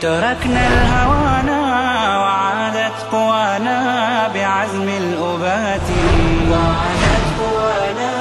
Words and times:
تركنا 0.00 0.66
الهوانا 0.66 1.60
وعادت 2.18 2.98
قوانا 3.12 3.78
بعزم 4.34 4.88
الأبات. 4.88 5.88
وعادت 6.50 7.26
قوانا 7.40 8.12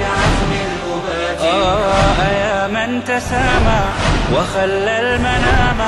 بعزم 0.00 0.52
الأبات. 0.68 1.40
آه 1.40 2.20
يا 2.42 2.66
من 2.68 3.04
تسامى 3.04 3.82
وخلى 4.34 4.94
المنام. 5.00 5.80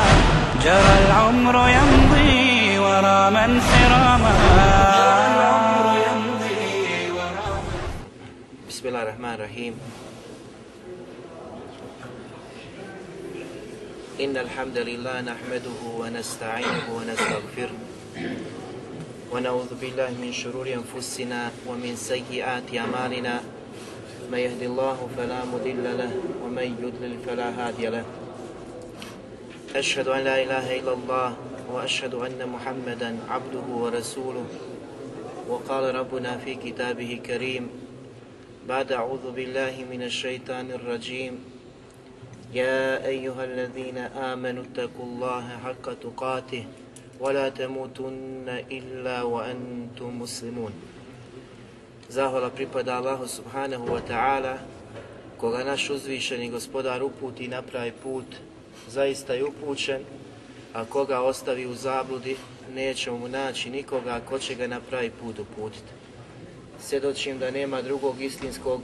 جرى 0.65 0.95
العمر 1.07 1.69
يمضي 1.69 2.79
ورا 2.79 3.30
من 3.30 3.61
سراما. 3.61 4.33
جرى 4.97 5.24
العمر 5.35 5.87
يمضي 6.09 7.11
ورا 7.16 7.49
بسم 8.69 8.88
الله 8.88 9.02
الرحمن 9.02 9.35
الرحيم. 9.35 9.74
إن 14.20 14.36
الحمد 14.36 14.78
لله 14.78 15.20
نحمده 15.20 15.80
ونستعينه 15.98 16.86
ونستغفره 16.96 17.78
ونعوذ 19.32 19.70
بالله 19.80 20.10
من 20.23 20.30
شرور 20.32 20.71
أنفسنا 20.71 21.51
ومن 21.66 21.96
سيئات 21.98 22.71
أعمالنا. 22.71 23.43
من 24.30 24.38
يهد 24.38 24.62
الله 24.62 24.98
فلا 25.18 25.40
مضل 25.45 25.84
له 25.98 26.12
ومن 26.46 26.66
يضلل 26.79 27.15
فلا 27.26 27.48
هادي 27.59 27.87
له. 27.90 28.04
أشهد 29.74 30.09
أن 30.09 30.21
لا 30.24 30.43
إله 30.43 30.78
إلا 30.78 30.93
الله 30.93 31.37
وأشهد 31.74 32.15
أن 32.15 32.38
محمدا 32.38 33.18
عبده 33.28 33.66
ورسوله. 33.66 34.46
وقال 35.49 35.95
ربنا 35.95 36.38
في 36.38 36.54
كتابه 36.54 37.12
الكريم 37.18 37.68
بعد 38.68 38.93
أعوذ 38.93 39.34
بالله 39.34 39.74
من 39.90 40.02
الشيطان 40.06 40.71
الرجيم. 40.71 41.54
يا 42.54 43.05
أيها 43.05 43.43
الذين 43.46 43.98
آمنوا 43.98 44.63
اتقوا 44.63 45.05
الله 45.05 45.46
حق 45.63 45.93
تقاته 45.93 46.65
ولا 47.20 47.49
تموتن 47.49 48.63
إلا 48.71 49.21
وأنتم 49.21 50.21
مسلمون 50.21 50.74
Zahvala 52.10 52.49
pripada 52.49 52.98
Allahu 52.98 53.29
subhanahu 53.29 53.85
wa 53.85 54.02
ta'ala, 54.02 54.57
koga 55.38 55.62
naš 55.63 55.90
uzvišeni 55.90 56.49
gospodar 56.49 57.04
uputi 57.04 57.48
na 57.48 57.62
pravi 57.62 57.91
put, 57.91 58.26
zaista 58.90 59.34
je 59.34 59.46
upućen, 59.46 60.02
a 60.74 60.85
koga 60.85 61.21
ostavi 61.21 61.65
u 61.65 61.74
zabludi, 61.74 62.35
nećemo 62.74 63.18
mu 63.18 63.27
naći 63.27 63.70
nikoga 63.70 64.22
ko 64.29 64.40
će 64.40 64.56
ga 64.56 64.68
na 64.68 64.79
pravi 64.79 65.12
put 65.22 65.40
uputiti. 65.40 65.94
Svjedočim 66.81 67.40
da 67.40 67.52
nema 67.52 67.81
drugog 67.81 68.22
istinskog 68.22 68.81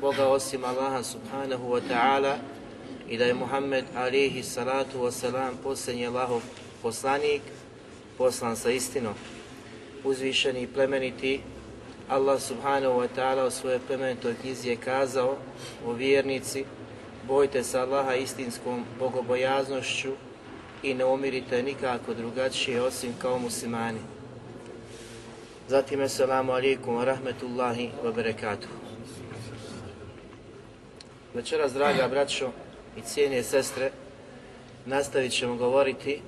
Boga 0.00 0.26
osim 0.26 0.64
Allaha 0.64 1.02
subhanahu 1.02 1.70
wa 1.70 1.80
ta'ala 1.90 2.36
i 3.11 3.17
da 3.17 3.25
je 3.25 3.33
Muhammed 3.33 3.85
alihi 3.95 4.43
salatu 4.43 4.99
wasalam 4.99 5.51
posljednji 5.63 6.07
Allahov 6.07 6.41
poslanik, 6.81 7.41
poslan 8.17 8.55
sa 8.55 8.71
istinom. 8.71 9.13
Uzvišeni 10.03 10.61
i 10.61 10.67
plemeniti 10.67 11.41
Allah 12.09 12.39
subhanahu 12.41 12.99
wa 12.99 13.07
ta'ala 13.15 13.47
u 13.47 13.51
svojoj 13.51 13.79
plemenitoj 13.87 14.35
knjizi 14.41 14.69
je 14.69 14.75
kazao 14.75 15.37
o 15.85 15.93
vjernici 15.93 16.65
bojte 17.27 17.63
se 17.63 17.79
Allaha 17.79 18.15
istinskom 18.15 18.85
bogobojaznošću 18.99 20.11
i 20.83 20.93
ne 20.93 21.05
umirite 21.05 21.63
nikako 21.63 22.13
drugačije 22.13 22.81
osim 22.81 23.13
kao 23.21 23.39
muslimani. 23.39 23.99
Zatim, 25.67 26.01
assalamu 26.01 26.51
alaikum 26.51 26.95
wa 26.95 27.05
rahmetullahi 27.05 27.89
wa 28.03 28.15
barakatuhu. 28.15 28.73
Večeras, 31.33 31.73
draga 31.73 32.07
braćo 32.07 32.51
i 32.97 33.01
cijene 33.01 33.43
sestre, 33.43 33.91
nastavit 34.85 35.31
ćemo 35.31 35.55
govoriti 35.55 36.21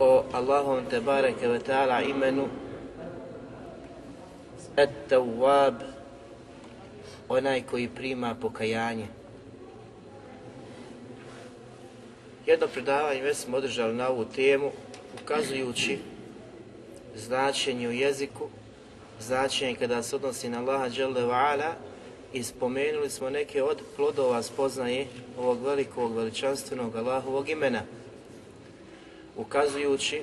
o 0.00 0.24
Allahom 0.32 0.84
te 0.90 1.00
bareke 1.00 1.48
ve 1.48 1.58
ta'ala 1.58 2.10
imenu 2.10 2.48
Et-Tawwab, 4.76 5.74
onaj 7.28 7.62
koji 7.62 7.88
prima 7.88 8.34
pokajanje. 8.34 9.06
Jedno 12.46 12.66
predavanje 12.66 13.22
već 13.22 13.36
smo 13.36 13.56
održali 13.56 13.94
na 13.94 14.08
ovu 14.08 14.24
temu, 14.24 14.70
ukazujući 15.22 15.98
značenje 17.16 17.88
u 17.88 17.92
jeziku, 17.92 18.48
značenje 19.20 19.74
kada 19.74 20.02
se 20.02 20.16
odnosi 20.16 20.48
na 20.48 20.58
Allaha 20.58 20.88
wa'ala 20.88 21.72
i 22.32 22.42
spomenuli 22.42 23.10
smo 23.10 23.30
neke 23.30 23.62
od 23.62 23.82
plodova 23.96 24.42
spoznaje 24.42 25.06
ovog 25.38 25.62
velikog 25.62 26.16
veličanstvenog 26.16 26.96
Allahovog 26.96 27.48
imena, 27.48 27.82
ukazujući 29.36 30.22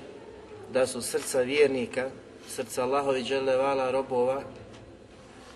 da 0.73 0.87
su 0.87 1.01
srca 1.01 1.41
vjernika, 1.41 2.09
srca 2.47 2.83
Allahovi 2.83 3.23
wa'ala 3.23 3.91
robova, 3.91 4.41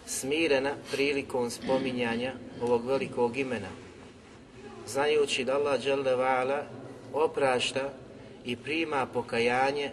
smirena 0.06 0.72
prilikom 0.92 1.50
spominjanja 1.50 2.34
ovog 2.62 2.86
velikog 2.86 3.38
imena, 3.38 3.70
znajući 4.88 5.44
da 5.44 5.56
Allah 5.56 5.82
wa'ala 5.82 6.62
oprašta 7.14 7.90
i 8.46 8.56
prima 8.56 9.06
pokajanje 9.06 9.92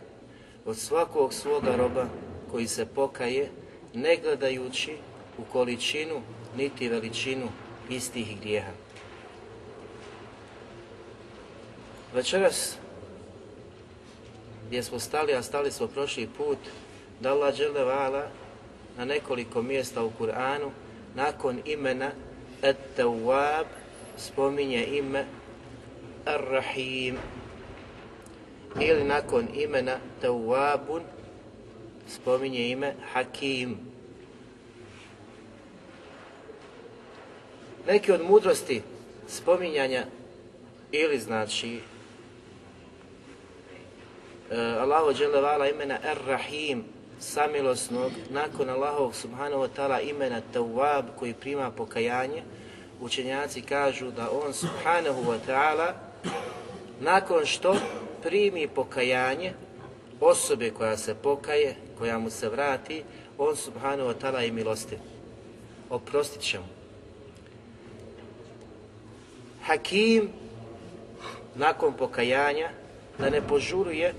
od 0.64 0.76
svakog 0.76 1.34
svoga 1.34 1.76
roba 1.76 2.08
koji 2.50 2.66
se 2.66 2.86
pokaje, 2.86 3.50
ne 3.94 4.16
gledajući 4.16 4.92
u 5.38 5.42
količinu 5.52 6.20
niti 6.56 6.88
veličinu 6.88 7.48
istih 7.88 8.40
grijeha. 8.40 8.72
Večeras 12.14 12.76
gdje 14.66 14.82
smo 14.82 14.98
stali, 14.98 15.34
a 15.34 15.42
stali 15.42 15.70
smo 15.70 15.86
prošli 15.86 16.28
put, 16.36 16.58
da 17.20 17.32
Allah 17.32 17.54
wa'ala 17.54 18.22
na 18.98 19.04
nekoliko 19.04 19.62
mjesta 19.62 20.04
u 20.04 20.10
Kur'anu 20.18 20.70
nakon 21.14 21.60
imena 21.64 22.10
At-Tawwab 22.62 23.66
spominje 24.18 24.84
ime 24.84 25.24
Ar-Rahim 26.24 27.16
ili 28.80 29.04
nakon 29.04 29.48
imena 29.54 29.98
Tawwabun 30.22 31.02
spominje 32.08 32.68
ime 32.68 32.94
Hakim. 33.12 33.85
Neki 37.86 38.12
od 38.12 38.24
mudrosti 38.24 38.82
spominjanja 39.28 40.04
ili 40.92 41.18
znači 41.18 41.80
uh, 44.50 44.58
Allahu 44.58 45.14
dželevala 45.14 45.68
imena 45.68 45.98
Ar-Rahim 46.04 46.82
samilosnog 47.20 48.12
nakon 48.30 48.70
Allahovog 48.70 49.14
subhanahu 49.14 49.62
wa 49.62 49.68
ta'ala 49.76 50.10
imena 50.10 50.40
Tawwab 50.54 51.04
koji 51.18 51.34
prima 51.34 51.70
pokajanje 51.70 52.42
učenjaci 53.00 53.62
kažu 53.62 54.10
da 54.10 54.30
on 54.30 54.52
subhanahu 54.52 55.22
wa 55.22 55.38
ta'ala 55.48 55.92
nakon 57.00 57.46
što 57.46 57.76
primi 58.22 58.68
pokajanje 58.68 59.52
osobe 60.20 60.70
koja 60.70 60.96
se 60.96 61.14
pokaje, 61.14 61.76
koja 61.98 62.18
mu 62.18 62.30
se 62.30 62.48
vrati, 62.48 63.02
on 63.38 63.56
subhanahu 63.56 64.08
wa 64.10 64.14
ta'ala 64.20 64.38
je 64.38 64.52
milostiv. 64.52 64.98
Oprostit 65.90 66.42
će 66.42 66.58
mu 66.58 66.75
hakim 69.66 70.28
nakon 71.54 71.92
pokajanja 71.92 72.68
da 73.18 73.30
ne 73.30 73.40
požuruje, 73.40 74.14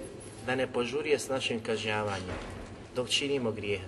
da 0.45 0.55
ne 0.55 0.67
požuruje 0.67 1.19
s 1.19 1.29
našim 1.29 1.63
kažnjavanjem 1.63 2.37
dok 2.95 3.09
činimo 3.09 3.51
grijeh. 3.51 3.81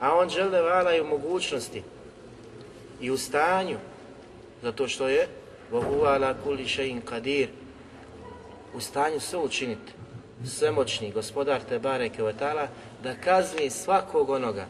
A 0.00 0.14
on 0.14 0.28
žele 0.28 0.62
vala 0.62 0.94
i 0.94 1.00
u 1.00 1.06
mogućnosti 1.06 1.82
i 3.00 3.10
u 3.10 3.16
stanju, 3.18 3.78
zato 4.62 4.88
što 4.88 5.08
je 5.08 5.28
vohuvala 5.70 6.34
kuli 6.44 6.68
šein 6.68 7.00
kadir, 7.00 7.48
u 8.74 8.80
stanju 8.80 9.20
sve 9.20 9.38
učiniti, 9.38 9.92
svemoćni 10.46 11.12
gospodar 11.12 11.60
te 11.68 11.78
bareke 11.78 12.16
Kevetala, 12.16 12.68
da 13.02 13.14
kazni 13.14 13.70
svakog 13.70 14.30
onoga 14.30 14.66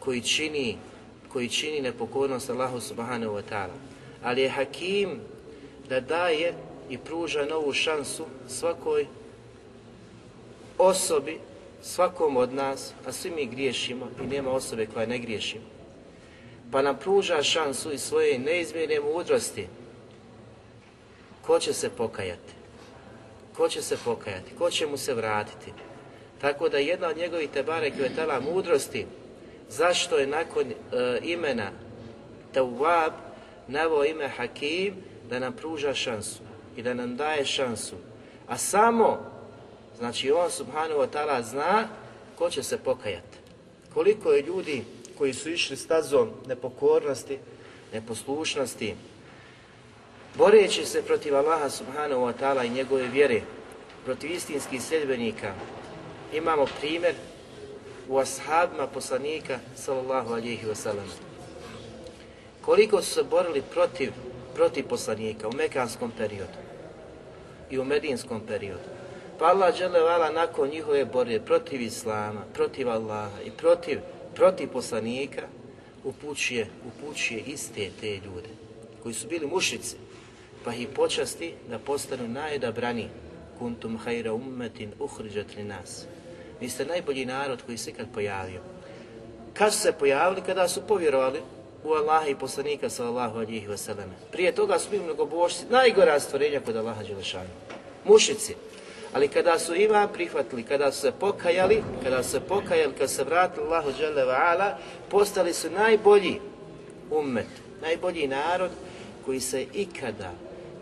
koji 0.00 0.20
čini, 0.20 0.76
koji 1.32 1.48
čini 1.48 1.80
nepokornost 1.80 2.50
Allahu 2.50 2.80
subhanahu 2.80 3.34
wa 3.34 3.42
ta'ala. 3.50 3.76
Ali 4.22 4.42
je 4.42 4.48
hakim 4.48 5.20
da 5.88 6.00
daje 6.00 6.54
i 6.90 6.98
pruža 6.98 7.44
novu 7.44 7.72
šansu 7.72 8.24
svakoj 8.48 9.06
osobi, 10.78 11.38
svakom 11.82 12.36
od 12.36 12.52
nas, 12.52 12.92
a 13.06 13.12
svi 13.12 13.30
mi 13.30 13.46
griješimo 13.46 14.08
i 14.24 14.26
nema 14.26 14.50
osobe 14.50 14.86
koja 14.86 15.06
ne 15.06 15.18
griješi. 15.18 15.60
Pa 16.72 16.82
nam 16.82 16.98
pruža 16.98 17.42
šansu 17.42 17.92
i 17.92 17.98
svoje 17.98 18.38
neizmjerne 18.38 19.00
mudrosti. 19.00 19.66
Ko 21.42 21.58
će 21.58 21.72
se 21.72 21.90
pokajati? 21.90 22.52
Ko 23.56 23.68
će 23.68 23.82
se 23.82 23.96
pokajati? 24.04 24.54
Ko 24.58 24.70
će 24.70 24.86
mu 24.86 24.96
se 24.96 25.14
vratiti? 25.14 25.72
Tako 26.40 26.68
da 26.68 26.78
jedna 26.78 27.08
od 27.08 27.16
njegovih 27.16 27.50
tebare 27.50 27.90
kvetala 27.90 28.40
mudrosti, 28.40 29.06
zašto 29.68 30.18
je 30.18 30.26
nakon 30.26 30.66
e, 30.70 30.74
imena 31.22 31.70
Tawwab 32.54 33.12
navao 33.68 34.04
ime 34.04 34.28
Hakim, 34.28 34.94
da 35.28 35.38
nam 35.38 35.52
pruža 35.52 35.94
šansu 35.94 36.42
i 36.76 36.82
da 36.82 36.94
nam 36.94 37.16
daje 37.16 37.44
šansu. 37.44 37.96
A 38.48 38.58
samo, 38.58 39.18
znači 39.98 40.32
on 40.32 40.50
subhanahu 40.50 41.00
wa 41.00 41.08
ta'ala 41.12 41.42
zna 41.42 41.88
ko 42.38 42.50
će 42.50 42.62
se 42.62 42.78
pokajati. 42.78 43.38
Koliko 43.94 44.32
je 44.32 44.42
ljudi 44.42 44.84
koji 45.18 45.34
su 45.34 45.50
išli 45.50 45.76
stazom 45.76 46.30
nepokornosti, 46.46 47.38
neposlušnosti, 47.92 48.94
boreći 50.34 50.86
se 50.86 51.02
protiv 51.02 51.36
Allaha 51.36 51.70
subhanahu 51.70 52.20
wa 52.20 52.32
ta'ala 52.40 52.66
i 52.66 52.70
njegove 52.70 53.08
vjere, 53.08 53.40
protiv 54.04 54.30
istinskih 54.30 54.82
sljedbenika, 54.82 55.54
imamo 56.32 56.66
primjer 56.80 57.14
u 58.08 58.18
ashabima 58.18 58.86
poslanika 58.86 59.58
sallallahu 59.76 60.34
alihi 60.34 60.66
wasallam. 60.66 61.08
Koliko 62.60 63.02
su 63.02 63.14
se 63.14 63.22
borili 63.22 63.62
protiv, 63.62 64.12
protiv 64.54 64.86
poslanika 64.88 65.48
u 65.48 65.52
mekanskom 65.52 66.12
periodu 66.18 66.58
i 67.70 67.78
u 67.78 67.84
medinskom 67.84 68.40
periodu. 68.46 68.88
Pa 69.38 69.44
Allah 69.44 69.74
vala 69.92 70.30
nakon 70.30 70.68
njihove 70.68 71.04
borbe 71.04 71.40
protiv 71.40 71.80
Islama, 71.80 72.40
protiv 72.54 72.88
Allaha 72.88 73.42
i 73.46 73.50
protiv, 73.50 73.98
protiv 74.34 74.68
poslanika 74.68 75.42
upućuje, 76.04 76.66
upućuje 76.88 77.40
iste 77.40 77.90
te 78.00 78.10
ljude 78.10 78.48
koji 79.02 79.14
su 79.14 79.28
bili 79.28 79.46
mušici, 79.46 79.96
pa 80.64 80.74
ih 80.74 80.88
počasti 80.88 81.54
da 81.70 81.78
postanu 81.78 82.28
najodabrani 82.28 83.08
kuntum 83.58 83.96
hajra 83.96 84.32
ummetin 84.32 84.92
uhriđat 85.00 85.56
li 85.56 85.64
nas. 85.64 86.06
Vi 86.60 86.68
ste 86.68 86.84
najbolji 86.84 87.26
narod 87.26 87.62
koji 87.66 87.78
se 87.78 87.90
ikad 87.90 88.06
pojavio. 88.14 88.60
Kad 89.54 89.72
su 89.72 89.80
se 89.80 89.92
pojavili? 89.92 90.42
Kada 90.46 90.68
su 90.68 90.86
povjerovali 90.86 91.40
u 91.84 91.92
Allaha 91.92 92.28
i 92.28 92.34
poslanika 92.34 92.90
sallallahu 92.90 93.38
alihi 93.38 93.68
wasallam. 93.68 94.08
Prije 94.32 94.52
toga 94.52 94.78
su 94.78 94.90
bili 94.90 95.04
mnogobošci, 95.04 95.64
najgora 95.70 96.20
stvorenja 96.20 96.60
kod 96.60 96.76
Allaha 96.76 97.02
Đelešanu. 97.02 97.48
Mušici. 98.04 98.54
Ali 99.12 99.28
kada 99.28 99.58
su 99.58 99.74
ima 99.74 100.08
prihvatili, 100.08 100.62
kada 100.62 100.92
su 100.92 101.00
se 101.00 101.12
pokajali, 101.12 101.82
kada 102.02 102.22
su 102.22 102.30
se 102.30 102.40
pokajali, 102.40 102.92
kada 102.92 103.08
se 103.08 103.24
vratili 103.24 103.66
Allahu 103.66 103.90
Ala, 104.30 104.78
postali 105.10 105.52
su 105.52 105.70
najbolji 105.70 106.40
ummet, 107.10 107.46
najbolji 107.82 108.28
narod 108.28 108.70
koji 109.24 109.40
se 109.40 109.66
ikada 109.74 110.32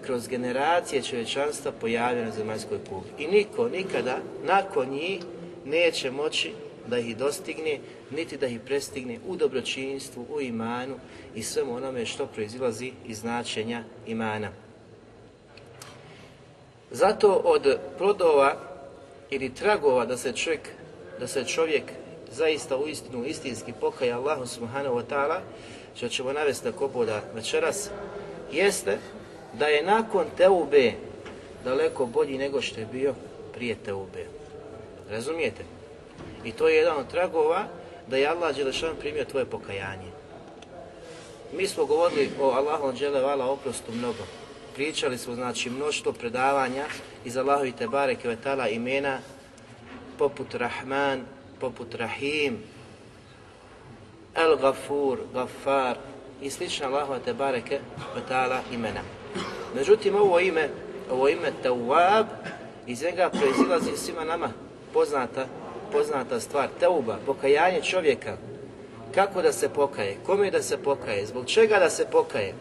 kroz 0.06 0.28
generacije 0.28 1.02
čovječanstva 1.02 1.72
pojavio 1.80 2.24
na 2.24 2.30
zemaljskoj 2.30 2.78
kugli. 2.88 3.10
I 3.18 3.26
niko 3.26 3.68
nikada 3.68 4.18
nakon 4.44 4.88
njih 4.88 5.20
neće 5.64 6.10
moći 6.10 6.52
da 6.86 6.98
ih 6.98 7.16
dostigne, 7.16 7.78
niti 8.10 8.36
da 8.36 8.46
ih 8.46 8.60
prestigne 8.60 9.18
u 9.26 9.36
dobročinstvu, 9.36 10.26
u 10.30 10.40
imanu 10.40 10.94
i 11.34 11.42
svemu 11.42 11.76
onome 11.76 12.06
što 12.06 12.26
proizilazi 12.26 12.92
iz 13.06 13.18
značenja 13.18 13.84
imana. 14.06 14.48
Zato 16.90 17.32
od 17.44 17.78
plodova 17.98 18.56
ili 19.30 19.54
tragova 19.54 20.06
da 20.06 20.16
se 20.16 20.32
čovjek, 20.32 20.68
da 21.20 21.26
se 21.26 21.44
čovjek 21.44 21.82
zaista 22.30 22.76
u 22.76 22.88
istinu 22.88 23.24
istinski 23.24 23.72
pokaja 23.80 24.18
Allahu 24.18 24.46
subhanahu 24.46 24.96
wa 24.96 25.04
ta'ala, 25.10 25.40
što 25.96 26.08
ćemo 26.08 26.32
navesti 26.32 26.68
boda 26.94 27.22
večeras, 27.34 27.90
jeste 28.52 28.98
da 29.58 29.66
je 29.66 29.82
nakon 29.82 30.26
teube 30.36 30.92
daleko 31.64 32.06
bolji 32.06 32.38
nego 32.38 32.60
što 32.60 32.80
je 32.80 32.86
bio 32.92 33.14
prije 33.54 33.74
teube. 33.74 34.26
Razumijete? 35.10 35.64
I 36.44 36.52
to 36.52 36.68
je 36.68 36.76
jedan 36.76 36.96
od 36.96 37.10
tragova 37.10 37.64
da 38.06 38.16
je 38.16 38.28
Allah 38.28 38.56
Đelešan 38.56 38.96
primio 39.00 39.24
tvoje 39.24 39.44
pokajanje. 39.44 40.10
Mi 41.52 41.66
smo 41.66 41.84
govorili 41.84 42.30
o 42.40 42.50
Allahom 42.50 42.94
Đelevala 42.94 43.46
oprostu 43.46 43.92
mnogo. 43.92 44.24
Pričali 44.74 45.18
smo 45.18 45.34
znači 45.34 45.70
mnoštvo 45.70 46.12
predavanja 46.12 46.84
iz 47.24 47.36
Allahovi 47.36 47.72
Tebare 47.72 48.14
Kvetala 48.14 48.68
imena 48.68 49.18
poput 50.18 50.54
Rahman, 50.54 51.20
poput 51.60 51.94
Rahim, 51.94 52.58
El 54.34 54.56
Gafur, 54.56 55.18
Gafar 55.34 55.96
i 56.42 56.50
slična 56.50 56.86
Allahova 56.86 57.18
Tebare 57.18 57.62
Kvetala 58.12 58.60
imena. 58.72 59.00
Međutim, 59.74 60.14
ovo 60.14 60.40
ime, 60.40 60.68
ovo 61.10 61.28
ime 61.28 61.52
Tawab, 61.64 62.26
iz 62.86 63.02
njega 63.02 63.30
proizilazi 63.30 63.96
svima 63.96 64.24
nama 64.24 64.48
poznata 64.92 65.46
poznata 65.92 66.40
stvar, 66.40 66.68
teuba, 66.80 67.18
pokajanje 67.26 67.82
čovjeka. 67.82 68.36
Kako 69.14 69.42
da 69.42 69.52
se 69.52 69.68
pokaje? 69.68 70.16
Kome 70.26 70.50
da 70.50 70.62
se 70.62 70.78
pokaje? 70.78 71.26
Zbog 71.26 71.46
čega 71.46 71.78
da 71.78 71.90
se 71.90 72.06
pokaje? 72.12 72.54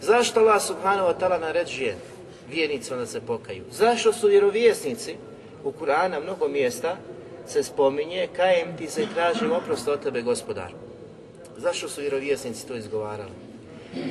Zašto 0.00 0.40
Allah 0.40 0.62
subhanahu 0.62 1.08
wa 1.08 1.14
ta'ala 1.20 1.40
naređuje 1.40 1.96
vjernicima 2.48 2.96
da 2.96 3.06
se 3.06 3.20
pokaju? 3.20 3.64
Zašto 3.70 4.12
su 4.12 4.28
vjerovjesnici 4.28 5.16
u 5.64 5.72
Kur'ana 5.72 6.22
mnogo 6.22 6.48
mjesta 6.48 6.96
se 7.46 7.62
spominje 7.62 8.28
kajem 8.36 8.76
ti 8.76 8.86
se 8.86 9.06
traži 9.14 9.46
oprost 9.46 9.88
od 9.88 10.02
tebe 10.02 10.22
gospodar? 10.22 10.72
Zašto 11.56 11.88
su 11.88 12.00
vjerovjesnici 12.00 12.66
to 12.66 12.76
izgovarali? 12.76 13.30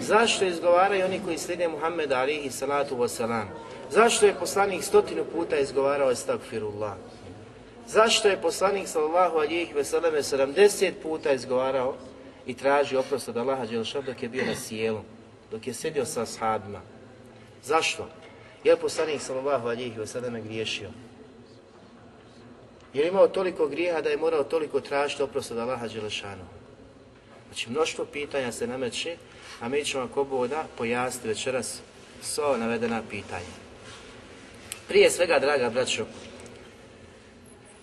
Zašto 0.01 0.45
izgovaraju 0.45 1.05
oni 1.05 1.21
koji 1.25 1.37
slijede 1.37 1.67
Muhammeda 1.67 2.19
alihi 2.19 2.51
salatu 2.51 2.95
wasalam? 2.95 3.45
Zašto 3.91 4.25
je 4.25 4.33
poslanik 4.39 4.83
stotinu 4.83 5.25
puta 5.33 5.57
izgovarao 5.57 6.11
estagfirullah? 6.11 6.93
Zašto 7.89 8.27
je 8.27 8.41
poslanik 8.41 8.87
sallallahu 8.87 9.37
alihi 9.37 9.73
veseleme 9.73 10.21
70 10.21 10.91
puta 11.01 11.31
izgovarao 11.31 11.95
i 12.45 12.53
tražio 12.53 12.99
oprost 12.99 13.29
od 13.29 13.37
Allaha 13.37 13.65
Đelšan 13.65 14.05
dok 14.05 14.23
je 14.23 14.29
bio 14.29 14.45
na 14.45 14.55
sjelu, 14.55 15.01
dok 15.51 15.67
je 15.67 15.73
sjedio 15.73 16.05
sa 16.05 16.21
ashabima? 16.21 16.81
Zašto? 17.63 18.09
Je 18.63 18.75
poslanik 18.75 19.21
sallallahu 19.21 19.67
alihi 19.67 19.99
veseleme 19.99 20.41
griješio? 20.41 20.89
Je 22.93 23.07
imao 23.07 23.27
toliko 23.27 23.67
grijeha 23.67 24.01
da 24.01 24.09
je 24.09 24.17
morao 24.17 24.43
toliko 24.43 24.79
tražiti 24.81 25.23
oprost 25.23 25.51
od 25.51 25.57
Allaha 25.57 25.87
Đelešanu? 25.87 26.45
Znači, 27.47 27.69
mnoštvo 27.69 28.05
pitanja 28.05 28.51
se 28.51 28.67
nameće, 28.67 29.17
a 29.59 29.69
mi 29.69 29.85
ćemo 29.85 30.03
ako 30.03 30.23
boda 30.23 30.65
pojasniti 30.77 31.27
večeras 31.27 31.79
sva 32.21 32.57
navedena 32.57 33.01
pitanja. 33.09 33.55
Prije 34.87 35.09
svega, 35.09 35.39
draga 35.39 35.69
braćo, 35.69 36.05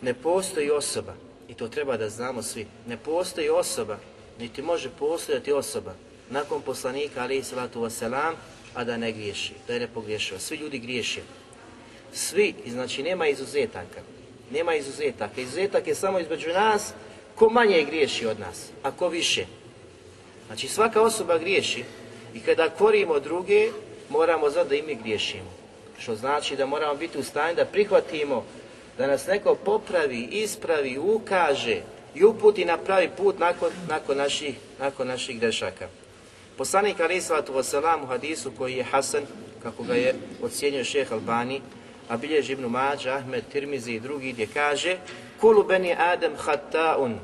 ne 0.01 0.15
postoji 0.15 0.71
osoba, 0.71 1.15
i 1.49 1.55
to 1.55 1.69
treba 1.69 1.97
da 1.97 2.09
znamo 2.09 2.43
svi, 2.43 2.67
ne 2.87 2.97
postoji 2.97 3.49
osoba, 3.49 3.99
niti 4.39 4.63
može 4.63 4.91
postojati 4.99 5.53
osoba 5.53 5.95
nakon 6.31 6.63
poslanika 6.63 7.23
ali 7.23 7.43
salatu 7.43 7.81
wasalam, 7.81 8.33
a 8.75 8.85
da 8.85 8.97
ne 8.97 9.13
griješi, 9.13 9.53
da 9.67 9.75
je 9.75 9.81
ne 9.81 9.89
pogriješio. 9.89 10.39
Svi 10.39 10.57
ljudi 10.57 10.79
griješe. 10.79 11.21
Svi, 12.13 12.55
znači 12.67 13.03
nema 13.03 13.29
izuzetaka. 13.29 14.01
Nema 14.51 14.75
izuzetaka. 14.75 15.41
Izuzetak 15.41 15.87
je 15.87 15.95
samo 15.95 16.19
između 16.19 16.49
nas 16.49 16.93
ko 17.35 17.49
manje 17.49 17.85
griješi 17.85 18.27
od 18.27 18.41
nas, 18.41 18.69
a 18.83 18.91
ko 18.91 19.09
više. 19.09 19.47
Znači 20.47 20.69
svaka 20.69 21.03
osoba 21.03 21.39
griješi 21.39 21.85
i 22.35 22.41
kada 22.41 22.71
korimo 22.71 23.21
druge, 23.21 23.71
moramo 24.09 24.51
znati 24.51 24.69
da 24.69 24.75
i 24.75 24.83
mi 24.83 24.95
griješimo. 24.95 25.51
Što 25.99 26.15
znači 26.15 26.57
da 26.57 26.67
moramo 26.67 26.95
biti 26.95 27.19
u 27.19 27.23
stanju 27.23 27.57
da 27.57 27.65
prihvatimo 27.65 28.45
da 28.99 29.07
nas 29.07 29.27
neko 29.27 29.55
popravi, 29.55 30.29
ispravi, 30.31 30.99
ukaže 30.99 31.83
i 32.15 32.25
uputi 32.25 32.65
na 32.65 32.79
pravi 32.79 33.11
put 33.17 33.39
nakon, 33.39 33.71
nakon, 33.89 34.17
naših, 34.17 34.55
nakon 34.81 35.09
naših 35.09 35.41
grešaka. 35.41 35.89
Poslanik 36.57 37.01
Ali 37.01 37.21
Sallatu 37.21 37.53
Wasalam 37.53 38.03
u 38.03 38.07
hadisu 38.07 38.53
koji 38.59 38.75
je 38.75 38.85
Hasan, 38.85 39.23
kako 39.63 39.83
ga 39.83 39.95
je 39.95 40.15
ocijenio 40.43 40.85
šeh 40.85 41.13
Albani, 41.13 41.61
a 42.09 42.17
bilježi 42.17 42.53
Ibn 42.53 42.65
Mađa, 42.65 43.15
Ahmed, 43.15 43.45
Tirmizi 43.53 43.93
i 43.93 44.01
drugi 44.01 44.33
gdje 44.33 44.47
kaže 44.47 44.97
Kulu 45.41 45.65
beni 45.65 45.95
Adem 45.99 46.33
hatta'un 46.37 47.19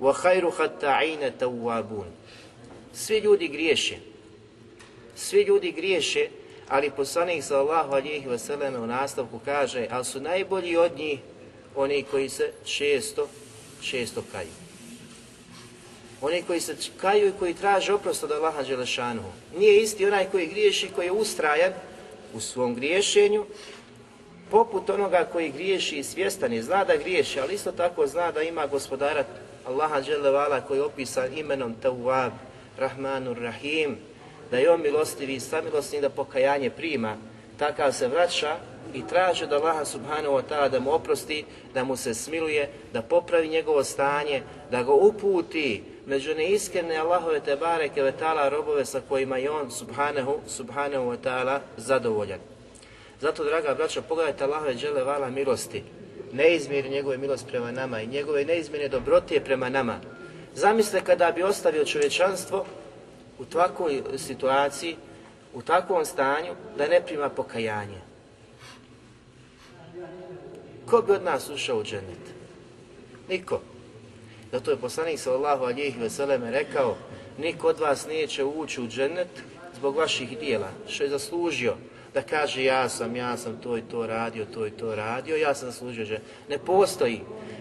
wa 0.00 0.12
hajru 0.12 0.50
hatta'ine 0.50 1.30
tawwabun. 1.38 2.10
Svi 2.92 3.18
ljudi 3.18 3.48
griješe. 3.48 3.96
Svi 5.16 5.42
ljudi 5.42 5.72
griješe, 5.72 6.28
ali 6.68 6.90
poslanik 6.90 7.44
sallallahu 7.44 7.92
alihi 7.92 8.26
wasallam 8.26 8.76
u 8.82 8.86
nastavku 8.86 9.40
kaže, 9.44 9.86
ali 9.90 10.04
su 10.04 10.20
najbolji 10.20 10.76
od 10.76 10.96
njih 10.96 11.18
oni 11.76 12.02
koji 12.02 12.28
se 12.28 12.52
često, 12.64 13.28
često 13.82 14.22
kaju. 14.32 14.48
Oni 16.20 16.42
koji 16.42 16.60
se 16.60 16.76
kaju 17.00 17.28
i 17.28 17.32
koji 17.38 17.54
traže 17.54 17.92
oprost 17.92 18.24
od 18.24 18.32
Allaha 18.32 18.62
Đelešanu. 18.62 19.22
Nije 19.58 19.82
isti 19.82 20.06
onaj 20.06 20.26
koji 20.30 20.46
griješi, 20.46 20.90
koji 20.94 21.06
je 21.06 21.12
ustrajan 21.12 21.72
u 22.34 22.40
svom 22.40 22.74
griješenju, 22.74 23.46
poput 24.50 24.90
onoga 24.90 25.28
koji 25.32 25.52
griješi 25.52 25.96
i 25.96 26.04
svjestan 26.04 26.52
je, 26.52 26.62
zna 26.62 26.84
da 26.84 26.96
griješi, 26.96 27.40
ali 27.40 27.54
isto 27.54 27.72
tako 27.72 28.06
zna 28.06 28.32
da 28.32 28.42
ima 28.42 28.66
gospodara 28.66 29.24
Allaha 29.66 30.02
dželevala 30.02 30.60
koji 30.60 30.78
je 30.78 30.84
opisan 30.84 31.38
imenom 31.38 31.74
Tawwab, 31.82 32.30
Rahmanur 32.78 33.38
Rahim, 33.38 33.96
da 34.52 34.58
je 34.58 34.70
on 34.70 34.82
milostivi 34.82 35.34
i 35.34 35.40
samilosni 35.40 36.00
da 36.00 36.10
pokajanje 36.10 36.70
prima, 36.70 37.16
takav 37.58 37.92
se 37.92 38.08
vraća 38.08 38.56
i 38.94 39.06
traži 39.06 39.46
da 39.46 39.56
Allaha 39.56 39.84
subhanahu 39.84 40.34
wa 40.34 40.42
ta'ala 40.50 40.68
da 40.68 40.80
mu 40.80 40.92
oprosti, 40.92 41.44
da 41.74 41.84
mu 41.84 41.96
se 41.96 42.14
smiluje, 42.14 42.68
da 42.92 43.02
popravi 43.02 43.48
njegovo 43.48 43.84
stanje, 43.84 44.42
da 44.70 44.82
ga 44.82 44.92
uputi 44.92 45.82
među 46.06 46.34
neiskrene 46.34 46.96
Allahove 46.96 47.40
te 47.40 47.56
bareke 47.56 48.02
ve 48.02 48.12
ta'ala 48.20 48.50
robove 48.50 48.84
sa 48.84 49.00
kojima 49.08 49.36
je 49.36 49.50
on 49.50 49.70
subhanahu, 49.70 50.40
subhanahu 50.46 51.04
wa 51.04 51.16
ta'ala 51.24 51.58
zadovoljan. 51.76 52.40
Zato, 53.20 53.44
draga 53.44 53.74
braća, 53.74 54.02
pogledajte 54.02 54.44
Allahove 54.44 54.74
džele 54.74 55.04
vala 55.04 55.30
milosti, 55.30 55.82
neizmjeri 56.32 56.88
njegove 56.88 57.18
milosti 57.18 57.50
prema 57.50 57.70
nama 57.70 58.00
i 58.00 58.06
njegove 58.06 58.44
neizmjerne 58.44 58.88
dobrotije 58.88 59.44
prema 59.44 59.68
nama. 59.68 60.00
Zamisle 60.54 61.00
kada 61.00 61.30
bi 61.30 61.42
ostavio 61.42 61.84
čovječanstvo 61.84 62.64
u 63.42 63.44
takvoj 63.44 64.02
situaciji, 64.16 64.96
u 65.54 65.62
takvom 65.62 66.04
stanju, 66.04 66.54
da 66.78 66.88
ne 66.88 67.00
prima 67.06 67.28
pokajanje. 67.28 68.00
Ko 70.86 71.02
bi 71.02 71.12
od 71.12 71.24
nas 71.24 71.50
ušao 71.50 71.78
u 71.78 71.84
džennet? 71.84 72.22
Niko. 73.28 73.60
Zato 74.52 74.70
je 74.70 74.76
poslanik 74.76 75.18
sallallahu 75.18 75.64
alihi 75.64 76.00
veseleme 76.00 76.50
rekao, 76.50 76.96
niko 77.38 77.68
od 77.68 77.80
vas 77.80 78.06
neće 78.06 78.44
ući 78.44 78.80
u 78.80 78.88
džennet 78.88 79.28
zbog 79.76 79.96
vaših 79.96 80.38
dijela, 80.38 80.68
što 80.88 81.04
je 81.04 81.10
zaslužio 81.10 81.74
da 82.14 82.22
kaže 82.22 82.64
ja 82.64 82.88
sam, 82.88 83.16
ja 83.16 83.36
sam 83.36 83.56
to 83.62 83.78
i 83.78 83.82
to 83.82 84.06
radio, 84.06 84.44
to 84.44 84.66
i 84.66 84.70
to 84.70 84.94
radio, 84.94 85.36
ja 85.36 85.54
sam 85.54 85.70
zaslužio 85.70 86.04
džennet. 86.04 86.22
Ne 86.48 86.58
postoji. 86.58 87.20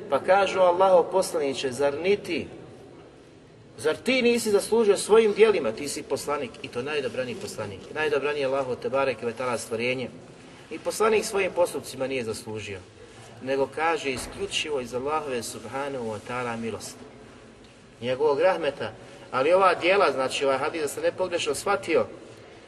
Pa 0.09 0.19
kažu 0.19 0.59
Allaho 0.59 1.03
poslaniće, 1.11 1.71
zar 1.71 1.93
niti 2.03 2.47
Zar 3.81 3.95
ti 3.95 4.21
nisi 4.21 4.51
zaslužio 4.51 4.97
svojim 4.97 5.33
dijelima, 5.33 5.71
ti 5.71 5.88
si 5.88 6.03
poslanik 6.03 6.51
i 6.61 6.67
to 6.67 6.81
najdobraniji 6.81 7.35
poslanik. 7.35 7.79
Najdobraniji 7.93 8.41
je 8.41 8.45
Allaho 8.45 8.75
te 8.75 8.89
barek 8.89 9.21
i 9.21 9.25
vetala 9.25 9.57
stvorenje. 9.57 10.09
I 10.71 10.79
poslanik 10.79 11.25
svojim 11.25 11.51
postupcima 11.51 12.07
nije 12.07 12.23
zaslužio, 12.23 12.79
nego 13.43 13.67
kaže 13.75 14.11
isključivo 14.11 14.81
iz 14.81 14.93
Allahove 14.93 15.43
subhanahu 15.43 16.05
wa 16.05 16.19
ta'ala 16.29 16.57
milost. 16.57 16.95
Njegovog 18.01 18.39
rahmeta, 18.39 18.91
ali 19.31 19.53
ova 19.53 19.73
dijela, 19.73 20.11
znači 20.11 20.45
ovaj 20.45 20.57
hadis 20.57 20.81
da 20.81 20.88
se 20.88 21.01
ne 21.01 21.11
pogrešno 21.11 21.55
shvatio, 21.55 22.05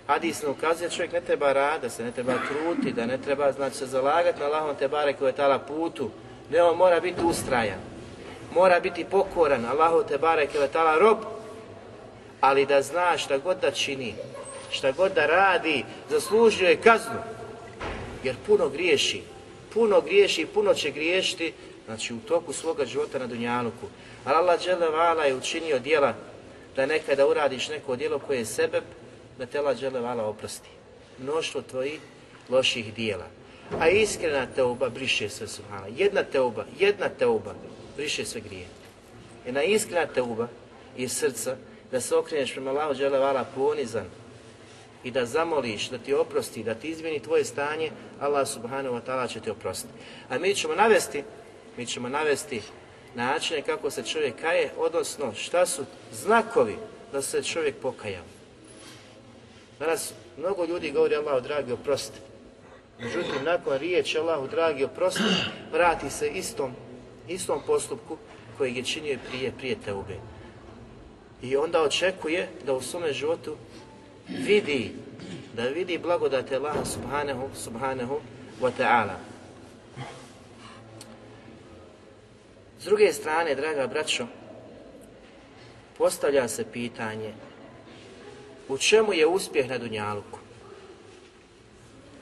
hadis 0.08 0.42
ne 0.42 0.50
ukazuje 0.50 0.90
da 0.90 0.96
čovjek 0.96 1.14
ne 1.14 1.22
treba 1.22 1.54
rada, 1.54 1.82
da 1.82 1.90
se 1.90 2.04
ne 2.04 2.12
treba 2.12 2.34
truti, 2.34 2.94
da 2.94 3.06
ne 3.06 3.18
treba 3.18 3.52
znači 3.52 3.76
se 3.76 3.86
zalagati 3.86 4.40
na 4.40 4.46
Allahom 4.46 4.76
te 4.76 4.88
barek 4.88 5.22
vetala 5.22 5.60
putu, 5.60 6.10
ne 6.52 6.64
on 6.64 6.78
mora 6.78 7.00
biti 7.00 7.22
ustrajan 7.22 7.93
mora 8.54 8.80
biti 8.80 9.06
pokoran 9.06 9.66
Allahu 9.66 10.04
te 10.04 10.18
bareke 10.18 10.60
ve 10.60 10.68
taala 10.68 10.98
rob, 10.98 11.18
ali 12.42 12.66
da 12.66 12.82
zna 12.82 13.18
šta 13.18 13.38
god 13.38 13.58
da 13.62 13.72
čini, 13.72 14.16
šta 14.72 14.92
god 14.92 15.14
da 15.14 15.26
radi, 15.26 15.86
zaslužio 16.10 16.70
je 16.70 16.82
kaznu. 16.82 17.20
Jer 18.24 18.36
puno 18.48 18.70
griješi, 18.70 19.22
puno 19.74 20.02
griješi 20.02 20.42
i 20.42 20.46
puno 20.46 20.74
će 20.74 20.92
griješiti, 20.92 21.54
znači 21.86 22.14
u 22.14 22.20
toku 22.20 22.54
svoga 22.54 22.86
života 22.86 23.20
na 23.20 23.28
Dunjaluku. 23.28 23.88
Ali 24.26 24.38
Allah 24.38 24.60
vala 24.94 25.24
je 25.24 25.36
učinio 25.36 25.80
dijela 25.80 26.14
da 26.76 26.86
nekada 26.86 27.28
uradiš 27.28 27.70
neko 27.70 27.96
djelo 27.96 28.20
koje 28.20 28.38
je 28.38 28.46
sebe, 28.46 28.82
da 29.38 29.46
te 29.46 29.60
Allah 29.60 29.78
vala 29.94 30.26
oprosti. 30.26 30.70
Mnoštvo 31.20 31.62
tvojih 31.62 32.00
loših 32.50 32.94
dijela. 32.94 33.26
A 33.80 33.90
iskrena 33.90 34.48
teuba 34.56 34.90
briše 34.90 35.30
sve 35.30 35.48
subhana. 35.48 35.88
Jedna 35.98 36.24
teuba, 36.24 36.66
jedna 36.80 37.10
teuba 37.10 37.54
briše 37.96 38.26
sve 38.26 38.42
grije. 38.42 38.68
Jedna 39.46 39.64
iskrena 39.64 40.08
teuba 40.08 40.48
iz 40.98 41.12
srca, 41.12 41.56
da 41.92 42.02
se 42.02 42.16
okreneš 42.16 42.52
prema 42.52 42.70
Allahu 42.70 42.94
vala 43.12 43.46
ponizan 43.56 44.06
i 45.04 45.12
da 45.12 45.26
zamoliš, 45.26 45.90
da 45.90 45.98
ti 45.98 46.14
oprosti, 46.14 46.64
da 46.64 46.76
ti 46.76 46.90
izmjeni 46.90 47.20
tvoje 47.20 47.46
stanje, 47.46 47.92
Allah 48.20 48.48
subhanahu 48.48 48.96
wa 48.96 49.02
ta'ala 49.08 49.28
će 49.28 49.40
ti 49.40 49.50
oprostiti. 49.50 49.94
A 50.30 50.38
mi 50.38 50.56
ćemo 50.56 50.76
navesti, 50.76 51.24
mi 51.78 51.86
ćemo 51.86 52.10
navesti 52.10 52.62
načine 53.16 53.62
kako 53.62 53.92
se 53.92 54.04
čovjek 54.04 54.42
kaje, 54.42 54.72
odnosno 54.78 55.34
šta 55.34 55.66
su 55.66 55.86
znakovi 56.12 56.76
da 57.12 57.22
se 57.22 57.44
čovjek 57.44 57.76
pokajao. 57.76 58.24
Danas 59.80 60.14
mnogo 60.38 60.66
ljudi 60.66 60.92
govori 60.92 61.16
Allah 61.16 61.44
dragi 61.44 61.72
oprosti. 61.72 62.20
Međutim, 63.00 63.44
nakon 63.44 63.78
riječi 63.78 64.18
Allahu 64.18 64.48
dragi 64.48 64.84
oprosti, 64.84 65.24
vrati 65.72 66.10
se 66.10 66.30
istom 66.30 66.76
istom 67.28 67.62
postupku 67.68 68.18
kojeg 68.58 68.78
je 68.78 68.84
činio 68.84 69.18
prije, 69.30 69.52
prije 69.58 69.76
teube. 69.86 70.16
I 71.42 71.58
onda 71.58 71.82
očekuje 71.82 72.50
da 72.66 72.74
u 72.74 72.82
svome 72.82 73.14
životu 73.14 73.56
vidi, 74.28 74.92
da 75.54 75.64
vidi 75.64 75.98
blagodate 75.98 76.56
Allaha 76.56 76.86
subhanahu, 76.86 77.50
subhanahu 77.56 78.20
wa 78.62 78.72
ta'ala. 78.80 79.16
S 82.80 82.86
druge 82.86 83.14
strane, 83.14 83.56
draga 83.56 83.88
braćo, 83.88 84.28
postavlja 85.98 86.48
se 86.48 86.66
pitanje 86.72 87.34
u 88.70 88.78
čemu 88.78 89.14
je 89.14 89.28
uspjeh 89.28 89.70
na 89.70 89.78
Dunjaluku? 89.78 90.40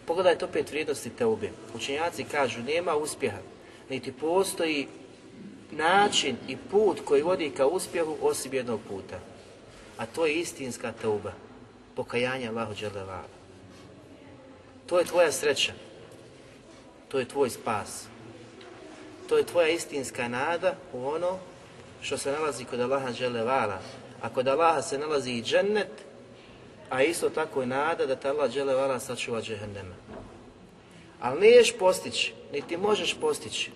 Pogledajte 0.05 0.45
opet 0.45 0.69
vrijednosti 0.69 1.09
teube. 1.09 1.49
Učenjaci 1.75 2.23
kažu 2.23 2.63
nema 2.63 2.95
uspjeha 2.95 3.37
niti 3.91 4.11
postoji 4.11 4.87
način 5.71 6.35
i 6.47 6.57
put 6.71 7.01
koji 7.05 7.21
vodi 7.21 7.49
ka 7.57 7.67
uspjehu 7.67 8.17
osim 8.21 8.53
jednog 8.53 8.79
puta. 8.89 9.19
A 9.97 10.05
to 10.05 10.25
je 10.25 10.33
istinska 10.33 10.93
teuba, 11.01 11.33
pokajanje 11.95 12.47
Allahu 12.47 12.73
Đelevala. 12.73 13.27
To 14.85 14.99
je 14.99 15.05
tvoja 15.05 15.31
sreća, 15.31 15.73
to 17.07 17.19
je 17.19 17.27
tvoj 17.27 17.49
spas, 17.49 18.05
to 19.29 19.37
je 19.37 19.43
tvoja 19.43 19.67
istinska 19.67 20.27
nada 20.27 20.75
u 20.93 21.07
ono 21.07 21.39
što 22.01 22.17
se 22.17 22.31
nalazi 22.31 22.65
kod 22.65 22.79
Allaha 22.79 23.11
Đelevala. 23.11 23.79
A 24.21 24.29
kod 24.29 24.47
Allaha 24.47 24.81
se 24.81 24.97
nalazi 24.97 25.31
i 25.31 25.43
džennet, 25.43 25.91
a 26.89 27.03
isto 27.03 27.29
tako 27.29 27.63
i 27.63 27.65
nada 27.65 28.05
da 28.05 28.15
te 28.15 28.29
Allah 28.29 28.53
Đelevala 28.53 28.99
sačuva 28.99 29.41
džehennema. 29.41 29.95
Ali 31.21 31.41
niješ 31.41 31.73
postići, 31.79 32.33
niti 32.53 32.77
možeš 32.77 33.15
postići 33.21 33.71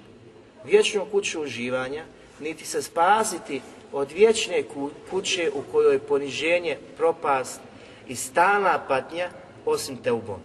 vječnu 0.65 1.05
kuću 1.11 1.41
uživanja, 1.41 2.03
niti 2.39 2.65
se 2.65 2.81
spasiti 2.81 3.61
od 3.93 4.11
vječne 4.11 4.63
kuće 5.09 5.51
u 5.53 5.61
kojoj 5.71 5.93
je 5.93 5.99
poniženje, 5.99 6.77
propast 6.97 7.61
i 8.07 8.15
stalna 8.15 8.79
patnja, 8.87 9.29
osim 9.65 9.97
teubom. 9.97 10.39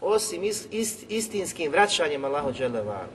Osim 0.00 0.42
istinskim 1.08 1.72
vraćanjem 1.72 2.24
Allahu 2.24 2.52
Đelevalu. 2.52 3.08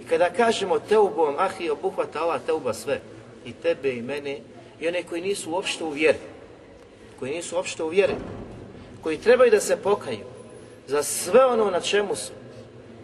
I 0.00 0.04
kada 0.04 0.30
kažemo 0.30 0.78
teubom, 0.78 1.34
ah 1.38 1.60
i 1.60 1.70
obuhvata 1.70 2.24
ova 2.24 2.38
teuba 2.38 2.74
sve, 2.74 3.00
i 3.44 3.52
tebe 3.52 3.92
i 3.92 4.02
mene, 4.02 4.38
i 4.80 4.88
one 4.88 5.02
koji 5.02 5.22
nisu 5.22 5.50
uopšte 5.50 5.84
u 5.84 5.90
vjeri, 5.90 6.18
koji 7.18 7.34
nisu 7.34 7.56
uopšte 7.56 7.82
u 7.82 7.88
vjeri, 7.88 8.14
koji 9.02 9.18
trebaju 9.18 9.50
da 9.50 9.60
se 9.60 9.76
pokaju 9.76 10.24
za 10.86 11.02
sve 11.02 11.44
ono 11.44 11.70
na 11.70 11.80
čemu 11.80 12.16
su, 12.16 12.32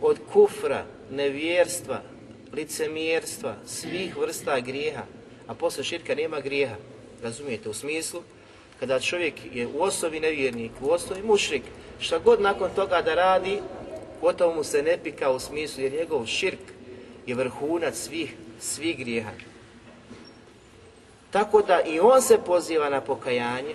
od 0.03 0.19
kufra, 0.33 0.85
nevjerstva, 1.11 2.03
licemjerstva, 2.53 3.55
svih 3.67 4.17
vrsta 4.17 4.61
grijeha, 4.61 5.03
a 5.47 5.55
posle 5.55 5.85
širka 5.85 6.15
nema 6.15 6.41
grijeha. 6.41 6.77
Razumijete, 7.23 7.69
u 7.69 7.75
smislu, 7.75 8.23
kada 8.81 9.01
čovjek 9.01 9.35
je 9.53 9.67
u 9.67 9.83
osobi 9.83 10.21
nevjernik, 10.21 10.73
u 10.81 10.91
osobi 10.91 11.23
mušrik, 11.23 11.63
šta 12.01 12.19
god 12.19 12.41
nakon 12.41 12.71
toga 12.75 13.03
da 13.03 13.15
radi, 13.15 13.61
gotovo 14.21 14.55
mu 14.55 14.65
se 14.65 14.83
ne 14.83 14.99
pika 15.03 15.31
u 15.31 15.39
smislu, 15.39 15.83
jer 15.83 15.93
njegov 15.93 16.27
širk 16.27 16.61
je 17.27 17.35
vrhunac 17.35 17.97
svih, 17.97 18.35
svih 18.61 18.99
grijeha. 18.99 19.31
Tako 21.31 21.63
da 21.63 21.81
i 21.81 22.01
on 22.01 22.23
se 22.23 22.39
poziva 22.47 22.91
na 22.91 23.01
pokajanje 23.01 23.75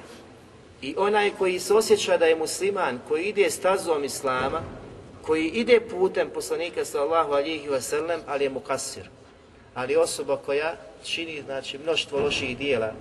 i 0.82 0.96
onaj 0.98 1.32
koji 1.38 1.60
se 1.60 1.74
osjeća 1.74 2.18
da 2.18 2.26
je 2.26 2.36
musliman, 2.36 3.00
koji 3.08 3.24
ide 3.24 3.50
stazom 3.50 4.04
Islama, 4.04 4.62
koji 5.22 5.48
ide 5.48 5.80
putem 5.80 6.30
poslanika 6.30 6.86
sallahu 6.86 7.34
alihi 7.34 7.70
wasallam, 7.70 8.20
ali 8.28 8.44
je 8.44 8.50
mu 8.50 8.60
kasir. 8.60 9.10
Ali 9.74 9.96
osoba 9.96 10.38
koja 10.38 10.76
čini 11.04 11.42
znači, 11.42 11.78
mnoštvo 11.78 12.20
loših 12.20 12.58
dijela 12.58 12.94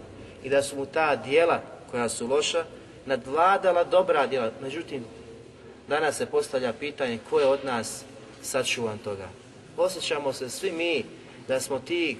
i 0.44 0.48
da 0.48 0.62
su 0.62 0.76
mu 0.76 0.86
ta 0.86 1.16
dijela 1.16 1.60
koja 1.90 2.08
su 2.08 2.26
loša 2.26 2.64
nadvladala 3.06 3.84
dobra 3.84 4.26
djela. 4.26 4.50
Međutim, 4.62 5.04
danas 5.88 6.16
se 6.16 6.26
postavlja 6.26 6.72
pitanje 6.72 7.18
ko 7.30 7.40
je 7.40 7.46
od 7.46 7.64
nas 7.64 8.04
sačuvan 8.42 8.98
toga. 8.98 9.28
Osjećamo 9.76 10.32
se 10.32 10.50
svi 10.50 10.72
mi 10.72 11.04
da 11.48 11.60
smo 11.60 11.78
ti 11.78 12.16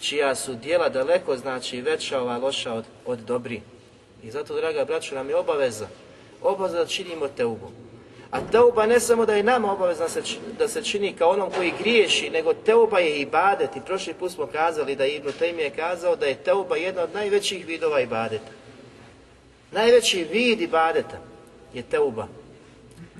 čija 0.00 0.34
su 0.34 0.54
dijela 0.54 0.88
daleko 0.88 1.36
znači 1.36 1.80
veća 1.80 2.20
ova 2.20 2.38
loša 2.38 2.72
od, 2.72 2.84
od 3.06 3.18
dobri. 3.18 3.62
I 4.22 4.30
zato, 4.30 4.56
draga 4.56 4.84
braćo, 4.84 5.14
nam 5.14 5.28
je 5.28 5.36
obaveza, 5.36 5.88
obaveza 6.42 6.78
da 6.78 6.86
činimo 6.86 7.28
te 7.28 7.44
ubom 7.44 7.81
A 8.32 8.40
teuba 8.40 8.86
ne 8.86 9.00
samo 9.00 9.26
da 9.26 9.34
je 9.34 9.42
nama 9.42 9.72
obavezna 9.72 10.06
da 10.58 10.68
se 10.68 10.82
čini 10.82 11.12
kao 11.12 11.30
onom 11.30 11.50
koji 11.50 11.72
griješi, 11.78 12.30
nego 12.30 12.54
teuba 12.54 12.98
je 12.98 13.20
ibadet. 13.20 13.76
I 13.76 13.80
prošli 13.86 14.14
put 14.14 14.32
smo 14.32 14.46
kazali 14.46 14.96
da 14.96 15.06
Ibn 15.06 15.28
Taymi 15.40 15.58
je 15.58 15.70
kazao 15.70 16.16
da 16.16 16.26
je 16.26 16.34
teuba 16.34 16.76
jedna 16.76 17.02
od 17.02 17.14
najvećih 17.14 17.66
vidova 17.66 18.00
ibadeta. 18.00 18.50
Najveći 19.72 20.24
vid 20.24 20.60
ibadeta 20.60 21.18
je 21.74 21.82
teuba. 21.82 22.26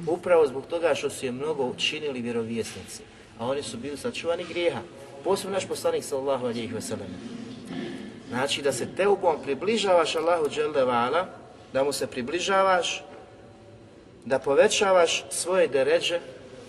Upravo 0.06 0.46
zbog 0.46 0.66
toga 0.66 0.94
što 0.94 1.10
su 1.10 1.26
je 1.26 1.32
mnogo 1.32 1.64
učinili 1.64 2.20
vjerovjesnici, 2.20 3.02
a 3.38 3.46
oni 3.46 3.62
su 3.62 3.76
bili 3.76 3.96
sačuvani 3.96 4.44
grijeha. 4.44 4.80
Posebno 5.24 5.54
naš 5.54 5.68
poslanik 5.68 6.04
sallallahu 6.04 6.46
alihi 6.46 6.74
wasallam. 6.74 7.12
Znači 8.28 8.62
da 8.62 8.72
se 8.72 8.94
teubom 8.96 9.36
približavaš 9.44 10.16
Allahu 10.16 10.48
dželle 10.48 10.84
da 11.72 11.84
mu 11.84 11.92
se 11.92 12.06
približavaš, 12.06 13.02
da 14.24 14.38
povećavaš 14.38 15.24
svoje 15.30 15.68
deređe, 15.68 16.20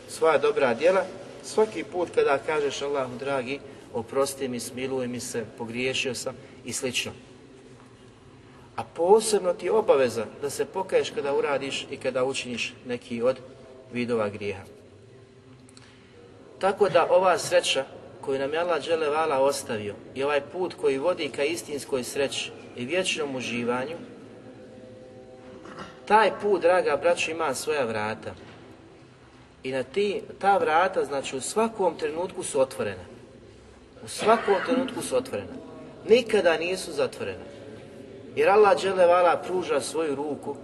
svoja 0.10 0.38
dobra 0.38 0.74
djela, 0.74 1.06
svaki 1.44 1.84
put 1.84 2.10
kada 2.16 2.38
kažeš 2.38 2.82
Allahu 2.82 3.18
dragi, 3.20 3.60
oprosti 3.94 4.48
mi, 4.48 4.60
smiluj 4.60 5.08
mi 5.08 5.20
se, 5.20 5.46
pogriješio 5.58 6.16
sam 6.16 6.36
i 6.66 6.74
slično. 6.74 7.12
A 8.76 8.84
posebno 8.84 9.54
ti 9.54 9.66
je 9.66 9.72
obaveza 9.72 10.26
da 10.42 10.50
se 10.50 10.66
pokaješ 10.66 11.10
kada 11.10 11.34
uradiš 11.34 11.88
i 11.92 11.98
kada 11.98 12.24
učiniš 12.24 12.74
neki 12.86 13.22
od 13.22 13.38
vidova 13.94 14.30
grijeha. 14.30 14.64
Tako 16.60 16.90
da 16.90 17.08
ova 17.10 17.38
sreća 17.38 17.86
koju 18.22 18.40
nam 18.40 18.54
je 18.54 18.60
Allah 18.60 18.86
Đelevala 18.86 19.40
ostavio 19.40 19.96
i 20.16 20.24
ovaj 20.24 20.42
put 20.42 20.74
koji 20.74 20.98
vodi 20.98 21.30
ka 21.30 21.44
istinskoj 21.44 22.04
sreći 22.04 22.52
i 22.76 22.86
vječnom 22.86 23.36
uživanju, 23.36 23.96
taj 26.08 26.32
put, 26.42 26.62
draga 26.62 26.98
braćo, 26.98 27.32
ima 27.32 27.54
svoja 27.54 27.86
vrata. 27.86 28.34
I 29.64 29.72
na 29.72 29.84
ti, 29.84 30.22
ta 30.40 30.58
vrata, 30.58 31.06
znači 31.06 31.38
u 31.38 31.42
svakom 31.42 31.98
trenutku 31.98 32.44
su 32.44 32.62
otvorena. 32.62 33.04
U 34.06 34.08
svakom 34.08 34.56
trenutku 34.66 35.02
su 35.02 35.16
otvorena. 35.16 35.54
Nikada 36.10 36.58
nisu 36.58 36.92
zatvorena. 36.92 37.44
Jer 38.36 38.50
Allah 38.50 38.82
Đelevala 38.82 39.42
pruža 39.48 39.82
svoju 39.82 40.16
ruku 40.16 40.56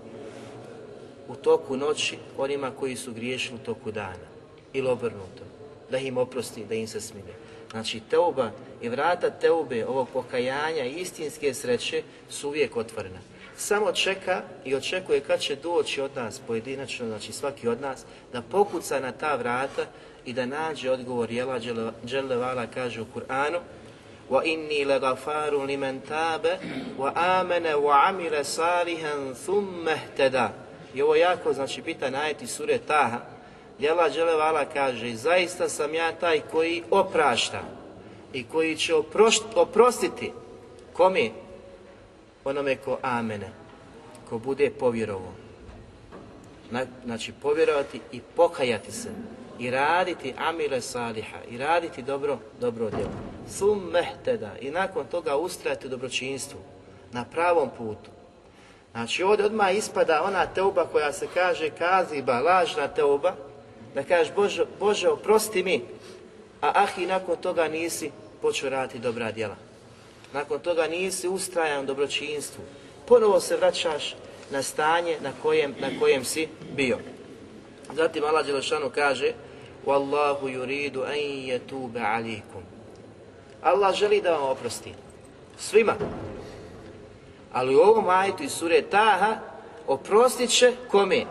u 1.27 1.35
toku 1.35 1.77
noći 1.77 2.17
onima 2.37 2.71
koji 2.79 2.95
su 2.95 3.13
griješili 3.13 3.55
u 3.55 3.65
toku 3.65 3.91
dana. 3.91 4.29
Ili 4.73 4.87
obrnuto. 4.87 5.43
Da 5.91 5.97
im 5.97 6.17
oprosti, 6.17 6.65
da 6.65 6.75
im 6.75 6.87
se 6.87 7.01
smije. 7.01 7.35
Znači 7.71 7.99
teuba 8.09 8.51
i 8.81 8.89
vrata 8.89 9.29
teube, 9.29 9.85
ovog 9.85 10.07
pokajanja 10.13 10.83
istinske 10.83 11.53
sreće 11.53 12.03
su 12.29 12.47
uvijek 12.47 12.77
otvorena 12.77 13.19
Samo 13.58 13.92
čeka 13.92 14.42
i 14.64 14.74
očekuje 14.74 15.20
kad 15.20 15.40
će 15.40 15.56
doći 15.56 16.00
od 16.00 16.10
nas 16.16 16.40
pojedinačno, 16.46 17.06
znači 17.06 17.32
svaki 17.32 17.68
od 17.68 17.80
nas, 17.80 18.04
da 18.32 18.42
pokuca 18.42 19.00
na 19.00 19.12
ta 19.12 19.36
vrata 19.36 19.86
i 20.24 20.32
da 20.32 20.46
nađe 20.46 20.90
odgovor 20.90 21.30
Jela 21.30 21.60
Đelevala 22.02 22.66
kaže 22.66 23.00
u 23.00 23.06
Kur'anu 23.14 23.58
وَإِنِّي 24.30 24.84
لَغَفَارٌ 24.84 25.52
لِمَنْ 25.66 26.00
تَابَ 26.08 26.58
وَآمَنَ 26.98 27.66
وَعَمِلَ 27.74 28.44
صَالِحًا 28.44 29.34
ثُمَّ 29.46 29.88
اهْتَدَى 29.88 30.48
I 30.94 31.02
ovo 31.02 31.14
jako, 31.14 31.52
znači, 31.52 31.82
bitan 31.82 32.12
najeti 32.12 32.46
sure 32.46 32.78
Taha, 32.78 33.20
Jela 33.78 34.08
Đelevala 34.08 34.64
kaže, 34.64 35.16
zaista 35.16 35.68
sam 35.68 35.94
ja 35.94 36.12
taj 36.12 36.40
koji 36.40 36.82
oprašta 36.90 37.60
i 38.32 38.44
koji 38.44 38.76
će 38.76 38.94
oprostiti 39.54 40.32
kome? 40.92 41.30
Onome 42.49 42.75
ko 42.75 42.97
amene, 43.01 43.49
ko 44.29 44.39
bude 44.39 44.69
povjerovo. 44.69 45.33
Znači, 47.05 47.33
povjerovati 47.41 48.01
i 48.11 48.21
pokajati 48.35 48.91
se 48.91 49.09
i 49.59 49.71
raditi 49.71 50.33
amile 50.37 50.81
saliha 50.81 51.37
i 51.49 51.57
raditi 51.57 52.01
dobro, 52.01 52.37
dobro 52.59 52.89
djelo. 52.89 53.11
Sum 53.49 53.89
mehteda 53.91 54.51
i 54.61 54.71
nakon 54.71 55.05
toga 55.05 55.37
ustrajati 55.37 55.87
u 55.87 55.89
dobročinstvu 55.89 56.59
na 57.11 57.25
pravom 57.25 57.69
putu. 57.77 58.09
Znači 58.91 59.23
ovdje 59.23 59.45
odmah 59.45 59.75
ispada 59.75 60.23
ona 60.25 60.45
teuba 60.45 60.85
koja 60.85 61.13
se 61.13 61.27
kaže 61.33 61.69
kaziba, 61.69 62.39
lažna 62.39 62.87
teuba, 62.87 63.35
da 63.95 64.03
kažeš 64.03 64.33
Bože, 64.35 64.65
Bože 64.79 65.09
oprosti 65.09 65.63
mi, 65.63 65.81
a 66.61 66.71
ahi 66.75 67.05
nakon 67.05 67.37
toga 67.37 67.67
nisi 67.67 68.11
počeo 68.41 68.69
raditi 68.69 68.99
dobra 68.99 69.31
djela. 69.31 69.68
Nakon 70.33 70.59
toga 70.59 70.87
nisi 70.87 71.27
ustrajan 71.27 71.83
u 71.83 71.85
dobročinstvu. 71.85 72.63
Ponovo 73.05 73.39
se 73.39 73.57
vraćaš 73.57 74.15
na 74.51 74.61
stanje 74.63 75.17
na 75.21 75.31
kojem, 75.41 75.75
na 75.79 75.99
kojem 75.99 76.23
si 76.25 76.47
bio. 76.75 76.97
Zatim 77.93 78.23
Allah 78.23 78.45
Đelešanu 78.45 78.89
kaže 78.95 79.33
Wallahu 79.85 80.47
yuridu 80.47 81.03
an 81.03 81.15
yatuba 81.15 82.15
alikum. 82.15 82.63
Allah 83.61 83.95
želi 83.95 84.21
da 84.21 84.31
vam 84.31 84.49
oprosti. 84.49 84.93
Svima. 85.57 85.95
Ali 87.53 87.75
u 87.75 87.79
ovom 87.79 88.09
ajetu 88.09 88.43
iz 88.43 88.51
sure 88.51 88.81
Taha 88.81 89.37
oprostit 89.87 90.49
će 90.49 90.73
kome? 90.91 91.25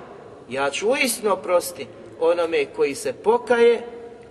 Ja 0.48 0.70
ću 0.70 0.90
uistinu 0.90 1.32
oprosti 1.32 1.87
onome 2.20 2.64
koji 2.64 2.94
se 2.94 3.12
pokaje, 3.12 3.82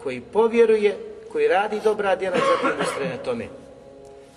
koji 0.03 0.21
povjeruje, 0.21 0.97
koji 1.31 1.47
radi 1.47 1.79
dobra 1.83 2.15
djela 2.15 2.37
zatim 2.37 2.79
ustraje 2.81 3.09
na 3.09 3.17
tome. 3.17 3.47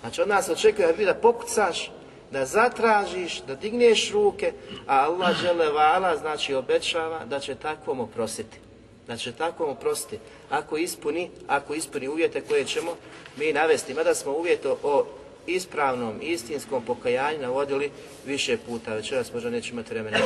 Znači 0.01 0.21
od 0.21 0.27
nas 0.27 0.49
očekuje 0.49 0.93
da 1.05 1.13
pokucaš, 1.13 1.91
da 2.31 2.45
zatražiš, 2.45 3.41
da 3.47 3.55
digneš 3.55 4.11
ruke, 4.11 4.53
a 4.87 4.99
Allah 4.99 5.35
žele 5.41 5.69
vala, 5.69 6.17
znači 6.17 6.53
obećava 6.53 7.25
da 7.25 7.39
će 7.39 7.55
takvom 7.55 7.99
oprostiti. 7.99 8.57
Da 9.07 9.17
će 9.17 9.31
takvom 9.31 9.69
oprostiti. 9.69 10.19
Ako 10.49 10.77
ispuni, 10.77 11.29
ako 11.47 11.73
ispuni 11.73 12.07
uvjete 12.07 12.41
koje 12.41 12.65
ćemo 12.65 12.95
mi 13.37 13.53
navesti. 13.53 13.93
Mada 13.93 14.15
smo 14.15 14.31
uvjeto 14.31 14.77
o 14.83 15.05
ispravnom, 15.47 16.19
istinskom 16.21 16.85
pokajanju 16.85 17.41
navodili 17.41 17.91
više 18.25 18.57
puta. 18.57 18.93
Večeras 18.93 19.33
možda 19.33 19.49
nećemo 19.49 19.79
imati 19.79 19.93
vremena. 19.93 20.17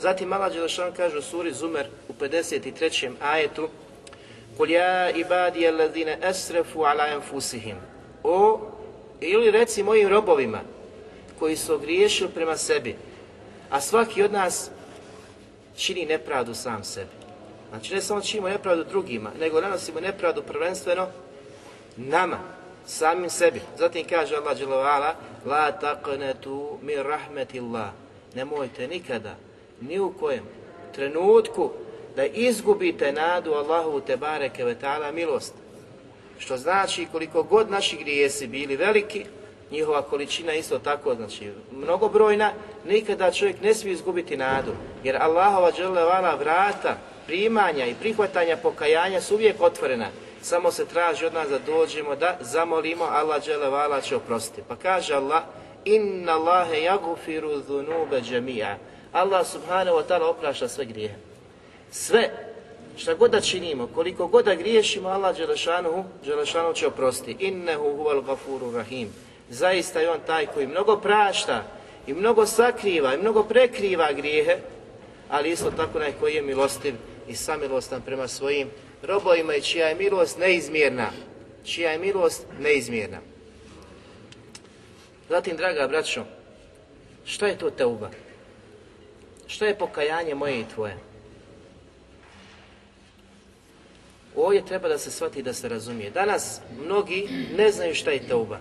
Zatim 0.00 0.32
Allah 0.32 0.52
Đelešan 0.52 0.92
kaže 0.92 1.18
u 1.18 1.22
suri 1.22 1.52
Zumer 1.52 1.86
u 2.08 2.12
53. 2.12 3.12
ajetu 3.20 3.68
Kul 4.56 4.70
ja 4.70 5.10
ibadi 5.10 5.68
alladine 5.68 6.18
esrefu 6.22 6.84
ala 6.84 7.08
enfusihim. 7.08 7.76
O, 8.22 8.60
ili 9.26 9.50
reci 9.50 9.82
mojim 9.82 10.08
robovima 10.08 10.60
koji 11.38 11.56
su 11.56 11.74
ogriješili 11.74 12.30
prema 12.34 12.56
sebi, 12.56 12.96
a 13.70 13.80
svaki 13.80 14.22
od 14.22 14.32
nas 14.32 14.70
čini 15.76 16.06
nepravdu 16.06 16.54
sam 16.54 16.84
sebi. 16.84 17.10
Znači 17.70 17.94
ne 17.94 18.00
samo 18.00 18.20
činimo 18.20 18.48
nepravdu 18.48 18.84
drugima, 18.84 19.30
nego 19.40 19.60
nanosimo 19.60 20.00
nepravdu 20.00 20.42
prvenstveno 20.42 21.06
nama, 21.96 22.38
samim 22.86 23.30
sebi. 23.30 23.60
Zatim 23.78 24.06
kaže 24.08 24.36
Allah 24.36 24.58
dželovala, 24.58 25.14
la 25.44 25.72
taqnetu 25.72 26.78
min 26.82 26.98
rahmetillah. 27.02 27.90
Nemojte 28.34 28.88
nikada 28.88 29.36
ni 29.80 29.98
u 30.00 30.12
kojem 30.20 30.44
trenutku 30.94 31.70
da 32.16 32.26
izgubite 32.26 33.12
nadu 33.12 33.52
Allahu 33.52 34.00
te 34.00 34.16
bareke 34.16 34.64
ve 34.64 34.76
milost. 35.12 35.54
Što 36.38 36.56
znači 36.56 37.06
koliko 37.12 37.42
god 37.42 37.70
naši 37.70 37.96
grijesi 37.96 38.46
bili 38.46 38.76
veliki, 38.76 39.24
njihova 39.70 40.02
količina 40.02 40.52
isto 40.52 40.78
tako, 40.78 41.14
znači 41.14 41.50
mnogobrojna, 41.72 42.52
nikada 42.84 43.30
čovjek 43.30 43.60
ne 43.60 43.74
smije 43.74 43.94
izgubiti 43.94 44.36
nadu. 44.36 44.72
Jer 45.04 45.16
Allahova 45.20 45.72
dželevala 45.72 46.34
vrata 46.34 46.96
primanja 47.26 47.86
i 47.86 47.94
prihvatanja 47.94 48.56
pokajanja 48.56 49.20
su 49.20 49.34
uvijek 49.34 49.60
otvorena. 49.60 50.06
Samo 50.42 50.70
se 50.70 50.86
traži 50.86 51.26
od 51.26 51.34
nas 51.34 51.48
da 51.48 51.58
dođemo 51.58 52.16
da 52.16 52.38
zamolimo 52.40 53.04
Allah 53.04 53.42
dželevala 53.44 54.00
će 54.00 54.16
oprostiti. 54.16 54.62
Pa 54.68 54.76
kaže 54.76 55.14
Allah, 55.14 55.42
inna 55.84 56.32
Allahe 56.32 56.82
jagufiru 56.82 57.60
dhunube 57.60 58.20
džemija. 58.20 58.78
Allah 59.12 59.46
subhanahu 59.46 59.96
wa 59.96 60.02
ta'ala 60.08 60.24
oprašta 60.24 60.68
sve 60.68 60.84
grijehe. 60.84 61.14
Sve, 61.90 62.53
šta 62.96 63.14
god 63.14 63.30
da 63.30 63.40
činimo, 63.40 63.86
koliko 63.94 64.26
god 64.26 64.44
da 64.44 64.54
griješimo, 64.54 65.08
Allah 65.08 65.36
Đelešanu, 65.36 66.04
Đelešanu 66.24 66.72
će 66.72 66.86
oprostiti. 66.86 67.46
Innehu 67.46 67.96
huval 67.96 68.22
gafuru 68.22 68.70
rahim. 68.72 69.08
Zaista 69.50 70.00
je 70.00 70.10
on 70.10 70.20
taj 70.26 70.46
koji 70.46 70.66
mnogo 70.66 70.96
prašta 70.96 71.64
i 72.06 72.12
mnogo 72.12 72.46
sakriva 72.46 73.14
i 73.14 73.18
mnogo 73.18 73.42
prekriva 73.42 74.12
grijehe, 74.12 74.56
ali 75.28 75.50
isto 75.50 75.70
tako 75.70 75.98
onaj 75.98 76.12
koji 76.20 76.34
je 76.34 76.42
milostiv 76.42 76.94
i 77.28 77.34
samilostan 77.34 78.02
prema 78.02 78.28
svojim 78.28 78.70
robovima 79.02 79.54
i 79.54 79.62
čija 79.62 79.88
je 79.88 79.94
milost 79.94 80.38
neizmjerna. 80.38 81.10
Čija 81.64 81.90
je 81.90 81.98
milost 81.98 82.46
neizmjerna. 82.60 83.18
Zatim, 85.28 85.56
draga 85.56 85.88
braćo, 85.88 86.24
šta 87.24 87.46
je 87.46 87.58
to 87.58 87.70
teuba? 87.70 88.10
Što 89.46 89.64
je 89.64 89.78
pokajanje 89.78 90.34
moje 90.34 90.60
i 90.60 90.64
tvoje? 90.74 91.13
Ovdje 94.36 94.66
treba 94.66 94.88
da 94.88 94.98
se 94.98 95.10
shvati 95.10 95.42
da 95.42 95.52
se 95.52 95.68
razumije. 95.68 96.10
Danas 96.10 96.60
mnogi 96.84 97.28
ne 97.56 97.70
znaju 97.70 97.94
šta 97.94 98.10
je 98.10 98.28
teuba. 98.28 98.58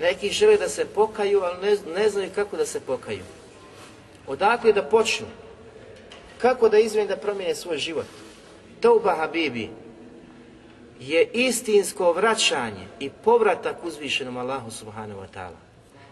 Neki 0.00 0.28
žele 0.28 0.56
da 0.56 0.68
se 0.68 0.86
pokaju, 0.86 1.42
ali 1.42 1.66
ne, 1.66 1.76
ne 1.94 2.08
znaju 2.08 2.30
kako 2.34 2.56
da 2.56 2.66
se 2.66 2.80
pokaju. 2.80 3.24
Odakle 4.26 4.72
da 4.72 4.82
počnu? 4.82 5.26
Kako 6.38 6.68
da 6.68 6.78
izmijeni 6.78 7.08
da 7.08 7.16
promijene 7.16 7.54
svoj 7.54 7.78
život? 7.78 8.06
Tauba 8.80 9.14
Habibi 9.14 9.70
je 11.00 11.30
istinsko 11.32 12.12
vraćanje 12.12 12.86
i 13.00 13.10
povratak 13.10 13.84
uzvišenom 13.84 14.36
Allahu 14.36 14.70
subhanahu 14.70 15.20
wa 15.20 15.26
ta'ala. 15.34 15.58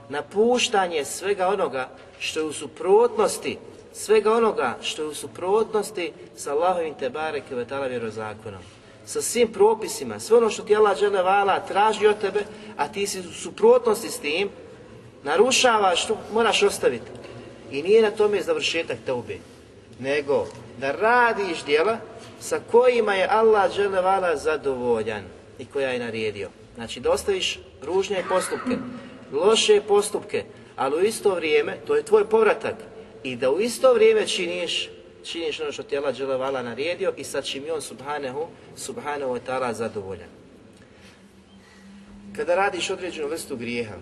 Napuštanje 0.08 1.04
svega 1.04 1.48
onoga 1.48 1.88
što 2.18 2.40
je 2.40 2.44
u 2.44 2.52
suprotnosti, 2.52 3.58
svega 3.92 4.32
onoga 4.32 4.76
što 4.82 5.02
je 5.02 5.08
u 5.08 5.14
suprotnosti 5.14 6.12
sa 6.36 6.52
Allahovim 6.52 6.94
te 6.94 7.10
bareke 7.10 7.54
ve 7.54 7.64
ta'ala 7.64 7.88
vjerozakonom. 7.88 8.60
Sa 9.06 9.22
svim 9.22 9.52
propisima, 9.52 10.20
sve 10.20 10.36
ono 10.36 10.50
što 10.50 10.62
ti 10.62 10.76
Allah 10.76 10.98
žele 10.98 11.22
vala 11.22 11.60
traži 11.60 12.06
od 12.06 12.18
tebe, 12.18 12.40
a 12.76 12.88
ti 12.88 13.06
si 13.06 13.20
u 13.20 13.32
suprotnosti 13.32 14.10
s 14.10 14.18
tim, 14.18 14.48
narušavaš, 15.22 16.06
to 16.06 16.16
moraš 16.32 16.62
ostaviti. 16.62 17.10
I 17.70 17.82
nije 17.82 18.02
na 18.02 18.10
tome 18.10 18.42
završetak 18.42 18.98
teube, 19.06 19.38
nego 19.98 20.46
da 20.78 20.92
radiš 20.92 21.64
djela 21.64 21.98
sa 22.40 22.60
kojima 22.70 23.14
je 23.14 23.28
Allah 23.30 23.72
dželevala 23.74 24.36
zadovoljan 24.36 25.22
i 25.58 25.66
koja 25.66 25.90
je 25.90 25.98
naredio. 25.98 26.48
Znači 26.74 27.00
da 27.00 27.10
ostaviš 27.10 27.58
ružne 27.82 28.24
postupke, 28.28 28.76
loše 29.32 29.80
postupke, 29.88 30.44
ali 30.76 30.96
u 30.96 31.04
isto 31.04 31.34
vrijeme, 31.34 31.76
to 31.86 31.96
je 31.96 32.02
tvoj 32.02 32.24
povratak, 32.24 32.74
i 33.22 33.36
da 33.36 33.50
u 33.50 33.60
isto 33.60 33.94
vrijeme 33.94 34.26
činiš, 34.26 34.90
činiš 35.24 35.60
ono 35.60 35.72
što 35.72 35.82
ti 35.82 35.94
je 35.94 35.98
Allah 35.98 36.14
dželevala 36.14 36.62
naredio 36.62 37.12
i 37.16 37.24
sa 37.24 37.42
čim 37.42 37.64
je 37.64 37.72
on 37.72 37.82
subhanahu, 37.82 38.46
subhanahu 38.76 39.34
wa 39.34 39.40
ta'ala 39.46 39.72
zadovoljan. 39.72 40.28
Kada 42.36 42.54
radiš 42.54 42.90
određenu 42.90 43.28
vrstu 43.28 43.56
grijeha, 43.56 43.94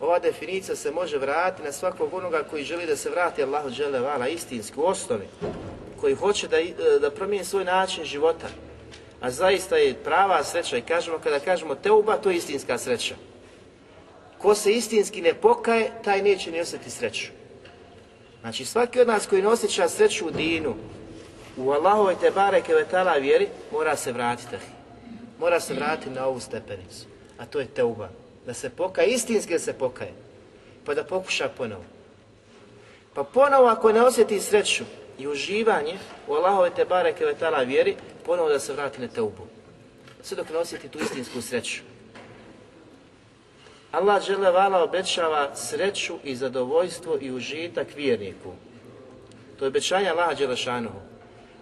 ova 0.00 0.18
definicija 0.18 0.76
se 0.76 0.90
može 0.90 1.18
vratiti 1.18 1.62
na 1.62 1.72
svakog 1.72 2.14
onoga 2.14 2.42
koji 2.50 2.64
želi 2.64 2.86
da 2.86 2.96
se 2.96 3.10
vrati 3.10 3.42
Allahu 3.42 3.70
dželevala 3.70 4.28
istinski 4.28 4.80
u 4.80 4.84
osnovi, 4.84 5.24
koji 6.00 6.14
hoće 6.14 6.48
da, 6.48 6.56
da 7.00 7.10
promijeni 7.10 7.44
svoj 7.44 7.64
način 7.64 8.04
života. 8.04 8.46
A 9.20 9.30
zaista 9.30 9.76
je 9.76 9.94
prava 9.94 10.44
sreća 10.44 10.76
i 10.76 10.82
kažemo 10.82 11.18
kada 11.18 11.40
kažemo 11.40 11.74
teuba, 11.74 12.16
to 12.16 12.30
je 12.30 12.36
istinska 12.36 12.78
sreća. 12.78 13.14
Ko 14.38 14.54
se 14.54 14.72
istinski 14.72 15.22
ne 15.22 15.34
pokaje, 15.34 15.90
taj 16.04 16.22
neće 16.22 16.50
ni 16.50 16.60
osjeti 16.60 16.90
sreću. 16.90 17.26
Znači 18.40 18.64
svaki 18.64 19.00
od 19.00 19.08
nas 19.08 19.26
koji 19.26 19.42
ne 19.42 19.48
osjeća 19.48 19.88
sreću 19.88 20.26
u 20.26 20.30
dinu, 20.30 20.74
u 21.56 21.70
Allahovoj 21.70 22.16
te 22.20 22.30
bareke 22.30 22.74
vetala 22.74 23.12
vjeri, 23.12 23.48
mora 23.72 23.96
se 23.96 24.12
vratiti. 24.12 24.56
Mora 25.38 25.60
se 25.60 25.74
vratiti 25.74 26.10
na 26.10 26.26
ovu 26.26 26.40
stepenicu. 26.40 27.06
A 27.38 27.46
to 27.46 27.60
je 27.60 27.66
teuba. 27.66 28.08
Da 28.46 28.54
se 28.54 28.70
pokaje, 28.70 29.08
istinski 29.08 29.58
se 29.58 29.72
pokaje. 29.72 30.12
Pa 30.84 30.94
da 30.94 31.04
pokuša 31.04 31.48
ponovo. 31.48 31.84
Pa 33.14 33.24
ponovo 33.24 33.66
ako 33.66 33.92
ne 33.92 34.02
osjeti 34.02 34.40
sreću, 34.40 34.84
i 35.18 35.26
uživanje 35.26 35.98
u 36.28 36.34
Allahove 36.34 36.70
te 36.70 36.84
bareke 36.84 37.24
vetala 37.24 37.62
vjeri, 37.62 37.96
ponovo 38.26 38.48
da 38.48 38.58
se 38.58 38.72
vrati 38.72 39.00
na 39.00 39.08
teubu. 39.08 39.46
Sve 40.22 40.36
dok 40.36 40.50
ne 40.50 40.56
osjeti 40.56 40.88
tu 40.88 40.98
istinsku 40.98 41.42
sreću. 41.42 41.82
Allah 43.92 44.22
žele 44.22 44.50
vala 44.50 44.82
obećava 44.82 45.56
sreću 45.56 46.14
i 46.24 46.36
zadovoljstvo 46.36 47.18
i 47.20 47.32
užitak 47.32 47.86
vjerniku. 47.96 48.52
To 49.58 49.64
je 49.64 49.68
obećanje 49.68 50.08
Allaha 50.08 50.34
Đelešanuhu. 50.34 50.98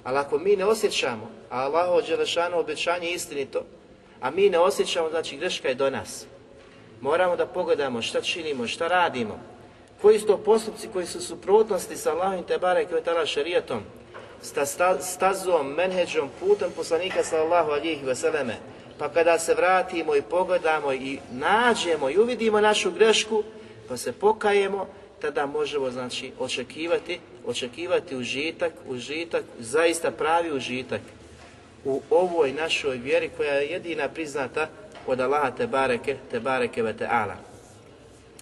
Ali 0.05 0.19
ako 0.19 0.39
mi 0.39 0.57
ne 0.57 0.65
osjećamo, 0.65 1.31
a 1.51 1.61
Allahovo 1.61 2.03
Đelešanuhu 2.03 2.61
obećanje 2.61 3.07
je 3.07 3.15
istinito, 3.15 3.65
a 4.21 4.31
mi 4.31 4.51
ne 4.51 4.59
osjećamo, 4.59 5.11
znači 5.11 5.37
greška 5.37 5.69
je 5.69 5.75
do 5.75 5.91
nas. 5.91 6.27
Moramo 7.01 7.37
da 7.37 7.47
pogledamo 7.47 8.03
šta 8.03 8.21
činimo, 8.21 8.67
šta 8.67 8.89
radimo, 8.89 9.41
koji 10.03 10.19
su 10.19 10.27
to 10.27 10.37
postupci 10.37 10.89
koji 10.93 11.07
su 11.07 11.21
suprotnosti 11.21 11.97
sa 11.97 12.13
Allahom 12.13 12.43
te 12.43 12.59
barek 12.59 12.89
i 12.91 13.05
tala 13.05 13.27
šarijatom, 13.27 13.81
sta 14.43 14.67
stazom, 15.01 15.67
menheđom, 15.67 16.29
putem 16.41 16.71
poslanika 16.77 17.25
sallallahu 17.25 17.71
alihi 17.71 18.07
vseleme, 18.07 18.57
pa 18.99 19.09
kada 19.09 19.39
se 19.39 19.55
vratimo 19.55 20.17
i 20.17 20.23
pogledamo 20.23 20.93
i 20.93 21.19
nađemo 21.33 22.11
i 22.11 22.19
uvidimo 22.19 22.61
našu 22.61 22.91
grešku, 22.91 23.43
pa 23.89 23.97
se 23.97 24.13
pokajemo, 24.13 24.87
tada 25.21 25.47
možemo 25.47 25.91
znači 25.91 26.33
očekivati, 26.39 27.21
očekivati 27.47 28.17
užitak, 28.17 28.73
užitak, 28.89 29.45
zaista 29.59 30.11
pravi 30.11 30.53
užitak 30.53 31.01
u 31.85 32.03
ovoj 32.11 32.53
našoj 32.53 32.97
vjeri 32.97 33.31
koja 33.37 33.55
je 33.55 33.67
jedina 33.67 34.09
priznata 34.09 34.69
od 35.07 35.21
Allaha 35.21 35.51
te 35.51 35.67
bareke, 35.67 36.17
te 36.31 36.41
bareke 36.41 36.83
ve 36.83 36.95
ala. 37.11 37.37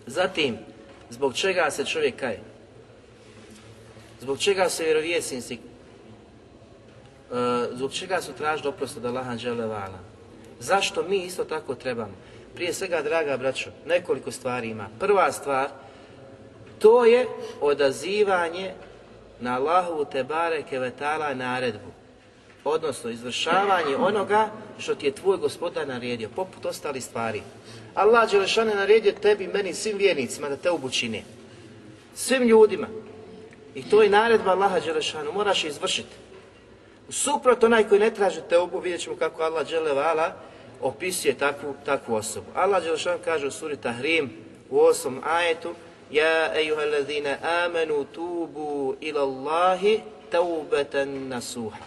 Zatim, 0.06 0.58
Zbog 1.12 1.34
čega 1.34 1.70
se 1.70 1.84
čovjek 1.84 2.16
kaje? 2.16 2.40
Zbog 4.20 4.38
čega 4.38 4.68
se 4.68 4.84
vjerovjesnici, 4.84 5.58
uh, 7.30 7.38
zbog 7.76 7.92
čega 7.92 8.22
su 8.22 8.32
tražili 8.32 8.68
oprost 8.68 8.96
od 8.96 9.04
Allaha 9.04 9.36
vala? 9.54 9.98
Zašto 10.62 11.02
mi 11.02 11.24
isto 11.24 11.44
tako 11.44 11.74
trebamo? 11.74 12.12
Prije 12.54 12.72
svega, 12.72 13.02
draga 13.02 13.36
braćo, 13.36 13.70
nekoliko 13.86 14.30
stvari 14.30 14.68
ima. 14.68 14.88
Prva 15.00 15.32
stvar, 15.32 15.68
to 16.78 17.04
je 17.04 17.26
odazivanje 17.60 18.74
na 19.40 19.56
Allahovu 19.56 20.04
Tebare 20.04 20.62
Kevetala 20.62 21.34
naredbu. 21.34 21.90
Odnosno, 22.64 23.10
izvršavanje 23.10 23.96
onoga 23.96 24.48
što 24.78 24.94
ti 24.94 25.06
je 25.06 25.12
tvoj 25.12 25.36
gospodar 25.36 25.88
naredio, 25.88 26.28
poput 26.36 26.66
ostalih 26.66 27.04
stvari. 27.04 27.42
Allah 27.94 28.32
je 28.32 28.64
naredio 28.64 29.12
tebi, 29.12 29.46
meni, 29.46 29.74
svim 29.74 29.98
vjernicima 29.98 30.48
da 30.48 30.56
te 30.56 30.70
obučine. 30.70 31.22
Svim 32.14 32.42
ljudima. 32.42 32.86
I 33.74 33.82
to 33.90 34.02
je 34.02 34.10
naredba 34.10 34.50
Allaha 34.50 34.80
Đelešanu, 34.80 35.32
moraš 35.32 35.64
izvršiti. 35.64 36.16
Suprot 37.08 37.64
onaj 37.64 37.88
koji 37.88 38.00
ne 38.00 38.10
traži 38.10 38.40
te 38.48 38.58
obu, 38.58 38.78
vidjet 38.78 39.00
ćemo 39.00 39.16
kako 39.16 39.42
Allah 39.42 39.68
Đelevala 39.68 40.51
opisuje 40.82 41.34
takvu, 41.38 41.74
takvu 41.84 42.14
osobu. 42.14 42.46
Allah 42.54 42.82
Đelešan 42.82 43.18
kaže 43.24 43.46
u 43.46 43.50
suri 43.50 43.76
Tahrim 43.76 44.30
u 44.70 44.80
osam 44.80 45.20
ajetu 45.24 45.74
Ja 46.12 46.52
ejuhallazina 46.60 47.36
amanu 47.64 48.04
tubu 48.04 48.96
ila 49.00 49.22
Allahi 49.22 50.00
taubatan 50.30 51.28
nasuha. 51.28 51.78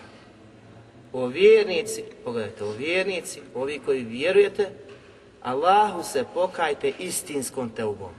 O 1.14 1.28
vjernici, 1.28 2.04
pogledajte, 2.24 2.64
o 2.64 2.72
vjernici, 2.72 3.42
ovi 3.56 3.80
koji 3.86 4.04
vjerujete, 4.04 4.70
Allahu 5.42 6.04
se 6.04 6.26
pokajte 6.34 6.94
istinskom 7.00 7.70
teubom. 7.70 8.12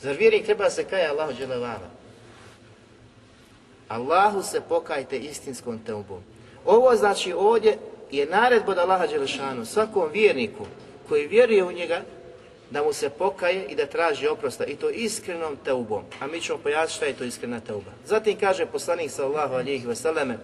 Zar 0.00 0.16
vjernik 0.16 0.44
treba 0.44 0.70
se 0.70 0.84
kaja 0.84 1.10
Allahu 1.10 1.32
dželevala? 1.32 1.90
Allahu 3.88 4.42
se 4.42 4.60
pokajte 4.60 5.18
istinskom 5.18 5.78
teubom. 5.78 6.22
Ovo 6.64 6.96
znači 6.96 7.32
ovdje 7.32 7.78
je 8.16 8.26
naredba 8.26 8.72
od 8.72 8.78
Allaha 8.78 9.06
Đelešanu 9.06 9.64
svakom 9.64 10.08
vjerniku 10.12 10.66
koji 11.08 11.26
vjeruje 11.26 11.64
u 11.64 11.72
njega 11.72 12.02
da 12.70 12.82
mu 12.82 12.92
se 12.92 13.10
pokaje 13.10 13.64
i 13.68 13.74
da 13.74 13.86
traži 13.86 14.28
oprosta 14.28 14.64
i 14.64 14.76
to 14.76 14.90
iskrenom 14.90 15.56
teubom. 15.64 16.02
A 16.20 16.26
mi 16.26 16.40
ćemo 16.40 16.58
pojasniti 16.58 16.96
šta 16.96 17.06
je 17.06 17.12
to 17.12 17.24
iskrena 17.24 17.60
teuba. 17.60 17.90
Zatim 18.06 18.38
kaže 18.40 18.66
poslanik 18.66 19.10
sallahu 19.10 19.54
alihi 19.54 19.86
vseleme 19.86 20.38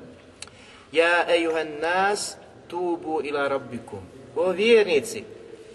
Ja 0.93 1.35
ejuhan 1.35 1.69
nas 1.81 2.37
tubu 2.69 3.21
ila 3.25 3.49
rabbikum. 3.49 4.01
O 4.37 4.51
vjernici, 4.51 5.25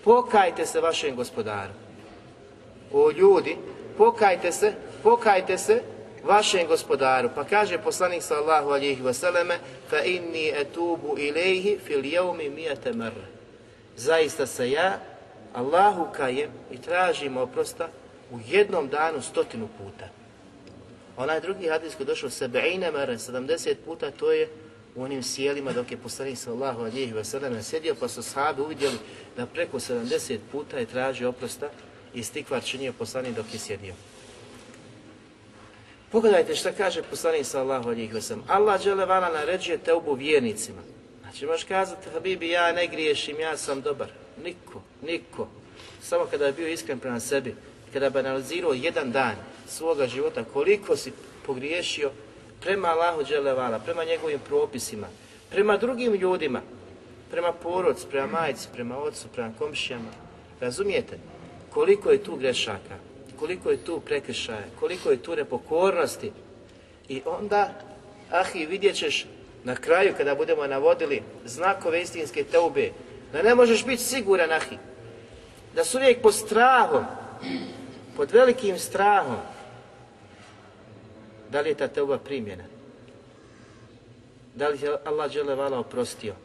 pokajte 0.03 0.65
se 0.65 0.81
vašem 0.81 1.15
gospodaru. 1.15 1.73
O 2.93 3.11
ljudi, 3.11 3.57
pokajte 3.97 4.51
se, 4.51 4.73
pokajte 5.03 5.57
se 5.57 5.81
vašem 6.25 6.67
gospodaru. 6.67 7.29
Pa 7.35 7.43
kaže 7.43 7.77
poslanik 7.77 8.23
sallahu 8.23 8.69
alihi 8.69 9.01
vseleme 9.03 9.59
fa 9.89 10.03
inni 10.03 10.49
etubu 10.49 11.17
ilaihi 11.17 11.79
fil 11.85 12.05
jevmi 12.05 12.49
mijete 12.49 12.93
mrre. 12.93 13.25
Zaista 13.97 14.45
se 14.45 14.71
ja 14.71 14.99
Allahu 15.53 16.07
kajem 16.17 16.49
i 16.71 16.77
tražim 16.77 17.37
oprosta 17.37 17.87
u 18.31 18.39
jednom 18.47 18.87
danu 18.87 19.21
stotinu 19.21 19.67
puta. 19.77 20.09
Onaj 21.17 21.41
drugi 21.41 21.67
hadis 21.67 21.95
koji 21.95 22.07
došao 22.07 22.29
sebeine 22.29 22.91
mare, 22.91 23.13
70 23.13 23.75
puta, 23.85 24.11
to 24.11 24.31
je 24.31 24.49
u 24.95 25.03
onim 25.03 25.23
sjelima 25.23 25.73
dok 25.73 25.91
je 25.91 25.97
poslanik 25.97 26.37
sallahu 26.37 26.81
alihi 26.81 27.13
wasallam 27.13 27.61
sjedio 27.61 27.95
pa 27.99 28.07
su 28.07 28.23
sahabi 28.23 28.61
uvidjeli 28.61 28.97
da 29.37 29.45
preko 29.45 29.79
70 29.79 30.37
puta 30.51 30.77
je 30.77 30.85
tražio 30.85 31.29
oprosta 31.29 31.69
i 32.13 32.23
stikvar 32.23 32.63
činio 32.63 32.93
poslanik 32.93 33.35
dok 33.35 33.45
je 33.53 33.59
sjedio. 33.59 33.93
Pogledajte 36.11 36.55
šta 36.55 36.71
kaže 36.71 37.03
poslanik 37.03 37.45
sallahu 37.45 37.89
alihi 37.89 38.13
wasallam. 38.13 38.41
Allah 38.47 38.81
dželevala 38.81 39.29
naređuje 39.29 39.77
teubu 39.77 40.13
vjernicima. 40.13 40.81
Znači 41.21 41.45
možeš 41.45 41.63
kazati, 41.63 42.09
Habibi, 42.13 42.49
ja 42.49 42.71
ne 42.71 42.87
griješim, 42.87 43.39
ja 43.39 43.57
sam 43.57 43.81
dobar. 43.81 44.07
Niko, 44.43 44.81
niko. 45.01 45.47
Samo 46.01 46.25
kada 46.25 46.45
je 46.45 46.53
bio 46.53 46.67
iskren 46.67 46.99
prema 46.99 47.19
sebi, 47.19 47.55
kada 47.93 48.09
bi 48.09 48.19
analizirao 48.19 48.73
jedan 48.73 49.11
dan 49.11 49.35
svoga 49.67 50.07
života, 50.07 50.43
koliko 50.53 50.95
si 50.95 51.11
pogriješio, 51.45 52.11
prema 52.61 52.87
Allahu 52.87 53.23
Đelevala, 53.23 53.79
prema 53.79 54.03
njegovim 54.03 54.39
propisima, 54.39 55.07
prema 55.49 55.77
drugim 55.77 56.13
ljudima, 56.13 56.61
prema 57.31 57.51
porodcu, 57.51 58.07
prema 58.07 58.27
majci, 58.27 58.67
prema 58.73 58.97
ocu, 58.97 59.27
prema 59.33 59.51
komšijama. 59.59 60.11
Razumijete? 60.59 61.17
Koliko 61.69 62.11
je 62.11 62.23
tu 62.23 62.35
grešaka, 62.35 62.95
koliko 63.39 63.71
je 63.71 63.77
tu 63.77 63.99
prekršaja, 63.99 64.65
koliko 64.79 65.11
je 65.11 65.23
tu 65.23 65.35
nepokornosti. 65.35 66.31
I 67.09 67.21
onda 67.25 67.73
Ahi, 68.31 68.65
vidjet 68.65 68.95
ćeš 68.95 69.25
na 69.63 69.75
kraju 69.75 70.13
kada 70.17 70.35
budemo 70.35 70.67
navodili 70.67 71.23
znakove 71.45 72.01
istinske 72.01 72.43
teube, 72.43 72.91
da 73.31 73.41
ne 73.41 73.55
možeš 73.55 73.85
biti 73.85 74.03
siguran, 74.03 74.51
ahi, 74.51 74.77
da 75.75 75.83
su 75.83 75.97
uvijek 75.97 76.21
pod 76.21 76.35
strahom, 76.35 77.05
pod 78.15 78.31
velikim 78.31 78.79
strahom, 78.79 79.37
da 81.49 81.61
li 81.61 81.69
je 81.69 81.75
ta 81.75 81.87
teuba 81.87 82.17
primjena? 82.17 82.63
Da 84.55 84.67
li 84.67 84.81
je 84.81 84.97
Allah 85.05 85.57
vala 85.57 85.79
oprostio? 85.79 86.35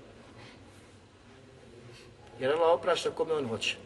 Jer 2.40 2.53
Allah 2.53 2.74
oprašta 2.74 3.11
kome 3.11 3.33
on 3.33 3.48
hoće. 3.48 3.76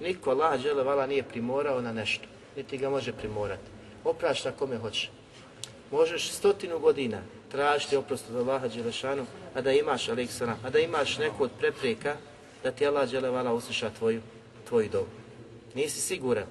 Niko 0.00 0.30
Allah 0.30 0.60
vala 0.84 1.06
nije 1.06 1.22
primorao 1.22 1.80
na 1.80 1.92
nešto, 1.92 2.24
niti 2.56 2.78
ga 2.78 2.90
može 2.90 3.12
primorati. 3.12 3.62
Oprašta 4.04 4.52
kome 4.52 4.78
hoće. 4.78 5.08
Možeš 5.90 6.30
stotinu 6.30 6.78
godina 6.78 7.18
tražiti 7.50 7.96
oprost 7.96 8.24
od 8.30 8.36
Allaha 8.36 8.68
Đelešanu, 8.68 9.26
a 9.54 9.60
da 9.60 9.72
imaš, 9.72 10.08
Aleksana, 10.08 10.56
a 10.64 10.70
da 10.70 10.78
imaš 10.78 11.18
neku 11.18 11.44
od 11.44 11.50
prepreka 11.58 12.16
da 12.62 12.70
ti 12.70 12.86
Allah 12.86 13.12
vala 13.22 13.52
usliša 13.52 13.90
tvoju, 13.98 14.20
tvoju 14.68 14.88
dobu. 14.88 15.10
Nisi 15.74 16.00
siguran, 16.00 16.46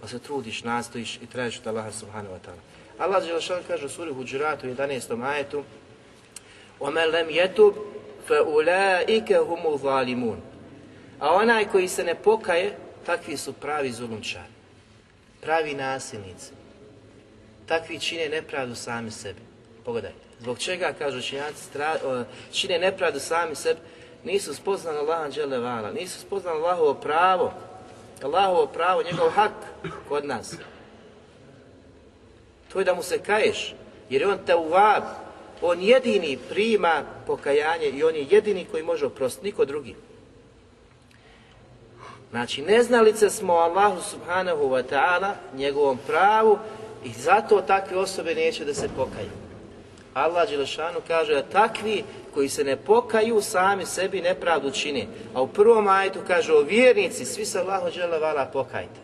ali 0.00 0.10
se 0.10 0.18
trudiš, 0.18 0.64
nastojiš 0.64 1.16
i 1.16 1.26
tražiš 1.26 1.60
od 1.60 1.66
Allaha 1.66 1.92
Subhanahu 1.92 2.34
wa 2.34 2.38
ta'ala. 2.38 2.62
Allah 2.98 3.24
Đelešan 3.24 3.62
kaže 3.66 3.86
u 3.86 3.88
suri 3.88 4.12
Huđuratu 4.12 4.66
u 4.66 4.70
11. 4.70 5.24
ajetu 5.24 5.64
وَمَنْ 6.80 7.06
لَمْ 7.14 7.30
يَتُبْ 7.30 7.74
فَأُولَٰئِكَ 8.28 9.32
هُمُ 9.32 9.78
ظَالِمُونَ 9.78 10.36
A 11.20 11.34
onaj 11.34 11.64
koji 11.64 11.88
se 11.88 12.04
ne 12.04 12.14
pokaje, 12.14 12.76
takvi 13.07 13.37
su 13.37 13.53
pravi 13.53 13.91
zulumčari, 13.91 14.51
pravi 15.41 15.73
nasilnici. 15.73 16.51
Takvi 17.65 17.99
čine 17.99 18.29
nepravdu 18.29 18.75
sami 18.75 19.11
sebi. 19.11 19.41
Pogledajte. 19.85 20.17
Zbog 20.39 20.59
čega, 20.59 20.93
kažu 20.99 21.21
činjaci, 21.21 21.63
čine 22.51 22.79
nepravdu 22.79 23.19
sami 23.19 23.55
sebi, 23.55 23.79
nisu 24.23 24.53
spoznali 24.53 24.97
Allaha 24.97 25.29
dželevala, 25.29 25.91
nisu 25.91 26.19
spoznali 26.19 26.59
Allahovo 26.59 26.93
pravo, 26.93 27.53
Allahovo 28.23 28.67
pravo, 28.67 29.03
njegov 29.03 29.29
hak 29.29 29.53
kod 30.09 30.25
nas. 30.25 30.55
To 32.73 32.79
je 32.79 32.85
da 32.85 32.93
mu 32.93 33.03
se 33.03 33.19
kaješ, 33.19 33.75
jer 34.09 34.21
je 34.21 34.27
on 34.27 34.39
te 34.45 34.55
uvab, 34.55 35.03
on 35.61 35.81
jedini 35.81 36.37
prima 36.49 37.03
pokajanje 37.27 37.85
i 37.85 38.03
on 38.03 38.15
je 38.15 38.27
jedini 38.29 38.65
koji 38.71 38.83
može 38.83 39.05
oprostiti, 39.05 39.45
niko 39.45 39.65
drugi. 39.65 39.95
Znači, 42.31 42.61
neznalice 42.61 43.29
smo 43.29 43.53
Allahu 43.53 44.01
subhanahu 44.01 44.63
wa 44.69 44.83
ta'ala, 44.91 45.31
njegovom 45.55 45.99
pravu 46.07 46.59
i 47.03 47.13
zato 47.13 47.61
takve 47.61 47.97
osobe 47.97 48.35
neće 48.35 48.65
da 48.65 48.73
se 48.73 48.89
pokaju. 48.95 49.29
Allah 50.13 50.49
Đelešanu 50.49 50.99
kaže 51.07 51.33
da 51.33 51.41
takvi 51.41 52.03
koji 52.33 52.49
se 52.49 52.63
ne 52.63 52.75
pokaju 52.75 53.41
sami 53.41 53.85
sebi 53.85 54.21
nepravdu 54.21 54.71
čini. 54.71 55.07
A 55.33 55.41
u 55.41 55.47
prvom 55.47 55.87
ajtu 55.87 56.19
kaže 56.27 56.53
o 56.53 56.61
vjernici, 56.61 57.25
svi 57.25 57.45
se 57.45 57.59
Allahu 57.59 57.89
Đelevala 57.95 58.45
pokajte. 58.45 58.99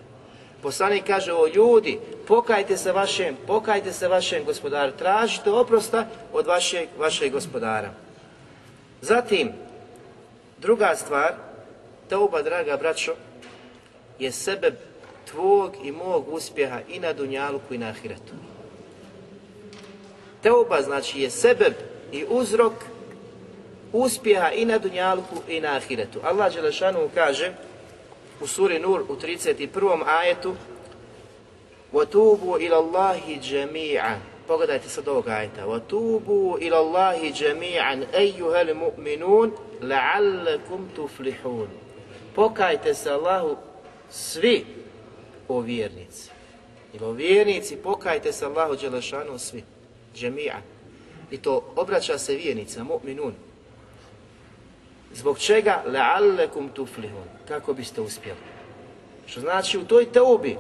Poslanik 0.62 1.04
kaže 1.08 1.34
o 1.34 1.48
ljudi, 1.48 2.00
pokajte 2.28 2.78
se 2.78 2.92
vašem, 2.92 3.38
pokajte 3.48 3.94
se 3.94 4.08
vašem 4.08 4.46
gospodaru, 4.46 4.92
tražite 4.92 5.52
oprosta 5.52 6.06
od 6.34 6.48
vašeg, 6.48 6.88
vašeg 7.00 7.32
gospodara. 7.32 7.90
Zatim, 9.02 9.52
druga 10.58 10.96
stvar, 10.96 11.34
Teuba, 12.09 12.43
draga 12.43 12.77
braćo, 12.77 13.15
je 14.19 14.33
sebe 14.33 14.73
tvog 15.31 15.77
i 15.83 15.93
mog 15.93 16.29
uspjeha 16.29 16.81
i 16.89 17.01
na 17.01 17.13
Dunjaluku 17.13 17.75
i 17.75 17.79
na 17.79 17.89
Ahiretu. 17.89 18.35
Teuba 20.43 20.83
znači 20.83 21.21
je 21.21 21.31
sebe 21.31 21.71
i 22.13 22.25
uzrok 22.29 22.73
uspjeha 23.93 24.51
i 24.51 24.65
na 24.65 24.79
Dunjaluku 24.79 25.37
i 25.49 25.61
na 25.61 25.77
Ahiretu. 25.77 26.21
Allah 26.23 26.55
Đelešanu 26.55 27.09
kaže 27.15 27.53
u 28.41 28.47
suri 28.47 28.79
Nur 28.79 29.03
u 29.09 29.17
31. 29.17 30.03
ajetu 30.07 30.55
وَتُوبُوا 31.93 32.59
إِلَى 32.59 32.79
اللَّهِ 32.79 33.41
جَمِيعًا 33.43 34.19
Pogledajte 34.49 34.89
sad 34.89 35.09
ovog 35.09 35.29
ajeta. 35.29 35.67
وَتُوبُوا 35.67 36.59
إِلَى 36.59 36.79
اللَّهِ 36.79 37.31
جَمِيعًا 37.31 38.07
أَيُّهَا 38.15 38.61
الْمُؤْمِنُونَ 38.63 39.53
لَعَلَّكُمْ 39.83 40.89
تُفْلِحُونَ 40.97 41.69
Pokajte 42.36 42.94
se 42.94 43.12
Allahu 43.12 43.56
svi 44.10 44.66
o 45.48 45.60
vjernici. 45.60 46.30
Ili 46.94 47.06
o 47.06 47.12
vjernici, 47.12 47.76
pokajte 47.76 48.32
se 48.32 48.46
Allahu 48.46 48.76
Đelešanu 48.76 49.38
svi. 49.38 49.64
Džemija. 50.16 50.62
I 51.32 51.38
to 51.38 51.74
obraća 51.76 52.18
se 52.18 52.36
vjernicima, 52.36 52.86
mu'minun. 52.86 53.32
Zbog 55.14 55.40
čega? 55.40 55.84
Le'allekum 55.88 56.70
tuflihun. 56.74 57.28
Kako 57.48 57.74
biste 57.74 58.02
uspjeli? 58.02 58.40
Što 59.26 59.40
znači 59.40 59.78
u 59.78 59.86
toj 59.86 60.12
teubi, 60.12 60.58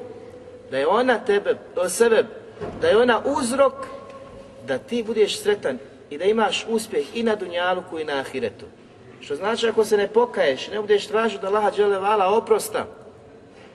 da 0.72 0.78
je 0.78 0.88
ona 0.88 1.20
tebe, 1.20 1.58
o 1.76 1.90
sebe, 1.90 2.24
da 2.82 2.88
je 2.88 2.98
ona 2.98 3.22
uzrok 3.26 3.74
da 4.68 4.78
ti 4.78 5.04
budeš 5.04 5.40
sretan 5.40 5.78
i 6.10 6.18
da 6.18 6.26
imaš 6.26 6.66
uspjeh 6.70 7.06
i 7.14 7.24
na 7.24 7.36
Dunjaluku 7.36 8.00
i 8.00 8.06
na 8.06 8.14
Ahiretu. 8.14 8.66
Što 9.26 9.36
znači 9.36 9.68
ako 9.68 9.86
se 9.86 9.98
ne 9.98 10.08
pokaješ, 10.08 10.68
ne 10.68 10.82
budeš 10.82 11.08
tražiti 11.08 11.42
da 11.42 11.50
Laha 11.50 11.72
vala 12.00 12.38
oprosta, 12.38 12.86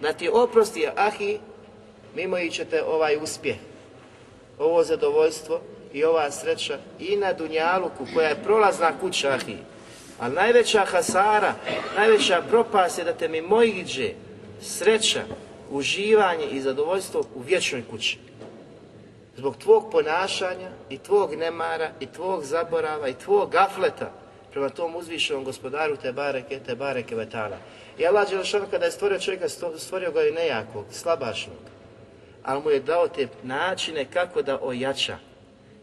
da 0.01 0.13
ti 0.13 0.29
oprosti, 0.33 0.89
ahi, 0.97 1.39
mimo 2.15 2.39
i 2.39 2.51
ovaj 2.87 3.17
uspjeh, 3.23 3.57
ovo 4.59 4.85
zadovoljstvo 4.85 5.61
i 5.93 6.05
ova 6.05 6.31
sreća 6.31 6.79
i 6.99 7.17
na 7.17 7.33
Dunjaluku 7.33 8.07
koja 8.15 8.29
je 8.29 8.43
prolazna 8.45 8.93
kuća, 9.01 9.29
ahi. 9.29 9.57
Ali 10.21 10.35
najveća 10.35 10.85
hasara, 10.85 11.55
najveća 11.97 12.43
propast 12.49 12.99
je 12.99 13.05
da 13.05 13.13
te 13.13 13.29
mimo 13.29 13.63
iđe 13.63 14.11
sreća, 14.61 15.21
uživanje 15.71 16.47
i 16.51 16.61
zadovoljstvo 16.61 17.21
u 17.35 17.41
vječnoj 17.41 17.83
kući. 17.91 18.19
Zbog 19.37 19.57
tvog 19.57 19.91
ponašanja 19.93 20.71
i 20.91 20.99
tvog 20.99 21.35
nemara 21.35 21.91
i 22.01 22.07
tvog 22.07 22.45
zaborava 22.45 23.09
i 23.09 23.15
tvog 23.15 23.51
gafleta, 23.51 24.13
prema 24.59 24.71
tom 24.71 24.97
uzvišenom 24.97 25.45
gospodaru 25.45 25.97
te 25.97 26.13
bareke, 26.13 26.59
te 26.67 26.75
bareke 26.75 27.15
vetala. 27.15 27.59
I 27.99 28.07
Allah 28.07 28.31
Đelšan 28.31 28.67
kada 28.71 28.85
je 28.85 28.91
stvorio 28.91 29.19
čovjeka, 29.19 29.49
stvorio 29.77 30.13
ga 30.13 30.23
i 30.23 30.33
nejakog, 30.33 30.85
slabašnog, 30.91 31.63
ali 32.43 32.63
mu 32.63 32.71
je 32.71 32.81
dao 32.81 33.09
te 33.09 33.29
načine 33.43 34.05
kako 34.05 34.43
da 34.43 34.59
ojača, 34.63 35.19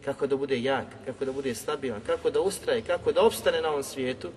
kako 0.04 0.26
da 0.26 0.36
bude 0.36 0.60
jak, 0.62 0.86
kako 1.06 1.24
da 1.24 1.32
bude 1.32 1.54
stabilan, 1.54 2.00
kako 2.06 2.30
da 2.30 2.40
ustraje, 2.40 2.82
kako 2.82 3.12
da 3.12 3.22
opstane 3.22 3.62
na 3.62 3.68
ovom 3.68 3.82
svijetu, 3.82 4.28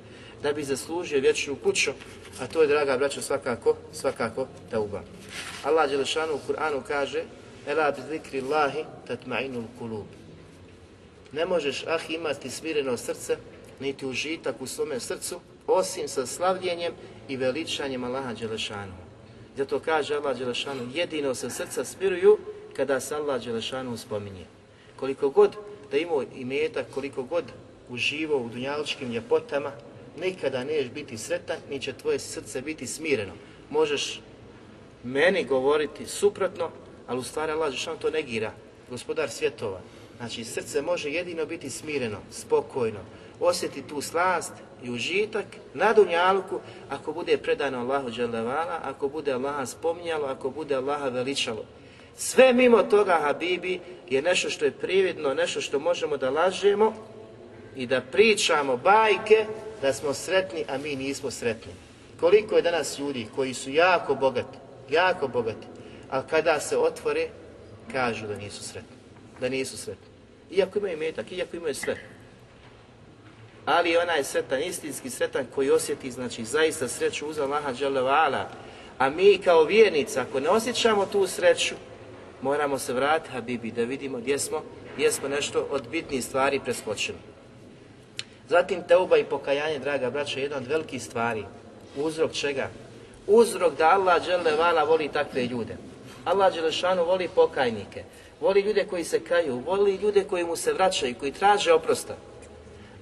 da 0.43 0.53
bi 0.53 0.63
zaslužio 0.63 1.19
vječnu 1.19 1.55
kuću, 1.63 1.91
a 2.41 2.47
to 2.47 2.61
je, 2.61 2.67
draga 2.67 2.97
braćo, 2.97 3.21
svakako, 3.21 3.75
svakako 3.93 4.47
tauba. 4.71 5.01
Allah 5.63 5.89
Đelešanu 5.89 6.33
u 6.33 6.39
Kur'anu 6.47 6.81
kaže 6.87 7.23
Ela 7.67 7.91
bi 7.91 8.01
zikri 8.09 8.41
Allahi 8.41 8.85
tatma'inul 9.07 9.67
kulub. 9.79 10.07
Ne 11.31 11.45
možeš 11.45 11.83
ah 11.87 11.99
imati 12.09 12.49
smireno 12.49 12.97
srce 12.97 13.37
niti 13.79 14.05
užitak 14.05 14.61
u 14.61 14.67
svome 14.67 14.99
srcu, 14.99 15.39
osim 15.67 16.07
sa 16.07 16.25
slavljenjem 16.25 16.93
i 17.27 17.37
veličanjem 17.37 18.03
Allaha 18.03 18.33
Đelešanu. 18.33 18.93
Zato 19.57 19.79
kaže 19.79 20.15
Allah 20.15 20.37
Đelešanu, 20.37 20.87
jedino 20.93 21.35
se 21.35 21.49
srca 21.49 21.85
smiruju 21.85 22.37
kada 22.75 22.99
se 22.99 23.15
Allah 23.15 23.43
Đelešanu 23.43 23.97
spominje. 23.97 24.45
Koliko 24.95 25.29
god 25.29 25.55
da 25.91 25.97
imao 25.97 26.23
imetak, 26.35 26.85
koliko 26.93 27.23
god 27.23 27.43
uživo 27.89 28.37
u 28.37 28.49
dunjaličkim 28.49 29.11
ljepotama, 29.11 29.71
nikada 30.19 30.63
nećeš 30.63 30.91
biti 30.91 31.17
sretan, 31.17 31.57
ni 31.69 31.81
će 31.81 31.93
tvoje 31.93 32.19
srce 32.19 32.61
biti 32.61 32.87
smireno. 32.87 33.33
Možeš 33.69 34.21
meni 35.03 35.43
govoriti 35.43 36.05
suprotno, 36.05 36.71
ali 37.07 37.19
u 37.19 37.23
stvari 37.23 37.51
Allah 37.51 37.69
Đelešanu 37.69 37.97
to 37.97 38.09
negira, 38.09 38.51
gospodar 38.89 39.29
svjetova. 39.29 39.81
Znači, 40.17 40.43
srce 40.43 40.81
može 40.81 41.09
jedino 41.09 41.45
biti 41.45 41.69
smireno, 41.69 42.17
spokojno, 42.31 42.99
osjeti 43.39 43.81
tu 43.81 44.01
slast 44.01 44.53
i 44.83 44.89
užitak 44.89 45.45
na 45.73 45.93
dunjaluku 45.93 46.59
ako 46.89 47.13
bude 47.13 47.37
predano 47.37 47.79
Allahu 47.79 48.11
dželevala, 48.11 48.79
ako 48.83 49.07
bude 49.07 49.33
Allaha 49.33 49.65
spominjalo, 49.65 50.27
ako 50.27 50.49
bude 50.49 50.75
Allaha 50.75 51.09
veličalo. 51.09 51.65
Sve 52.17 52.53
mimo 52.53 52.83
toga, 52.83 53.19
Habibi, 53.21 53.79
je 54.09 54.21
nešto 54.21 54.49
što 54.49 54.65
je 54.65 54.71
prividno, 54.71 55.33
nešto 55.33 55.61
što 55.61 55.79
možemo 55.79 56.17
da 56.17 56.29
lažemo 56.29 56.93
i 57.75 57.87
da 57.87 58.01
pričamo 58.01 58.77
bajke 58.77 59.45
da 59.81 59.93
smo 59.93 60.13
sretni, 60.13 60.65
a 60.69 60.77
mi 60.77 60.95
nismo 60.95 61.31
sretni. 61.31 61.71
Koliko 62.19 62.55
je 62.55 62.61
danas 62.61 62.99
ljudi 62.99 63.27
koji 63.35 63.53
su 63.53 63.71
jako 63.71 64.15
bogati, 64.15 64.57
jako 64.89 65.27
bogati, 65.27 65.67
a 66.09 66.21
kada 66.21 66.59
se 66.59 66.77
otvore, 66.77 67.27
kažu 67.91 68.27
da 68.27 68.35
nisu 68.35 68.63
sretni. 68.63 68.95
Da 69.41 69.49
nisu 69.49 69.77
sretni. 69.77 70.07
Iako 70.51 70.79
imaju 70.79 70.97
metak, 70.97 71.31
iako 71.31 71.57
imaju 71.57 71.75
sve 71.75 72.18
ali 73.69 73.97
onaj 73.97 74.23
sretan, 74.23 74.63
istinski 74.63 75.09
sretan 75.09 75.45
koji 75.55 75.71
osjeti, 75.71 76.11
znači 76.11 76.45
zaista 76.45 76.87
sreću 76.87 77.27
uz 77.27 77.39
Allaha 77.39 77.73
dželevala, 77.73 78.49
a 78.97 79.09
mi 79.09 79.37
kao 79.37 79.63
vjernici, 79.63 80.19
ako 80.19 80.39
ne 80.39 80.49
osjećamo 80.49 81.05
tu 81.05 81.27
sreću, 81.27 81.75
moramo 82.41 82.79
se 82.79 82.93
vratiti, 82.93 83.31
Habibi, 83.31 83.71
da 83.71 83.83
vidimo 83.83 84.17
gdje 84.17 84.39
smo 84.39 84.61
jesmo 84.97 85.27
nešto 85.27 85.67
od 85.71 85.87
bitnijih 85.91 86.25
stvari 86.25 86.59
preskočili. 86.59 87.17
Zatim 88.47 88.83
teuba 88.87 89.17
i 89.17 89.23
pokajanje, 89.23 89.79
draga 89.79 90.09
braća, 90.09 90.39
je 90.39 90.43
jedna 90.43 90.57
od 90.57 90.67
velikih 90.67 91.03
stvari. 91.03 91.45
Uzrok 91.97 92.31
čega? 92.31 92.69
Uzrok 93.27 93.77
da 93.77 93.89
Allah 93.89 94.21
vala 94.59 94.83
voli 94.83 95.09
takve 95.13 95.45
ljude. 95.45 95.77
Allah 96.25 96.53
Đelešanu 96.53 97.05
voli 97.05 97.29
pokajnike, 97.35 98.03
voli 98.41 98.61
ljude 98.61 98.85
koji 98.85 99.03
se 99.03 99.19
kaju, 99.19 99.59
voli 99.65 99.95
ljude 99.95 100.23
koji 100.23 100.43
mu 100.43 100.55
se 100.55 100.73
vraćaju, 100.73 101.15
koji 101.19 101.31
traže 101.31 101.73
oprosta. 101.73 102.15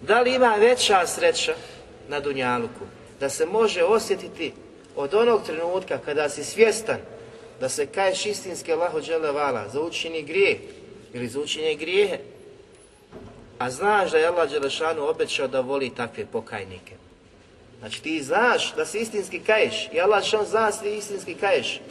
Da 0.01 0.21
li 0.21 0.35
ima 0.35 0.55
veća 0.55 1.07
sreća 1.07 1.53
na 2.07 2.19
Dunjaluku 2.19 2.85
da 3.19 3.29
se 3.29 3.45
može 3.45 3.83
osjetiti 3.83 4.53
od 4.95 5.13
onog 5.13 5.45
trenutka 5.45 5.97
kada 5.97 6.29
si 6.29 6.43
svjestan 6.43 6.97
da 7.59 7.69
se 7.69 7.85
kaješ 7.85 8.25
istinske 8.25 8.73
Allahu 8.73 8.99
vala 9.33 9.69
za 9.69 9.81
učini 9.81 10.23
grijeh 10.23 10.57
ili 11.13 11.27
za 11.27 11.39
učinje 11.39 11.75
grijehe, 11.75 12.17
a 13.59 13.69
znaš 13.71 14.11
da 14.11 14.17
je 14.17 14.27
Allah 14.27 14.51
Đelešanu 14.51 15.07
obećao 15.07 15.47
da 15.47 15.61
voli 15.61 15.95
takve 15.95 16.25
pokajnike. 16.25 16.95
Znači 17.79 18.03
ti 18.03 18.23
znaš 18.23 18.75
da 18.75 18.85
se 18.85 18.99
istinski 18.99 19.39
kaješ 19.39 19.89
i 19.93 19.99
Allah 19.99 20.19
Đelešanu 20.19 20.45
zna 20.45 20.65
da 20.65 20.71
si 20.71 20.97
istinski 20.97 21.33
kaješ. 21.33 21.81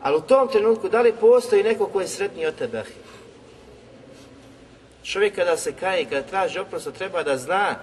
Ali 0.00 0.16
u 0.16 0.20
tom 0.20 0.48
trenutku 0.48 0.88
da 0.88 1.00
li 1.00 1.12
postoji 1.12 1.62
neko 1.62 1.86
ko 1.86 2.00
je 2.00 2.08
sretniji 2.08 2.46
od 2.46 2.54
tebe? 2.54 2.84
Čovjek 5.04 5.34
kada 5.34 5.56
se 5.56 5.72
kaje, 5.72 6.04
kada 6.04 6.22
traži 6.22 6.58
oprost, 6.58 6.92
treba 6.98 7.22
da 7.22 7.36
zna, 7.36 7.74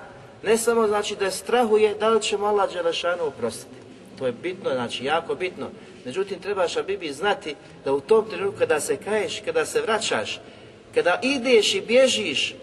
ne 0.43 0.57
samo 0.57 0.87
znači 0.87 1.15
da 1.15 1.31
strahuje 1.31 1.95
da 1.95 2.09
li 2.09 2.21
će 2.21 2.37
mu 2.37 2.45
Allah 2.45 2.73
Đelešanu 2.73 3.23
oprostiti. 3.23 3.75
To 4.19 4.25
je 4.25 4.31
bitno, 4.31 4.69
znači 4.73 5.05
jako 5.05 5.35
bitno. 5.35 5.67
Međutim, 6.05 6.39
trebaš 6.39 6.77
Bibi 6.87 7.13
znati 7.13 7.55
da 7.85 7.93
u 7.93 7.99
tom 7.99 8.29
trenutku 8.29 8.59
kada 8.59 8.79
se 8.79 8.97
kaješ, 8.97 9.41
kada 9.45 9.65
se 9.65 9.81
vraćaš, 9.81 10.39
kada 10.93 11.19
ideš 11.23 11.75
i 11.75 11.81
bježiš 11.81 12.55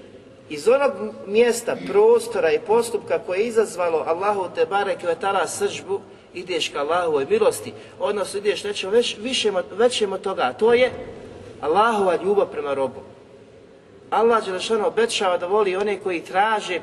iz 0.48 0.68
onog 0.68 0.92
mjesta, 1.26 1.76
prostora 1.86 2.52
i 2.52 2.58
postupka 2.58 3.18
koje 3.18 3.38
je 3.38 3.46
izazvalo 3.46 4.04
Allahu 4.06 4.48
te 4.54 4.66
barek 4.66 5.02
vetala 5.02 5.46
sržbu, 5.46 6.00
ideš 6.34 6.68
ka 6.68 6.78
Allahovoj 6.78 7.26
milosti, 7.30 7.72
odnosno 8.00 8.38
ideš 8.38 8.64
nečem 8.64 8.90
već, 8.90 9.16
većem 9.72 10.12
od 10.12 10.20
toga, 10.20 10.42
a 10.42 10.52
to 10.52 10.74
je 10.74 10.90
Allahova 11.60 12.16
ljubav 12.22 12.46
prema 12.46 12.74
robu. 12.74 13.00
Allah 14.14 14.44
Đelešano 14.44 14.86
obećava 14.86 15.38
da 15.38 15.46
voli 15.46 15.76
one 15.76 16.00
koji 16.00 16.20
traže, 16.20 16.80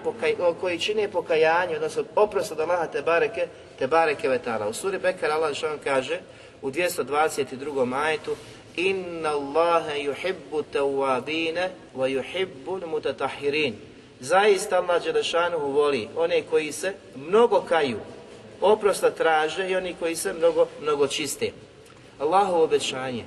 koji 0.61 0.79
čine 0.79 1.07
pokajanje, 1.07 1.75
odnosno 1.75 2.03
oprost 2.15 2.51
od 2.51 2.59
Allaha 2.59 2.87
te 2.87 3.01
bareke, 3.01 3.47
te 3.79 3.87
bareke 3.87 4.29
vetala. 4.29 4.67
U 4.67 4.73
suri 4.73 4.99
Bekar 4.99 5.31
Allah 5.31 5.49
Đelešano 5.49 5.77
kaže 5.83 6.19
u 6.61 6.71
222. 6.71 7.85
majetu 7.85 8.35
Inna 8.75 9.29
Allahe 9.29 9.99
yuhibbu 9.99 10.63
tawabine 10.73 11.69
wa 11.95 12.07
yuhibbu 12.07 12.87
mutatahirin. 12.87 13.75
Zaista 14.19 14.77
Allah 14.77 15.03
Đelešanu 15.03 15.57
voli 15.59 16.09
one 16.15 16.41
koji 16.41 16.71
se 16.71 16.93
mnogo 17.15 17.61
kaju, 17.69 17.99
oprosta 18.61 19.11
traže 19.11 19.69
i 19.69 19.75
oni 19.75 19.95
koji 19.99 20.15
se 20.15 20.33
mnogo, 20.33 20.67
mnogo 20.81 21.07
čiste. 21.07 21.51
Allahovo 22.19 22.63
obećanje 22.63 23.23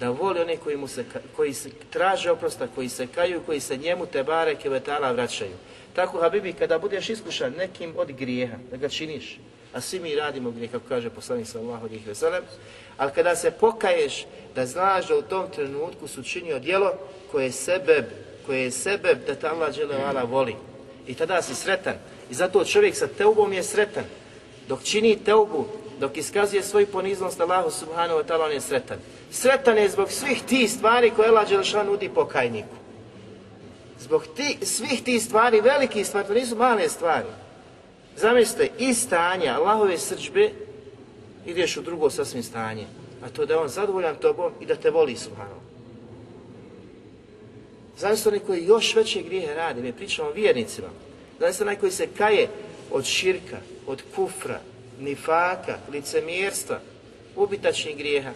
da 0.00 0.10
voli 0.10 0.40
one 0.40 0.56
koji, 0.56 0.76
mu 0.76 0.88
se, 0.88 1.04
koji 1.36 1.54
se 1.54 1.70
traže 1.90 2.30
oprosta, 2.30 2.68
koji 2.74 2.88
se 2.88 3.06
kaju, 3.06 3.42
koji 3.46 3.60
se 3.60 3.76
njemu 3.76 4.06
te 4.06 4.22
bareke 4.22 4.68
vetala 4.68 5.12
vraćaju. 5.12 5.56
Tako, 5.92 6.20
Habibi, 6.20 6.52
kada 6.52 6.78
budeš 6.78 7.10
iskušan 7.10 7.52
nekim 7.58 7.94
od 7.96 8.12
grijeha, 8.12 8.56
da 8.70 8.76
ga 8.76 8.88
činiš, 8.88 9.38
a 9.72 9.80
svi 9.80 10.00
mi 10.00 10.14
radimo 10.14 10.50
grijeh, 10.50 10.70
kako 10.70 10.88
kaže 10.88 11.10
poslanik 11.10 11.46
sallahu 11.46 11.86
alaihi 11.86 12.06
veselem, 12.06 12.44
ali 12.96 13.12
kada 13.14 13.36
se 13.36 13.50
pokaješ, 13.50 14.26
da 14.54 14.66
znaš 14.66 15.08
da 15.08 15.16
u 15.16 15.22
tom 15.22 15.50
trenutku 15.50 16.08
su 16.08 16.22
činio 16.22 16.58
djelo 16.58 16.92
koje 17.30 17.44
je 17.44 17.52
sebe, 17.52 18.04
koje 18.46 18.62
je 18.62 18.70
sebe 18.70 19.14
da 19.26 19.34
ta 19.34 19.48
Allah 19.48 20.30
voli. 20.30 20.56
I 21.06 21.14
tada 21.14 21.42
si 21.42 21.54
sretan. 21.54 21.94
I 22.30 22.34
zato 22.34 22.64
čovjek 22.64 22.96
sa 22.96 23.06
teubom 23.06 23.52
je 23.52 23.62
sretan. 23.62 24.04
Dok 24.68 24.82
čini 24.82 25.16
teubu, 25.24 25.66
dok 26.00 26.16
iskazuje 26.16 26.62
svoju 26.62 26.86
poniznost 26.86 27.40
Allahu 27.40 27.70
subhanahu 27.70 28.20
wa 28.20 28.24
ta'ala, 28.26 28.44
on 28.44 28.52
je 28.52 28.60
sretan. 28.60 28.98
Sretan 29.30 29.78
je 29.78 29.88
zbog 29.88 30.10
svih 30.10 30.42
tih 30.42 30.72
stvari 30.72 31.10
koje 31.10 31.28
Allah 31.28 31.48
Đelšan 31.48 31.86
nudi 31.86 32.08
pokajniku. 32.08 32.76
Zbog 34.00 34.24
ti, 34.36 34.58
svih 34.62 35.02
tih 35.02 35.24
stvari, 35.24 35.60
velikih 35.60 36.06
stvari, 36.06 36.26
to 36.26 36.34
nisu 36.34 36.56
male 36.56 36.88
stvari. 36.88 37.28
Zamislite, 38.16 38.70
i 38.78 38.94
stanja 38.94 39.54
Allahove 39.54 39.98
srđbe, 39.98 40.50
ideš 41.46 41.76
u 41.76 41.82
drugo 41.82 42.10
sasvim 42.10 42.42
stanje. 42.42 42.86
A 43.24 43.28
to 43.28 43.46
da 43.46 43.54
je 43.54 43.60
on 43.60 43.68
zadovoljan 43.68 44.16
tobom 44.16 44.52
i 44.60 44.66
da 44.66 44.74
te 44.74 44.90
voli 44.90 45.16
subhanahu. 45.16 45.60
Zamislite 47.98 48.28
oni 48.28 48.46
koji 48.46 48.64
još 48.64 48.94
veće 48.94 49.22
grijehe 49.22 49.54
rade, 49.54 49.82
mi 49.82 49.92
pričamo 49.92 50.28
o 50.28 50.32
vjernicima. 50.32 50.88
Zamislite 51.40 51.64
onaj 51.64 51.76
koji 51.76 51.92
se 51.92 52.06
kaje 52.18 52.48
od 52.90 53.04
širka, 53.04 53.56
od 53.86 54.02
kufra, 54.16 54.60
nifaka, 55.00 55.78
licemjerstva, 55.92 56.80
ubitačnih 57.36 57.96
grijeha. 57.96 58.32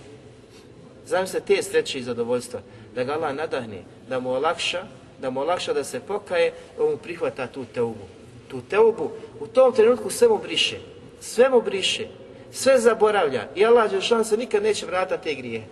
Zamislite 1.07 1.46
te 1.46 1.62
sreće 1.62 1.98
i 1.98 2.03
zadovoljstva, 2.03 2.61
da 2.94 3.05
ga 3.05 3.12
Allah 3.12 3.35
nadahne, 3.35 3.83
da 4.09 4.20
mu 4.20 4.31
olakša, 4.31 4.83
da 5.20 5.31
mu 5.31 5.40
olakša 5.40 5.72
da 5.72 5.85
se 5.85 6.01
pokaje, 6.01 6.53
da 6.79 6.85
mu 6.85 6.96
prihvata 6.96 7.46
tu 7.46 7.64
teubu. 7.75 8.07
Tu 8.48 8.61
teubu 8.70 9.11
u 9.40 9.46
tom 9.46 9.75
trenutku 9.75 10.11
sve 10.11 10.29
mu 10.29 10.38
briše, 10.38 10.79
sve 11.20 11.48
mu 11.48 11.62
briše, 11.62 12.07
sve 12.53 12.79
zaboravlja 12.79 13.48
i 13.55 13.64
Allah 13.66 13.90
Đelšan 13.90 14.25
se 14.25 14.37
nikad 14.37 14.62
neće 14.62 14.87
vratati 14.87 15.25
te 15.25 15.35
grije. 15.35 15.62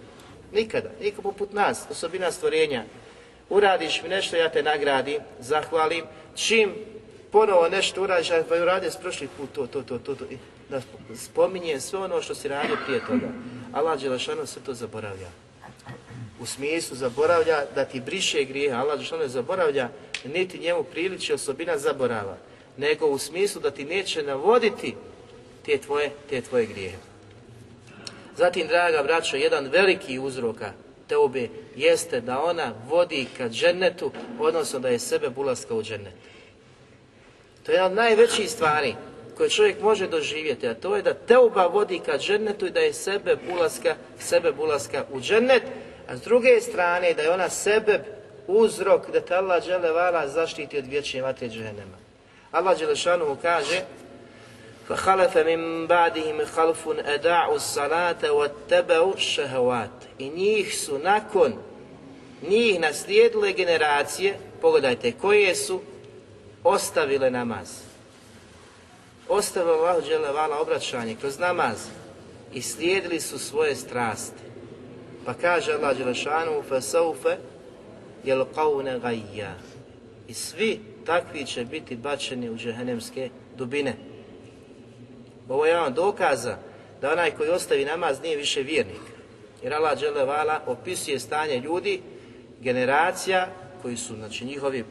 Nikada, 0.53 0.91
nikad 1.01 1.23
poput 1.23 1.53
nas, 1.53 1.87
osobina 1.91 2.33
stvorenja. 2.33 2.85
Uradiš 3.51 4.03
mi 4.03 4.09
nešto, 4.09 4.37
ja 4.37 4.49
te 4.49 4.63
nagradim, 4.63 5.21
zahvalim, 5.41 6.05
čim 6.35 6.75
ponovo 7.33 7.69
nešto 7.69 8.03
uradiš, 8.03 8.29
pa 8.49 8.55
uradio 8.55 8.91
s 8.91 8.97
prošli 8.97 9.29
put 9.37 9.53
to, 9.53 9.67
to, 9.67 9.83
to, 9.83 9.99
to, 9.99 10.15
to, 10.15 10.25
da 10.71 10.81
spominje 11.17 11.81
sve 11.81 11.99
ono 11.99 12.23
što 12.23 12.35
si 12.35 12.49
radio 12.49 12.77
prije 12.85 13.01
toga. 13.07 13.29
Allah 13.73 14.01
Đelešanu 14.01 14.47
sve 14.47 14.63
to 14.63 14.75
zaboravlja. 14.75 15.29
U 16.41 16.47
smislu 16.47 16.97
zaboravlja 16.97 17.65
da 17.75 17.85
ti 17.85 18.01
briše 18.01 18.45
grije, 18.45 18.73
Allah 18.73 18.95
Đelešanu 18.95 19.29
zaboravlja, 19.29 19.89
niti 20.25 20.59
njemu 20.59 20.85
priliči 20.85 21.33
osobina 21.33 21.79
zaborava, 21.79 22.37
nego 22.77 23.07
u 23.07 23.19
smislu 23.19 23.61
da 23.61 23.71
ti 23.71 23.85
neće 23.85 24.23
navoditi 24.23 24.95
te 25.67 25.79
tvoje, 25.79 26.11
te 26.29 26.41
tvoje 26.41 26.67
grijehe. 26.67 26.97
Zatim, 28.37 28.67
draga 28.67 29.03
braćo, 29.03 29.37
jedan 29.37 29.67
veliki 29.67 30.19
uzroka 30.19 30.73
teube 31.09 31.49
jeste 31.77 32.21
da 32.21 32.43
ona 32.43 32.73
vodi 32.89 33.27
ka 33.37 33.49
džennetu, 33.49 34.11
odnosno 34.39 34.79
da 34.79 34.89
je 34.89 34.99
sebe 34.99 35.31
bulaska 35.31 35.75
u 35.75 35.83
džennet. 35.83 36.15
To 37.67 37.73
je 37.73 37.77
jedna 37.77 37.87
od 37.87 37.93
najvećih 37.93 38.51
stvari 38.51 38.95
koje 39.40 39.50
čovjek 39.50 39.82
može 39.82 40.08
doživjeti, 40.08 40.68
a 40.68 40.74
to 40.74 40.96
je 40.96 41.02
da 41.02 41.14
teuba 41.14 41.68
vodi 41.68 42.00
ka 42.00 42.18
džennetu 42.18 42.66
i 42.66 42.72
da 42.72 42.80
je 42.80 42.94
sebe 42.94 43.36
bulaska, 43.50 43.96
sebe 44.20 44.52
bulaska 44.52 45.06
u 45.12 45.20
džennet, 45.20 45.64
a 46.08 46.18
s 46.18 46.22
druge 46.22 46.62
strane 46.62 47.14
da 47.14 47.22
je 47.22 47.32
ona 47.32 47.50
sebe 47.50 48.00
uzrok 48.48 49.12
da 49.12 49.22
te 49.22 49.36
Allah 49.36 49.64
vala 49.96 50.28
zaštiti 50.28 50.78
od 50.78 50.86
vječne 50.86 51.22
vatre 51.22 51.50
džehennema. 51.50 51.98
Allah 52.52 52.80
Đelešanu 52.80 53.26
mu 53.26 53.38
kaže 53.42 53.82
فَخَلَفَ 54.88 55.36
مِنْ 55.38 55.88
بَعْدِهِمْ 55.88 56.46
خَلْفٌ 56.46 56.88
أَدَعُوا 57.06 57.56
الصَّلَاةَ 57.56 58.30
وَاتَّبَعُوا 58.30 59.14
الشَّهَوَاتِ 59.14 59.98
I 60.20 60.30
njih 60.30 60.78
su 60.78 61.00
nakon 61.00 61.54
njih 62.50 62.80
naslijedile 62.80 63.54
generacije, 63.54 64.38
pogledajte, 64.62 65.12
koje 65.12 65.56
su 65.56 65.82
ostavile 66.64 67.32
namaz 67.32 67.89
ostavili 69.31 69.73
Allahu 69.73 70.03
dželevala 70.03 70.61
obraćanje 70.61 71.17
kroz 71.21 71.39
namaz 71.39 71.87
i 72.53 72.63
slijedili 72.63 73.21
su 73.21 73.39
svoje 73.39 73.77
strasti. 73.77 74.43
Pa 75.25 75.35
kaže 75.35 75.73
Allah 75.73 75.97
dželešanu 75.97 76.63
fasaufe 76.69 77.37
jel 78.25 78.45
gajja. 79.03 79.55
I 80.29 80.35
svi 80.35 80.81
takvi 81.07 81.45
će 81.45 81.65
biti 81.65 81.97
bačeni 81.97 82.51
u 82.51 82.57
džehennemske 82.57 83.31
dubine. 83.57 83.97
Ovo 85.49 85.67
je 85.67 85.71
jedan 85.71 85.95
dokaza 85.95 86.57
da 87.01 87.13
onaj 87.13 87.31
koji 87.31 87.51
ostavi 87.51 87.85
namaz 87.85 88.21
nije 88.23 88.37
više 88.37 88.63
vjernik. 88.63 89.01
Jer 89.63 89.75
Allah 89.75 89.99
dželevala 89.99 90.61
opisuje 90.67 91.21
stanje 91.21 91.61
ljudi, 91.61 92.03
generacija 92.61 93.49
koji 93.83 93.97
su 93.97 94.15
znači 94.15 94.45
njihovi 94.45 94.85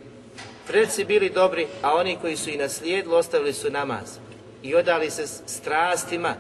preci 0.68 1.06
bili 1.06 1.30
dobri, 1.30 1.68
a 1.82 1.96
oni 1.96 2.18
koji 2.22 2.38
su 2.38 2.50
i 2.50 2.58
naslijedili 2.58 3.16
ostavili 3.16 3.54
su 3.54 3.72
namaz 3.72 4.29
i 4.64 4.76
odali 4.76 5.10
se 5.10 5.28
strastima, 5.28 6.36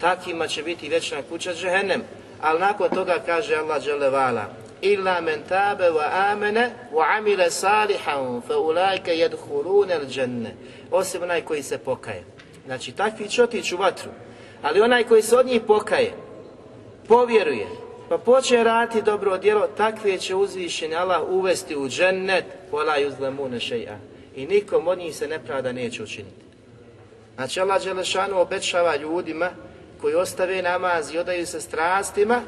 takvima 0.00 0.46
će 0.46 0.62
biti 0.62 0.88
večna 0.88 1.22
kuća 1.28 1.54
džehennem. 1.54 2.02
Ali 2.40 2.60
nakon 2.60 2.90
toga 2.90 3.18
kaže 3.26 3.54
Allah 3.54 3.82
dželevala, 3.82 4.44
illa 4.80 5.20
men 5.20 5.42
tabe 5.48 5.84
wa 5.84 6.32
amene 6.32 6.70
wa 6.92 7.04
amile 7.18 7.50
salihan 7.50 8.42
fa 8.46 8.58
ulajke 8.58 9.10
jedhulune 9.10 10.00
dženne. 10.08 10.54
Osim 10.90 11.22
onaj 11.22 11.40
koji 11.40 11.62
se 11.62 11.78
pokaje. 11.78 12.24
Znači 12.66 12.92
takvi 12.92 13.28
će 13.28 13.42
otići 13.42 13.74
u 13.74 13.78
vatru. 13.78 14.10
Ali 14.62 14.80
onaj 14.80 15.04
koji 15.04 15.22
se 15.22 15.36
od 15.36 15.46
njih 15.46 15.62
pokaje, 15.66 16.12
povjeruje, 17.08 17.66
pa 18.08 18.18
počne 18.18 18.64
raditi 18.64 19.02
dobro 19.02 19.38
djelo, 19.38 19.66
takve 19.76 20.18
će 20.18 20.34
uzvišeni 20.34 20.94
Allah 20.94 21.22
uvesti 21.28 21.76
u 21.76 21.88
džennet, 21.88 22.44
vola 22.70 22.94
yuzlamune 22.98 23.60
šeja. 23.60 23.98
I 24.36 24.46
nikom 24.46 24.88
od 24.88 24.98
njih 24.98 25.16
se 25.16 25.28
nepravda 25.28 25.72
neće 25.72 26.02
učiniti. 26.02 26.42
Znači 27.36 27.60
Allah 27.60 27.84
Đelešanu 27.84 28.40
obećava 28.40 28.96
ljudima 28.96 29.50
koji 30.00 30.14
ostave 30.14 30.62
namaz 30.62 31.14
i 31.14 31.18
odaju 31.18 31.46
se 31.46 31.60
strastima, 31.60 32.40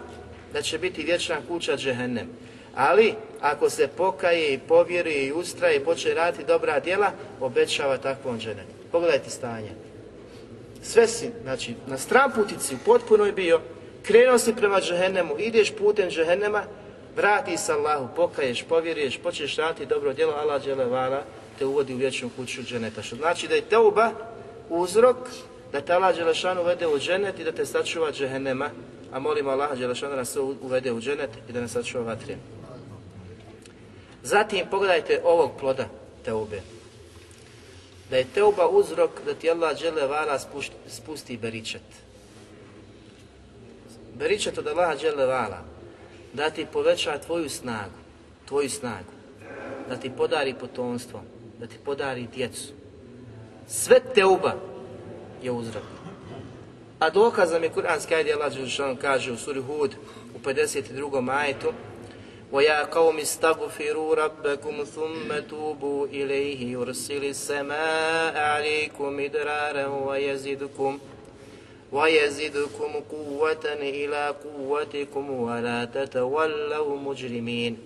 da 0.52 0.62
će 0.62 0.78
biti 0.78 1.02
vječna 1.02 1.36
kuća 1.48 1.76
džehennem. 1.76 2.28
Ali, 2.74 3.14
ako 3.40 3.70
se 3.70 3.88
pokaje 3.88 4.54
i 4.54 4.58
povjeruje 4.58 5.26
i 5.26 5.32
ustraje 5.32 5.76
i 5.76 5.84
počne 5.84 6.14
raditi 6.14 6.44
dobra 6.44 6.80
djela, 6.80 7.10
obećava 7.40 7.96
takvom 7.98 8.38
dženet. 8.40 8.66
Pogledajte 8.92 9.30
stanje. 9.30 9.70
Sve 10.82 11.06
si, 11.06 11.30
znači, 11.42 11.74
na 11.86 11.98
stramputici 11.98 12.76
potpuno 12.84 13.24
je 13.24 13.32
bio, 13.32 13.60
krenuo 14.02 14.38
si 14.38 14.54
prema 14.56 14.80
džehennemu, 14.80 15.34
ideš 15.38 15.72
putem 15.78 16.10
džehennema, 16.10 16.62
vrati 17.16 17.56
se 17.56 17.72
Allahu, 17.72 18.08
pokaješ, 18.16 18.62
povjeruješ, 18.62 19.18
počneš 19.18 19.56
raditi 19.56 19.86
dobro 19.86 20.12
djelo, 20.12 20.32
Allah 20.32 20.62
dželevala 20.62 21.22
te 21.58 21.66
uvodi 21.66 21.94
u 21.94 21.96
vječnu 21.96 22.30
kuću 22.36 22.62
dženeta. 22.62 23.02
Što 23.02 23.16
znači 23.16 23.48
da 23.48 23.54
je 23.54 23.60
teuba 23.60 24.10
uzrok 24.68 25.16
da 25.72 25.80
te 25.80 25.92
Allah 25.92 26.16
Đelešanu 26.16 26.60
uvede 26.60 26.86
u 26.86 26.98
dženet 26.98 27.38
i 27.38 27.44
da 27.44 27.52
te 27.52 27.66
sačuva 27.66 28.12
džehennema, 28.12 28.70
a 29.12 29.18
molimo 29.18 29.50
Allah 29.50 29.78
Đelešanu 29.78 30.16
da 30.16 30.24
sve 30.24 30.42
uvede 30.42 30.92
u 30.92 31.00
dženet 31.00 31.30
i 31.48 31.52
da 31.52 31.60
nas 31.60 31.72
sačuva 31.72 32.04
vatre. 32.04 32.36
Zatim 34.22 34.66
pogledajte 34.70 35.20
ovog 35.24 35.50
ploda 35.60 35.88
teube. 36.24 36.60
Da 38.10 38.16
je 38.16 38.26
teuba 38.34 38.68
uzrok 38.68 39.10
da 39.26 39.34
ti 39.34 39.50
Allah 39.50 39.80
Đelevala 39.80 40.38
spusti, 40.38 40.74
spusti 40.88 41.36
beričet. 41.36 41.82
Beričet 44.14 44.58
od 44.58 44.66
Allaha 44.66 44.94
Đelevala 44.94 45.74
da 46.32 46.50
ti 46.50 46.66
poveća 46.72 47.18
tvoju 47.18 47.48
snagu, 47.48 47.98
tvoju 48.48 48.70
snagu, 48.70 49.12
da 49.88 49.96
ti 49.96 50.10
podari 50.16 50.54
potomstvo, 50.60 51.22
da 51.60 51.66
ti 51.66 51.76
podari 51.84 52.26
djecu. 52.34 52.83
Sve 53.67 53.99
teuba 54.15 54.55
je 55.43 55.51
uzrok. 55.51 55.83
A 56.99 57.09
dokaz 57.09 57.51
nam 57.51 57.63
je 57.63 57.69
kuranski 57.69 58.15
ajde 58.15 58.33
Allah 58.33 58.53
Đelešanu 58.53 58.97
kaže 59.01 59.31
u 59.31 59.37
suri 59.37 59.61
Hud 59.61 59.95
u 60.35 60.39
52. 60.39 61.21
majetu 61.21 61.73
وَيَا 62.51 62.83
قَوْمِ 62.83 63.19
اسْتَغْفِرُوا 63.19 64.15
رَبَّكُمْ 64.15 64.83
ثُمَّ 64.83 65.39
تُوبُوا 65.49 66.07
إِلَيْهِ 66.07 66.71
يُرْسِلِ 66.71 67.23
السَّمَاءَ 67.23 68.37
عَلَيْكُمْ 68.37 69.13
مِدْرَارًا 69.13 69.87
وَيَزِدْكُمْ 69.87 70.99
وَيَزِدْكُمْ 71.91 72.91
قُوَّةً 73.11 73.65
إِلَى 73.65 74.35
قُوَّتِكُمْ 74.43 75.29
وَلَا 75.29 75.85
تَتَوَلَّوْا 75.85 76.97
مُجْرِمِينَ 76.97 77.77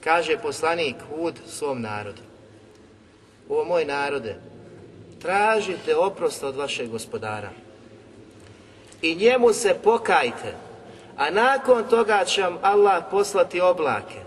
Kaže 0.00 0.38
poslanik 0.38 0.96
Hud 1.10 1.34
svom 1.46 1.82
narodu. 1.82 2.22
O 3.48 3.64
moj 3.64 3.84
narode, 3.84 4.36
tražite 5.23 5.95
oprost 5.95 6.43
od 6.43 6.55
vašeg 6.55 6.89
gospodara 6.89 7.49
i 9.01 9.15
njemu 9.15 9.53
se 9.53 9.75
pokajte, 9.83 10.55
a 11.17 11.29
nakon 11.29 11.83
toga 11.89 12.25
će 12.25 12.41
vam 12.41 12.57
Allah 12.61 13.03
poslati 13.11 13.61
oblake 13.61 14.19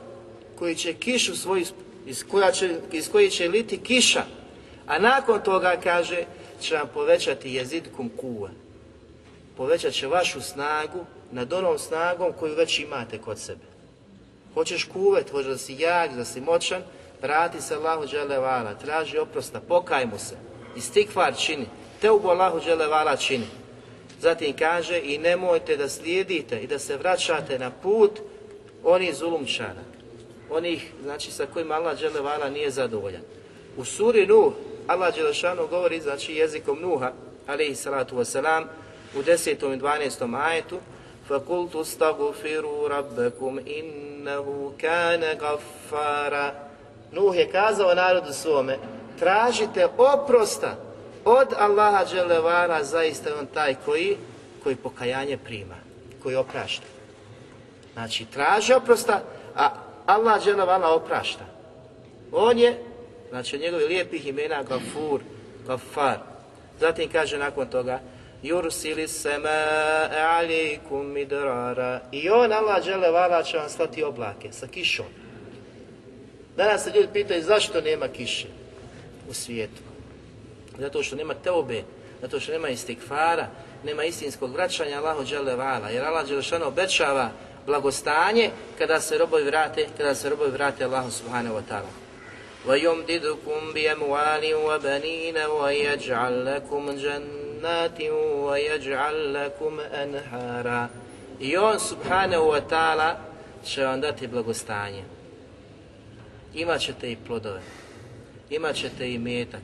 koji 0.59 0.74
će 0.74 0.94
kišu 0.94 1.36
svoju, 1.36 1.66
iz, 2.07 2.24
koja 2.30 2.53
će, 2.53 2.76
iz 2.92 3.11
će 3.30 3.49
liti 3.49 3.78
kiša, 3.78 4.24
a 4.86 4.99
nakon 4.99 5.40
toga 5.40 5.76
kaže 5.82 6.24
će 6.61 6.74
vam 6.74 6.88
povećati 6.94 7.53
jezidkum 7.53 8.11
kuva. 8.16 8.51
Povećat 9.57 9.92
će 9.92 10.07
vašu 10.07 10.40
snagu 10.40 11.05
nad 11.32 11.53
onom 11.53 11.78
snagom 11.78 12.32
koju 12.40 12.55
već 12.55 12.78
imate 12.78 13.18
kod 13.18 13.38
sebe. 13.38 13.64
Hoćeš 14.55 14.84
kuvet, 14.84 15.30
hoćeš 15.30 15.51
da 15.51 15.59
si 15.59 15.74
jak, 15.78 16.12
da 16.12 16.24
si 16.24 16.40
moćan, 16.40 16.82
vrati 17.22 17.61
se 17.61 17.74
Allahu 17.74 18.07
dželevala, 18.07 18.74
traži 18.74 19.18
oprosta, 19.18 19.61
pokaj 19.61 20.07
mu 20.07 20.18
se, 20.18 20.36
istikvar 20.76 21.36
čini, 21.36 21.66
te 22.01 22.12
u 22.12 22.28
Allahu 22.28 22.59
dželevala 22.59 23.16
čini. 23.16 23.47
Zatim 24.20 24.55
kaže 24.57 25.01
i 25.03 25.18
nemojte 25.18 25.78
da 25.78 25.89
slijedite 25.89 26.59
i 26.59 26.68
da 26.68 26.80
se 26.80 26.97
vraćate 26.97 27.59
na 27.59 27.72
put 27.72 28.20
onih 28.84 29.16
zulumčana, 29.16 29.84
onih 30.49 30.91
znači 31.03 31.32
sa 31.32 31.45
kojima 31.53 31.76
Allah 31.76 31.99
dželevala 31.99 32.49
nije 32.49 32.72
zadovoljan. 32.72 33.22
U 33.78 33.86
suri 33.86 34.28
Nuh 34.28 34.53
Allah 34.88 35.16
dželešanu 35.16 35.68
govori 35.68 36.01
znači 36.01 36.34
jezikom 36.34 36.82
Nuha, 36.82 37.12
alaihi 37.47 37.76
salatu 37.76 38.16
wasalam, 38.16 38.64
u 39.16 39.22
10. 39.22 39.74
i 39.74 39.80
12. 39.80 40.43
ajetu 40.43 40.80
فَقُلْتُ 41.30 41.76
اسْتَغْفِرُوا 41.76 42.88
رَبَّكُمْ 42.88 43.59
إِنَّهُ 43.80 44.74
كَانَ 44.78 45.24
غَفَّارًا 45.39 46.51
Nuh 47.12 47.36
je 47.36 47.51
kazao 47.51 47.95
narodu 47.95 48.34
svome, 48.34 48.78
tražite 49.19 49.87
oprosta 49.99 50.77
od 51.25 51.49
Allaha 51.59 52.05
Đelevara, 52.05 52.85
zaista 52.85 53.29
je 53.29 53.35
on 53.35 53.47
taj 53.47 53.75
koji, 53.85 54.17
koji 54.62 54.77
pokajanje 54.77 55.39
prima, 55.45 55.75
koji 56.23 56.37
oprašta. 56.37 56.87
Znači, 57.93 58.25
traži 58.25 58.73
oprosta, 58.73 59.23
a 59.57 59.71
Allah 60.07 60.45
Đelevara 60.45 60.89
oprašta. 60.89 61.45
On 62.33 62.59
je, 62.59 62.79
znači, 63.31 63.57
od 63.57 63.62
njegovih 63.62 63.89
lijepih 63.89 64.27
imena 64.27 64.62
Gafur, 64.62 65.21
Gafar. 65.67 66.19
Zatim 66.81 67.11
kaže 67.12 67.39
nakon 67.39 67.67
toga, 67.67 68.01
Yursili 68.43 69.07
sema 69.07 69.49
alikum 70.39 71.07
midrara. 71.12 72.01
I 72.12 72.31
on, 72.31 72.53
Allah 72.53 72.85
Đelevara, 72.85 73.43
će 73.43 73.59
vam 73.59 73.69
slati 73.69 74.05
oblake 74.05 74.53
sa 74.53 74.67
kišom. 74.67 75.07
Danas 76.57 76.85
se 76.85 76.91
ljudi 76.95 77.09
pitaju 77.12 77.43
zašto 77.43 77.81
nema 77.81 78.09
kiše 78.09 78.47
u 79.30 79.34
svijetu. 79.34 79.82
Zato 80.80 81.03
što 81.03 81.16
nema 81.16 81.34
teobe, 81.34 81.84
zato 82.22 82.39
što 82.39 82.51
nema 82.51 82.70
istikfara, 82.70 83.47
nema 83.84 84.03
istinskog 84.03 84.53
vraćanja 84.53 84.97
Allahu 84.97 85.24
Đelevala. 85.24 85.89
Jer 85.89 86.05
Allah 86.05 86.28
Đelešano 86.28 86.68
obećava 86.68 87.30
blagostanje 87.66 88.49
kada 88.78 88.99
se 88.99 89.18
robovi 89.18 89.43
vrate, 89.43 89.88
kada 89.97 90.16
se 90.16 90.30
robovi 90.30 90.51
vrate 90.51 90.84
Allahu 90.84 91.12
Subhanahu 91.12 91.55
wa 91.55 91.62
ta'ala. 91.70 91.91
وَيُمْدِدُكُمْ 92.68 93.74
بِيَمْوَالٍ 93.74 94.53
وَبَنِينَ 94.53 95.38
وَيَجْعَلْ 95.38 96.45
لَكُمْ 96.45 96.91
جَنَّاتٍ 96.91 97.99
وَيَجْعَلْ 98.45 99.34
لَكُمْ 99.34 99.80
أَنْهَارًا 99.80 100.89
I 101.39 101.57
on 101.57 101.80
Subhanahu 101.80 102.53
wa 102.53 102.62
ta'ala 102.70 103.16
će 103.66 103.84
vam 103.84 104.01
dati 104.01 104.28
blagostanje 104.28 105.03
imat 106.53 106.82
ćete 106.82 107.12
i 107.12 107.18
plodove, 107.28 107.62
imat 108.51 108.76
ćete 108.76 109.12
i 109.12 109.18
metak, 109.18 109.62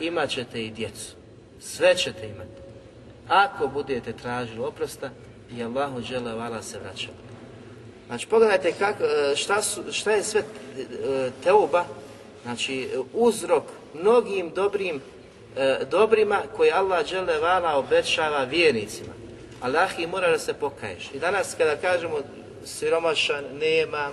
imat 0.00 0.30
ćete 0.30 0.64
i 0.64 0.70
djecu, 0.70 1.14
sve 1.60 1.96
ćete 1.96 2.26
imati. 2.26 2.60
Ako 3.28 3.66
budete 3.66 4.12
tražili 4.12 4.60
oprosta 4.60 5.10
i 5.56 5.62
Allahu 5.62 6.02
žele 6.02 6.34
vala 6.34 6.62
se 6.62 6.78
vraća. 6.78 7.08
Znači 8.06 8.26
pogledajte 8.26 8.72
kako, 8.72 9.04
šta, 9.36 9.62
su, 9.62 9.82
šta 9.92 10.10
je 10.10 10.22
sve 10.22 10.40
e, 10.40 11.30
teoba, 11.44 11.84
znači 12.42 12.88
uzrok 13.12 13.64
mnogim 13.94 14.50
dobrim 14.54 15.00
e, 15.56 15.78
dobrima 15.90 16.42
koje 16.56 16.72
Allah 16.72 17.06
žele 17.06 17.38
vala 17.38 17.76
obećava 17.76 18.44
vjernicima. 18.44 19.12
Allah 19.60 19.90
i 19.98 20.06
mora 20.06 20.30
da 20.30 20.38
se 20.38 20.54
pokaješ. 20.54 21.10
I 21.14 21.18
danas 21.18 21.54
kada 21.58 21.76
kažemo 21.76 22.18
siromašan, 22.64 23.44
nemam, 23.60 24.12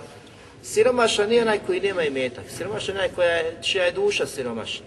Siromašan 0.62 1.28
nije 1.28 1.42
onaj 1.42 1.58
koji 1.66 1.80
nema 1.80 2.02
imetak, 2.02 2.44
siromašan 2.56 2.96
je 2.96 3.00
onaj 3.00 3.62
čija 3.62 3.84
je 3.84 3.92
duša 3.92 4.26
siromašna. 4.26 4.86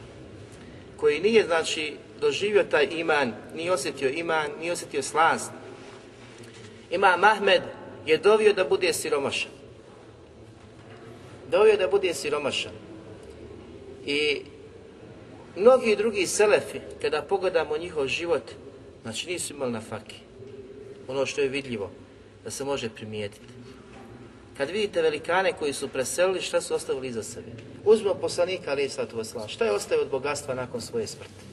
Koji 0.98 1.20
nije, 1.20 1.44
znači, 1.44 1.94
doživio 2.22 2.64
taj 2.64 2.88
iman, 2.92 3.34
nije 3.56 3.72
osjetio 3.72 4.10
iman, 4.10 4.48
nije 4.60 4.72
osjetio 4.72 5.04
slast. 5.04 5.52
Imam 6.92 7.24
Ahmed 7.24 7.62
je 8.06 8.18
dovio 8.18 8.54
da 8.54 8.64
bude 8.64 8.94
siromašan. 8.94 9.52
Dovio 11.52 11.78
da 11.78 11.88
bude 11.88 12.14
siromašan. 12.14 12.72
I 14.06 14.42
mnogi 15.56 15.96
drugi 15.96 16.28
selefi, 16.28 16.80
kada 17.02 17.22
pogledamo 17.22 17.78
njihov 17.78 18.08
život, 18.08 18.52
znači 19.02 19.28
nisu 19.28 19.54
imali 19.54 19.72
na 19.72 19.82
faki. 19.82 20.16
Ono 21.08 21.26
što 21.26 21.42
je 21.42 21.48
vidljivo, 21.48 21.92
da 22.44 22.52
se 22.52 22.64
može 22.64 22.90
primijetiti. 22.90 23.61
Kad 24.62 24.70
vidite 24.70 25.02
velikane 25.02 25.54
koji 25.54 25.74
su 25.74 25.88
preselili, 25.88 26.42
šta 26.42 26.62
su 26.62 26.76
ostavili 26.76 27.08
iza 27.08 27.24
sebe? 27.24 27.48
Uzmimo 27.86 28.14
poslanika 28.14 28.72
ali 28.72 28.90
sallatu. 28.90 29.48
Šta 29.48 29.66
je 29.66 29.72
ostavio 29.72 30.04
od 30.04 30.10
bogatstva 30.10 30.56
nakon 30.56 30.82
svoje 30.82 31.08
smrti? 31.08 31.44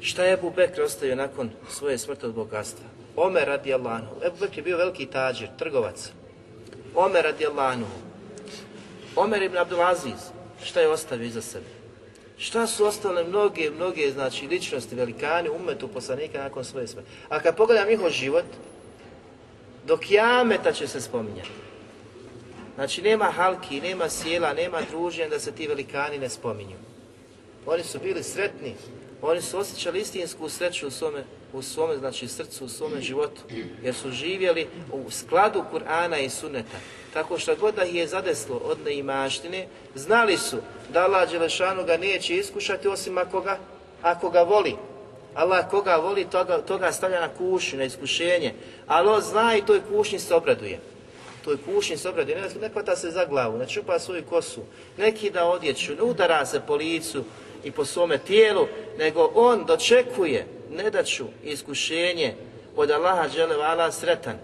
Šta 0.00 0.24
je 0.24 0.32
Ebu 0.32 0.52
Bekr 0.56 0.82
ostavio 0.82 1.16
nakon 1.16 1.50
svoje 1.70 1.98
smrti 1.98 2.26
od 2.26 2.34
bogatstva? 2.34 2.84
Omer 3.16 3.48
radi 3.48 3.74
Allahu. 3.74 4.06
Ebu 4.26 4.36
Bekr 4.40 4.58
je 4.58 4.62
bio 4.62 4.76
veliki 4.76 5.06
tađir, 5.06 5.48
trgovac. 5.58 6.10
Omer 6.94 7.24
radi 7.24 7.46
Allahu. 7.46 7.84
Omer 9.16 9.42
ibn 9.42 9.56
Abdulaziz. 9.56 10.30
Šta 10.64 10.80
je 10.80 10.88
ostavio 10.88 11.26
iza 11.26 11.42
sebe? 11.42 11.66
Šta 12.38 12.66
su 12.66 12.84
ostale 12.84 13.24
mnoge, 13.24 13.70
mnoge 13.70 14.10
znači, 14.10 14.46
ličnosti, 14.46 14.94
velikani, 14.94 15.48
umetu 15.48 15.88
poslanika 15.88 16.38
nakon 16.38 16.64
svoje 16.64 16.86
smrti? 16.86 17.08
A 17.28 17.40
kad 17.40 17.56
pogledam 17.56 17.88
njihov 17.88 18.10
život, 18.10 18.44
Do 19.86 19.96
kijameta 19.96 20.72
će 20.72 20.88
se 20.88 21.00
spominjati. 21.00 21.50
Znači 22.74 23.02
nema 23.02 23.24
halki, 23.24 23.80
nema 23.80 24.08
sjela, 24.08 24.52
nema 24.52 24.80
druženja 24.90 25.28
da 25.28 25.40
se 25.40 25.52
ti 25.52 25.66
velikani 25.66 26.18
ne 26.18 26.28
spominju. 26.28 26.76
Oni 27.66 27.82
su 27.82 27.98
bili 27.98 28.22
sretni, 28.22 28.74
oni 29.22 29.42
su 29.42 29.58
osjećali 29.58 30.00
istinsku 30.00 30.48
sreću 30.48 30.86
u 30.86 30.90
svome, 30.90 31.24
u 31.52 31.62
svome 31.62 31.96
znači 31.96 32.28
srcu, 32.28 32.64
u 32.64 32.68
svome 32.68 33.00
životu, 33.00 33.40
jer 33.82 33.94
su 33.94 34.10
živjeli 34.10 34.66
u 34.92 35.10
skladu 35.10 35.64
Kur'ana 35.72 36.24
i 36.24 36.30
Sunneta. 36.30 36.78
Tako 37.12 37.38
što 37.38 37.56
god 37.56 37.74
da 37.74 37.84
ih 37.84 37.94
je 37.94 38.06
zadeslo 38.06 38.56
od 38.56 38.78
neimaštine, 38.84 39.66
znali 39.94 40.36
su 40.36 40.56
da 40.92 41.04
Allah 41.04 41.30
Đelešanu 41.30 41.84
ga 41.84 41.96
neće 41.96 42.36
iskušati 42.36 42.88
osim 42.88 43.18
ako 43.18 43.40
ga, 43.40 43.58
ako 44.02 44.30
ga 44.30 44.42
voli. 44.42 44.76
Allah 45.36 45.68
koga 45.70 45.96
voli, 45.96 46.24
toga, 46.24 46.58
toga 46.58 46.92
stavlja 46.92 47.20
na 47.20 47.28
kušnju, 47.28 47.78
na 47.78 47.84
iskušenje. 47.84 48.54
Ali 48.86 49.08
on 49.08 49.20
zna 49.20 49.56
i 49.56 49.62
toj 49.62 49.80
kušnji 49.88 50.18
se 50.18 50.34
obraduje. 50.34 50.78
Toj 51.44 51.56
kušnji 51.64 51.96
se 51.96 52.08
obraduje. 52.08 52.36
Ne, 52.36 52.68
ne 52.68 52.96
se 52.96 53.10
za 53.10 53.24
glavu, 53.24 53.58
ne 53.58 53.66
čupa 53.66 53.98
svoju 53.98 54.24
kosu, 54.24 54.60
ne 54.98 55.12
kida 55.12 55.44
odjeću, 55.44 55.94
ne 55.94 56.02
udara 56.02 56.46
se 56.46 56.60
po 56.66 56.76
licu 56.76 57.24
i 57.64 57.70
po 57.70 57.84
svome 57.84 58.18
tijelu, 58.18 58.66
nego 58.98 59.30
on 59.34 59.64
dočekuje 59.64 60.46
nedaću 60.70 61.24
iskušenje 61.44 62.34
od 62.76 62.90
Allaha 62.90 63.28
dželevala 63.28 63.92
sretan. 63.92 64.38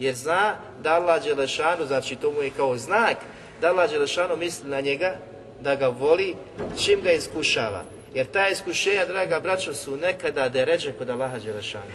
Jer 0.00 0.14
zna 0.14 0.56
da 0.82 0.94
Allah 0.94 1.24
Đelešanu, 1.24 1.86
znači 1.86 2.16
to 2.16 2.30
mu 2.30 2.42
je 2.42 2.50
kao 2.50 2.76
znak, 2.76 3.16
da 3.60 3.68
Allah 3.68 3.90
Đelešanu 3.90 4.36
misli 4.36 4.70
na 4.70 4.80
njega, 4.80 5.16
da 5.60 5.74
ga 5.74 5.88
voli, 5.88 6.34
čim 6.78 7.00
ga 7.00 7.12
iskušava. 7.12 7.84
Jer 8.14 8.26
ta 8.26 8.48
iskušenja, 8.48 9.06
draga 9.06 9.40
braćo, 9.40 9.74
su 9.74 9.96
nekada 9.96 10.48
deređe 10.48 10.92
kod 10.92 11.10
Allaha 11.10 11.38
Đelešanu. 11.38 11.92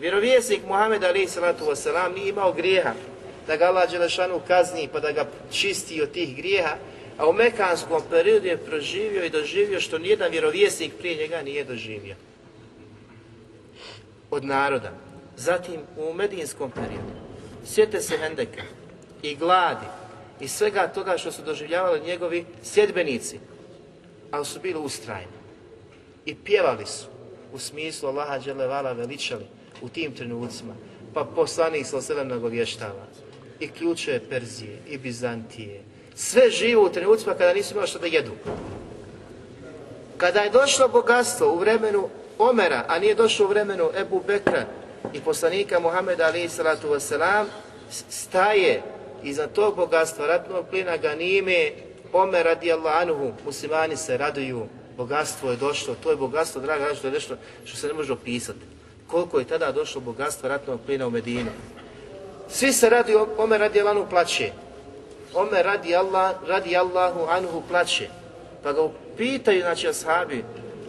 Vjerovjesnik 0.00 0.60
Muhammed 0.66 1.04
Ali 1.04 1.28
salatu 1.28 1.64
wasalam 1.64 2.14
nije 2.14 2.28
imao 2.28 2.52
grijeha 2.52 2.92
da 3.46 3.56
ga 3.56 3.64
Allah 3.64 3.90
Đelešanu 3.90 4.40
kazni 4.48 4.88
pa 4.92 5.00
da 5.00 5.12
ga 5.12 5.26
čisti 5.50 6.02
od 6.02 6.10
tih 6.10 6.36
grijeha, 6.36 6.76
a 7.18 7.28
u 7.28 7.32
mekanskom 7.32 8.02
periodu 8.10 8.46
je 8.46 8.56
proživio 8.56 9.24
i 9.24 9.30
doživio 9.30 9.80
što 9.80 9.98
nijedan 9.98 10.30
vjerovjesnik 10.30 10.92
prije 10.98 11.16
njega 11.16 11.42
nije 11.42 11.64
doživio. 11.64 12.14
Od 14.30 14.44
naroda. 14.44 14.92
Zatim 15.36 15.80
u 15.96 16.14
medijinskom 16.14 16.70
periodu. 16.70 17.14
Sjete 17.66 18.00
se 18.00 18.18
Hendeka 18.18 18.62
i 19.22 19.36
gladi 19.36 19.86
i 20.40 20.48
svega 20.48 20.88
toga 20.88 21.18
što 21.18 21.32
su 21.32 21.42
doživljavali 21.42 22.00
njegovi 22.00 22.44
sjedbenici, 22.62 23.38
ali 24.34 24.44
su 24.44 24.60
bili 24.60 24.78
ustrajni. 24.78 25.38
I 26.26 26.34
pjevali 26.34 26.86
su 26.86 27.06
u 27.52 27.58
smislu 27.58 28.08
Allaha 28.08 28.40
dželevala 28.40 28.92
veličali 28.92 29.44
u 29.82 29.88
tim 29.88 30.14
trenucima. 30.14 30.74
Pa 31.14 31.24
poslanik 31.24 31.86
sa 31.86 32.02
selem 32.02 32.28
nagovještava 32.28 33.06
i 33.60 33.68
ključe 33.68 34.20
Perzije 34.30 34.78
i 34.88 34.98
Bizantije. 34.98 35.82
Sve 36.14 36.50
živo 36.50 36.84
u 36.84 36.88
trenucima 36.88 37.34
kada 37.34 37.54
nisu 37.54 37.74
imali 37.74 37.88
što 37.88 37.98
da 37.98 38.06
jedu. 38.06 38.32
Kada 40.16 40.40
je 40.40 40.50
došlo 40.50 40.88
bogatstvo 40.88 41.52
u 41.52 41.58
vremenu 41.58 42.08
Omera, 42.38 42.84
a 42.88 42.98
nije 42.98 43.14
došlo 43.14 43.46
u 43.46 43.48
vremenu 43.48 43.90
Ebu 43.96 44.22
Bekra 44.26 44.66
i 45.12 45.20
poslanika 45.20 45.80
Muhameda 45.80 46.24
alaih 46.24 46.50
salatu 46.50 46.88
wasalam, 46.88 47.44
staje 48.10 48.82
iza 49.22 49.46
tog 49.46 49.76
bogatstva 49.76 50.26
ratnog 50.26 50.66
plina 50.70 50.96
ganime 50.96 51.70
Omer 52.14 52.44
radijallahu 52.44 52.96
anhu, 53.02 53.32
muslimani 53.44 53.96
se 53.96 54.16
raduju, 54.16 54.66
bogatstvo 54.96 55.50
je 55.50 55.56
došlo, 55.56 55.94
to 56.02 56.10
je 56.10 56.16
bogatstvo, 56.16 56.60
draga, 56.60 56.84
je 56.84 57.10
nešto 57.10 57.36
što 57.64 57.76
se 57.76 57.86
ne 57.86 57.92
može 57.92 58.12
opisati. 58.12 58.58
Koliko 59.06 59.38
je 59.38 59.44
tada 59.44 59.72
došlo 59.72 60.00
bogatstvo 60.00 60.48
ratnog 60.48 60.80
plina 60.86 61.06
u 61.06 61.10
Medinu. 61.10 61.50
Svi 62.48 62.72
se 62.72 62.90
radi, 62.90 63.16
Omer 63.38 63.60
radijallahu 63.60 63.98
anhu 63.98 64.10
plaće. 64.10 64.52
Omer 65.34 65.66
radi, 65.66 65.96
Allah, 65.96 66.34
radi 66.46 66.76
anhu 67.28 67.62
plaće. 67.68 68.08
Pa 68.62 68.72
ga 68.72 68.88
pitaju, 69.16 69.60
znači, 69.60 69.88
ashabi, 69.88 70.44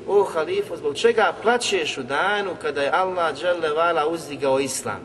o 0.07 0.23
halifu, 0.23 0.77
zbog 0.77 0.95
čega 0.95 1.33
plaćeš 1.41 1.97
u 1.97 2.03
danu 2.03 2.51
kada 2.61 2.83
je 2.83 2.91
Allah 2.93 3.35
dželevala 3.35 4.07
uzdigao 4.07 4.59
islam, 4.59 4.99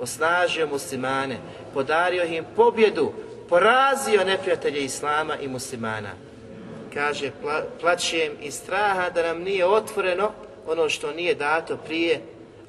osnažio 0.00 0.66
muslimane, 0.66 1.38
podario 1.74 2.24
im 2.24 2.44
pobjedu, 2.56 3.12
porazio 3.52 4.24
neprijatelje 4.24 4.84
islama 4.84 5.36
i 5.36 5.48
muslimana. 5.48 6.10
Kaže, 6.94 7.30
pla, 7.42 7.62
plaćem 7.80 8.32
iz 8.42 8.54
straha 8.54 9.10
da 9.10 9.22
nam 9.22 9.42
nije 9.42 9.66
otvoreno 9.66 10.30
ono 10.66 10.88
što 10.88 11.12
nije 11.12 11.34
dato 11.34 11.76
prije, 11.76 12.20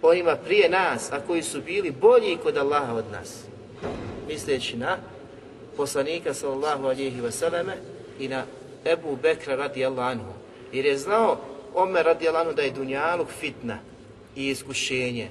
onima 0.01 0.35
prije 0.35 0.69
nas, 0.69 1.11
a 1.11 1.19
koji 1.27 1.43
su 1.43 1.61
bili 1.61 1.91
bolji 1.91 2.37
kod 2.43 2.57
Allaha 2.57 2.93
od 2.93 3.05
nas. 3.11 3.43
Misleći 4.27 4.77
na 4.77 4.97
poslanika 5.77 6.33
sallallahu 6.33 6.85
alihi 6.85 7.21
vseleme 7.21 7.73
i 8.19 8.27
na 8.27 8.43
Ebu 8.85 9.17
Bekra 9.21 9.55
radijallahu 9.55 10.11
anhu. 10.11 10.33
Jer 10.73 10.85
je 10.85 10.97
znao 10.97 11.37
Omer 11.75 12.05
radijallahu 12.05 12.45
anhu 12.45 12.55
da 12.55 12.61
je 12.61 12.71
dunjaluk 12.71 13.29
fitna 13.39 13.77
i 14.35 14.49
iskušenje. 14.49 15.29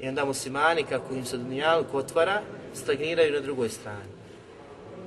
I 0.00 0.08
onda 0.08 0.24
muslimani, 0.24 0.82
kako 0.82 1.14
im 1.14 1.24
se 1.24 1.36
dunjaluk 1.36 1.94
otvara, 1.94 2.42
stagniraju 2.74 3.32
na 3.32 3.40
drugoj 3.40 3.68
strani. 3.68 4.21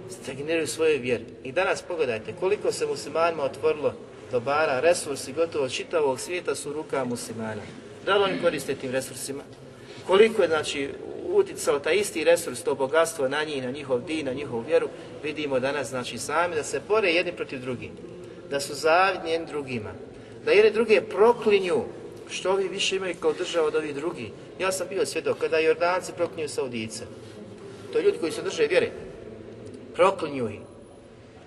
Stagniraju 0.09 0.67
svoje 0.67 0.97
vjeri. 0.97 1.25
I 1.43 1.51
danas 1.51 1.81
pogledajte 1.81 2.33
koliko 2.39 2.71
se 2.71 2.85
muslimanima 2.85 3.43
otvorilo 3.43 3.93
dobara, 4.31 4.79
resursi 4.79 5.33
gotovo 5.33 5.69
čitavog 5.69 6.19
svijeta 6.19 6.55
su 6.55 6.69
u 6.69 6.73
rukama 6.73 7.05
muslimana. 7.05 7.61
Da 8.05 8.17
li 8.17 8.23
oni 8.23 8.41
koriste 8.41 8.75
tim 8.75 8.91
resursima? 8.91 9.43
Koliko 10.07 10.41
je 10.41 10.47
znači 10.47 10.89
uticao 11.23 11.79
taj 11.79 11.95
isti 11.95 12.23
resurs, 12.23 12.63
to 12.63 12.75
bogatstvo 12.75 13.27
na 13.27 13.43
njih, 13.43 13.63
na 13.63 13.71
njihov 13.71 14.01
din, 14.01 14.25
na 14.25 14.33
njihovu 14.33 14.63
vjeru, 14.67 14.89
vidimo 15.23 15.59
danas 15.59 15.89
znači 15.89 16.17
sami 16.17 16.55
da 16.55 16.63
se 16.63 16.81
bore 16.87 17.09
jedni 17.09 17.31
protiv 17.31 17.61
drugih, 17.61 17.89
da 18.49 18.59
su 18.59 18.73
zavidni 18.73 19.31
jedni 19.31 19.47
drugima, 19.47 19.91
da 20.45 20.51
jedni 20.51 20.71
druge 20.71 21.01
proklinju 21.01 21.83
što 22.29 22.51
ovi 22.51 22.67
više 22.67 22.95
imaju 22.95 23.15
kao 23.19 23.33
država 23.33 23.67
od 23.67 23.75
ovih 23.75 23.95
drugih. 23.95 24.29
Ja 24.59 24.71
sam 24.71 24.87
bio 24.87 25.05
svjedok 25.05 25.37
kada 25.37 25.59
Jordanci 25.59 26.11
proklinju 26.17 26.49
Saudice. 26.49 27.03
To 27.91 27.97
je 27.97 28.03
ljudi 28.03 28.17
koji 28.17 28.31
se 28.31 28.41
drže 28.41 28.67
vjere. 28.67 28.91
Proklinju 29.95 30.49
ih. 30.49 30.59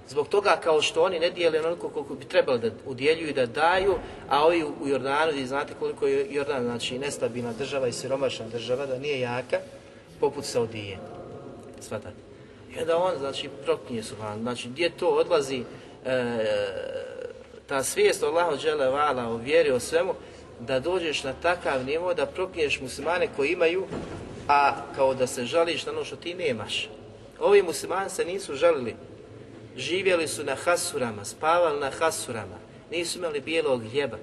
Zbog 0.09 0.29
toga 0.29 0.57
kao 0.63 0.83
što 0.83 1.03
oni 1.03 1.19
ne 1.19 1.31
dijele 1.31 1.61
onoliko 1.61 1.89
koliko 1.89 2.15
bi 2.15 2.25
trebalo 2.25 2.59
da 2.59 2.71
udjeljuju 2.87 3.29
i 3.29 3.33
da 3.33 3.47
daju, 3.47 3.95
a 4.29 4.45
ovi 4.45 4.65
u 4.65 4.89
Jordanu, 4.89 5.33
vi 5.33 5.47
znate 5.47 5.75
koliko 5.79 6.07
je 6.07 6.27
Jordan, 6.31 6.63
znači 6.63 6.99
nestabilna 6.99 7.53
država 7.53 7.89
i 7.89 7.93
siromašna 7.93 8.49
država, 8.49 8.87
da 8.87 8.99
nije 8.99 9.21
jaka, 9.21 9.59
poput 10.21 10.45
Saudije. 10.45 10.99
Svatate. 11.81 12.17
I 12.77 12.81
onda 12.81 12.97
on, 12.97 13.19
znači, 13.19 13.49
proklinje 13.65 14.03
su. 14.03 14.15
Znači, 14.41 14.69
gdje 14.69 14.91
to 14.91 15.09
odlazi, 15.09 15.63
e, 16.05 16.45
ta 17.67 17.83
svijest 17.83 18.23
o 18.23 18.27
Allahu 18.27 18.57
džele 18.57 18.89
vala, 18.89 19.29
o 19.29 19.37
vjeri, 19.37 19.71
o 19.71 19.81
svemu, 19.81 20.15
da 20.61 20.81
dođeš 20.81 21.25
na 21.25 21.33
takav 21.43 21.85
nivo 21.85 22.15
da 22.15 22.27
proklinješ 22.27 22.81
muslimane 22.81 23.29
koji 23.37 23.49
imaju, 23.49 23.87
a 24.49 24.73
kao 24.97 25.15
da 25.15 25.27
se 25.27 25.45
žališ 25.45 25.87
na 25.87 25.93
ono 25.93 26.05
što 26.05 26.17
ti 26.17 26.35
nemaš. 26.35 26.89
Ovi 27.41 27.63
muslimani 27.63 28.11
se 28.11 28.25
nisu 28.25 28.55
žalili, 28.55 28.97
živjeli 29.77 30.29
su 30.29 30.45
na 30.45 30.55
hasurama, 30.55 31.25
spavali 31.25 31.81
na 31.81 31.91
hasurama, 31.91 32.59
nisu 32.91 33.19
imali 33.19 33.41
bijelog 33.41 33.83
hljeba, 33.91 34.19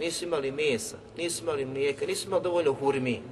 nisu 0.00 0.24
imali 0.24 0.50
mesa, 0.50 0.96
nisu 1.16 1.42
imali 1.42 1.64
mlijeka, 1.64 2.06
nisu 2.06 2.26
imali 2.26 2.42
dovoljno 2.42 2.72
hurmi. 2.72 3.22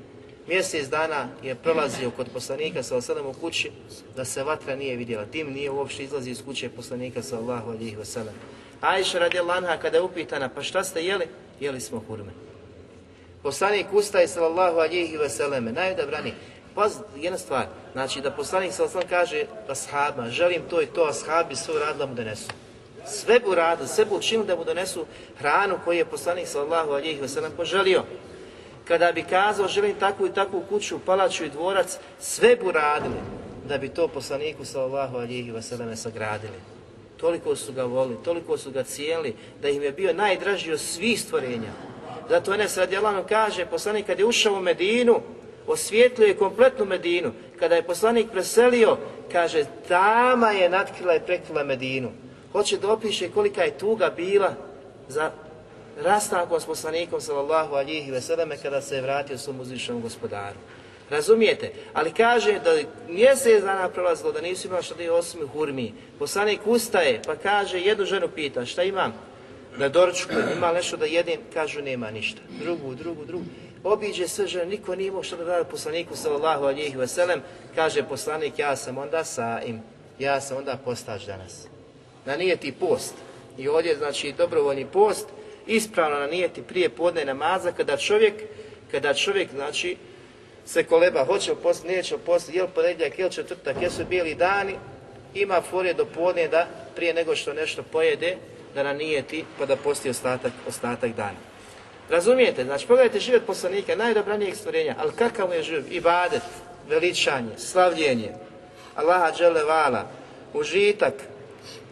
Mjesec 0.48 0.88
dana 0.88 1.28
je 1.42 1.54
prolazio 1.54 2.10
kod 2.10 2.28
poslanika 2.34 2.82
sa 2.82 2.96
osadom 2.96 3.26
u 3.26 3.32
kući 3.32 3.70
da 4.16 4.24
se 4.24 4.44
vatra 4.44 4.76
nije 4.76 4.96
vidjela. 4.96 5.24
Tim 5.26 5.52
nije 5.52 5.70
uopšte 5.70 6.02
izlazi 6.02 6.30
iz 6.30 6.42
kuće 6.44 6.68
poslanika 6.68 7.22
sa 7.22 7.38
Allahu 7.38 7.70
alihi 7.70 7.96
wasallam. 7.96 8.34
Ajša 8.80 9.18
radi 9.18 9.40
Lanha 9.40 9.76
kada 9.76 9.96
je 9.96 10.02
upitana, 10.02 10.48
pa 10.48 10.62
šta 10.62 10.84
ste 10.84 11.04
jeli? 11.04 11.24
Jeli 11.60 11.80
smo 11.80 12.02
hurme. 12.08 12.32
Poslanik 13.42 13.86
ustaje 13.92 14.28
sallallahu 14.28 14.78
alihi 14.78 15.16
wasallam, 15.16 15.72
najodabrani. 15.74 16.32
Paz, 16.74 16.98
jedna 17.16 17.38
stvar, 17.38 17.66
znači 17.92 18.20
da 18.20 18.30
poslanik 18.30 18.72
sallallahu 18.72 19.08
kaže 19.08 19.44
ashabima, 19.68 20.30
želim 20.30 20.62
to 20.70 20.82
i 20.82 20.86
to, 20.86 21.04
ashabi 21.04 21.56
sve 21.56 21.74
uradili 21.74 22.06
mu 22.06 22.14
donesu. 22.14 22.48
Sve 23.06 23.40
bu 23.40 23.54
radili, 23.54 23.88
sve 23.88 24.04
bu 24.04 24.16
učinili 24.16 24.46
da 24.46 24.56
mu 24.56 24.64
donesu 24.64 25.06
hranu 25.38 25.78
koju 25.84 25.98
je 25.98 26.04
poslanik 26.04 26.48
sallallahu 26.48 26.92
alihi 26.92 27.20
wasallam 27.20 27.50
poželio. 27.56 28.02
Kada 28.84 29.12
bi 29.12 29.22
kazao 29.22 29.68
želim 29.68 29.94
takvu 30.00 30.26
i 30.26 30.32
takvu 30.32 30.62
kuću, 30.68 30.98
palaču 30.98 31.44
i 31.44 31.50
dvorac, 31.50 31.98
sve 32.20 32.56
bu 32.56 32.72
radili 32.72 33.20
da 33.68 33.78
bi 33.78 33.88
to 33.88 34.08
poslaniku 34.08 34.64
sallallahu 34.64 35.16
alihi 35.16 35.52
wasallam 35.52 35.96
sagradili. 35.96 36.58
Toliko 37.16 37.56
su 37.56 37.72
ga 37.72 37.84
volili, 37.84 38.22
toliko 38.24 38.58
su 38.58 38.70
ga 38.70 38.82
cijeli, 38.82 39.34
da 39.62 39.68
im 39.68 39.82
je 39.82 39.92
bio 39.92 40.12
najdraži 40.12 40.72
od 40.72 40.80
svih 40.80 41.20
stvorenja. 41.20 41.72
Zato 42.28 42.54
Enes 42.54 42.76
radijallahu 42.76 43.28
kaže, 43.28 43.66
poslanik 43.66 44.06
kad 44.06 44.18
je 44.18 44.24
ušao 44.24 44.54
u 44.54 44.60
Medinu, 44.60 45.20
osvijetlio 45.66 46.26
je 46.26 46.36
kompletnu 46.36 46.84
Medinu. 46.84 47.32
Kada 47.58 47.74
je 47.74 47.82
poslanik 47.82 48.26
preselio, 48.32 48.96
kaže, 49.32 49.64
tama 49.88 50.50
je 50.50 50.68
natkrila 50.68 51.14
i 51.14 51.20
prekrila 51.20 51.64
Medinu. 51.64 52.10
Hoće 52.52 52.76
da 52.76 52.92
opiše 52.92 53.30
kolika 53.30 53.62
je 53.62 53.78
tuga 53.78 54.10
bila 54.16 54.54
za 55.08 55.30
rastankom 56.02 56.60
s 56.60 56.64
poslanikom 56.64 57.20
sallallahu 57.20 57.74
alihi 57.74 58.10
veseleme 58.10 58.56
kada 58.56 58.80
se 58.80 58.96
je 58.96 59.02
vratio 59.02 59.38
svom 59.38 59.60
uzvišenom 59.60 60.02
gospodaru. 60.02 60.56
Razumijete? 61.10 61.72
Ali 61.92 62.12
kaže 62.12 62.58
da 62.64 62.76
mjesec 63.08 63.62
dana 63.62 63.88
prolazilo, 63.88 64.32
da 64.32 64.40
nisu 64.40 64.68
imali 64.68 64.82
što 64.82 64.94
da 64.94 65.02
je 65.02 65.12
osmi 65.12 65.46
hurmi. 65.52 65.92
Poslanik 66.18 66.60
ustaje, 66.64 67.20
pa 67.26 67.36
kaže, 67.36 67.80
jednu 67.80 68.04
ženu 68.04 68.28
pita, 68.28 68.66
šta 68.66 68.82
imam? 68.82 69.12
Na 69.76 69.88
doručku, 69.88 70.32
ima 70.56 70.72
nešto 70.72 70.96
da 70.96 71.06
jedem? 71.06 71.40
Kažu, 71.54 71.82
nema 71.82 72.10
ništa. 72.10 72.40
Drugu, 72.62 72.94
drugu, 72.94 73.24
drugu. 73.24 73.44
Obiđe 73.84 74.28
sve 74.28 74.46
žene, 74.46 74.66
niko 74.66 74.94
nije 74.94 75.08
imao 75.08 75.22
što 75.22 75.36
da 75.36 75.44
radi 75.44 75.70
poslaniku, 75.70 76.16
sallallahu 76.16 76.64
alihi 76.64 76.96
veselem. 76.96 77.42
Kaže 77.74 78.02
poslanik, 78.02 78.58
ja 78.58 78.76
sam 78.76 78.98
onda 78.98 79.24
sa 79.24 79.60
im, 79.66 79.82
ja 80.18 80.40
sam 80.40 80.56
onda 80.56 80.78
postač 80.84 81.24
danas. 81.24 81.66
Na 82.24 82.36
nijeti 82.36 82.72
post. 82.72 83.14
I 83.58 83.68
ovdje, 83.68 83.96
znači, 83.96 84.32
dobrovoljni 84.32 84.86
post, 84.86 85.26
ispravno 85.66 86.18
na 86.18 86.26
nijeti 86.26 86.62
prije 86.62 86.88
podne 86.88 87.24
namaza, 87.24 87.72
kada 87.72 87.96
čovjek, 87.96 88.34
kada 88.90 89.14
čovjek, 89.14 89.50
znači, 89.50 89.96
se 90.66 90.84
koleba, 90.84 91.24
hoće 91.24 91.54
post, 91.62 91.84
neće 91.84 92.18
post, 92.18 92.54
jel 92.54 92.66
ponedjeljak, 92.74 93.18
jel 93.18 93.30
četvrtak, 93.30 93.76
jesu 93.82 94.04
bijeli 94.08 94.34
dani, 94.34 94.74
ima 95.34 95.60
forje 95.60 95.94
do 95.94 96.04
podne 96.04 96.48
da 96.48 96.66
prije 96.96 97.14
nego 97.14 97.36
što 97.36 97.52
nešto 97.52 97.82
pojede, 97.82 98.36
da 98.74 98.82
nanijeti 98.82 99.44
pa 99.58 99.66
da 99.66 99.76
posti 99.76 100.10
ostatak, 100.10 100.52
ostatak 100.68 101.10
dana. 101.10 101.51
Razumijete? 102.10 102.64
Znači, 102.64 102.86
pogledajte 102.86 103.20
život 103.20 103.42
poslanika, 103.46 103.96
najdobranijeg 103.96 104.56
stvorenja, 104.56 104.94
ali 104.98 105.12
kakav 105.12 105.48
mu 105.48 105.54
je 105.54 105.62
život? 105.62 105.84
Ibadet, 105.90 106.42
veličanje, 106.88 107.58
slavljenje, 107.58 108.32
Allaha 108.94 109.32
dželevala, 109.32 110.06
užitak 110.54 111.14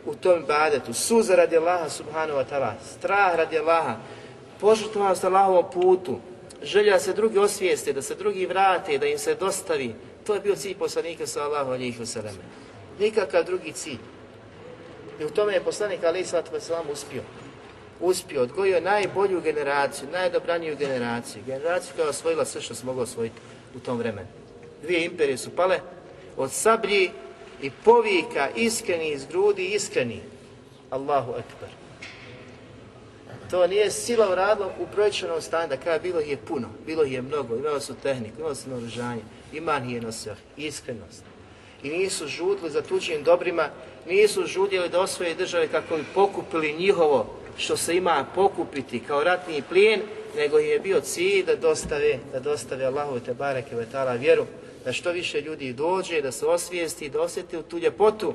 u 0.07 0.15
tom 0.15 0.43
ibadetu, 0.43 0.93
suza 0.93 1.37
radi 1.37 1.57
Allaha 1.57 1.89
subhanahu 1.89 2.39
wa 2.39 2.45
ta'ala, 2.51 2.75
strah 2.99 3.37
radi 3.37 3.59
Allaha, 3.59 3.97
požrtvovanost 4.61 5.25
Allahovom 5.25 5.71
putu, 5.73 6.21
želja 6.63 6.93
da 6.93 6.99
se 6.99 7.13
drugi 7.13 7.39
osvijeste, 7.39 7.93
da 7.93 8.03
se 8.03 8.15
drugi 8.15 8.47
vrate, 8.47 8.99
da 8.99 9.07
im 9.07 9.19
se 9.19 9.35
dostavi, 9.35 9.95
to 10.27 10.35
je 10.35 10.41
bio 10.41 10.57
cilj 10.57 10.75
poslanika 10.75 11.27
sallahu 11.27 11.71
alihi 11.71 11.99
wasallam. 11.99 12.35
Nikakav 12.99 13.45
drugi 13.45 13.73
cilj. 13.73 13.99
I 15.21 15.25
u 15.25 15.31
tome 15.31 15.53
je 15.55 15.65
poslanik 15.65 16.05
Ali 16.05 16.25
Sallatu 16.25 16.53
Veselam 16.53 16.85
uspio. 16.93 17.23
Uspio, 18.01 18.43
odgojio 18.43 18.81
najbolju 18.81 19.41
generaciju, 19.41 20.09
najdobraniju 20.13 20.77
generaciju. 20.77 21.43
Generaciju 21.47 21.93
koja 21.97 22.05
je 22.05 22.11
osvojila 22.11 22.45
sve 22.45 22.61
što 22.61 22.75
se 22.75 22.87
moglo 22.87 23.03
osvojiti 23.03 23.37
u 23.77 23.79
tom 23.79 23.99
vremenu. 23.99 24.29
Dvije 24.83 25.05
imperije 25.05 25.39
su 25.39 25.51
pale, 25.51 25.81
od 26.37 26.53
sablji 26.53 27.11
i 27.63 27.71
povika 27.85 28.49
iskreni 28.57 29.13
iz 29.13 29.27
grudi, 29.27 29.67
iskreni. 29.67 30.21
Allahu 30.91 31.31
Ekber. 31.31 31.69
To 33.51 33.67
nije 33.67 33.91
sila 33.91 34.33
uradila 34.33 34.73
u 34.79 34.87
brojčanom 34.95 35.43
stanju, 35.43 35.69
da 35.69 35.77
kada 35.77 35.99
bilo 35.99 36.21
ih 36.21 36.31
je 36.31 36.37
puno, 36.37 36.69
bilo 36.87 37.05
ih 37.05 37.13
je 37.13 37.23
mnogo, 37.23 37.57
imali 37.57 37.81
su 37.81 37.95
tehniku, 38.03 38.39
imali 38.39 38.57
su 38.57 38.71
naoružanje, 38.71 39.23
iman 39.53 39.91
je 39.91 40.01
nosio, 40.01 40.35
iskrenost. 40.57 41.23
I 41.83 41.89
nisu 41.89 42.27
žudili 42.27 42.71
za 42.71 42.83
tuđim 42.83 43.23
dobrima, 43.23 43.69
nisu 44.09 44.47
žudjeli 44.47 44.89
da 44.89 45.01
osvoje 45.01 45.35
države 45.35 45.69
kako 45.69 45.97
bi 45.97 46.05
pokupili 46.15 46.73
njihovo 46.79 47.39
što 47.57 47.77
se 47.77 47.97
ima 47.97 48.27
pokupiti 48.35 49.01
kao 49.01 49.25
ratni 49.25 49.63
plijen, 49.69 50.01
nego 50.37 50.59
je 50.59 50.81
bio 50.81 51.01
cilj 51.01 51.45
da 51.45 51.57
dostave, 51.57 52.19
da 52.33 52.41
dostave 52.41 52.85
Allahu 52.85 53.21
te 53.21 53.35
bareke 53.35 53.77
vetala 53.77 54.13
vjeru, 54.13 54.47
da 54.85 54.93
što 54.93 55.11
više 55.11 55.41
ljudi 55.41 55.73
dođe, 55.73 56.23
da 56.23 56.33
se 56.33 56.47
osvijesti, 56.47 57.09
da 57.09 57.21
osjeti 57.21 57.57
u 57.57 57.63
tu 57.63 57.79
ljepotu, 57.79 58.35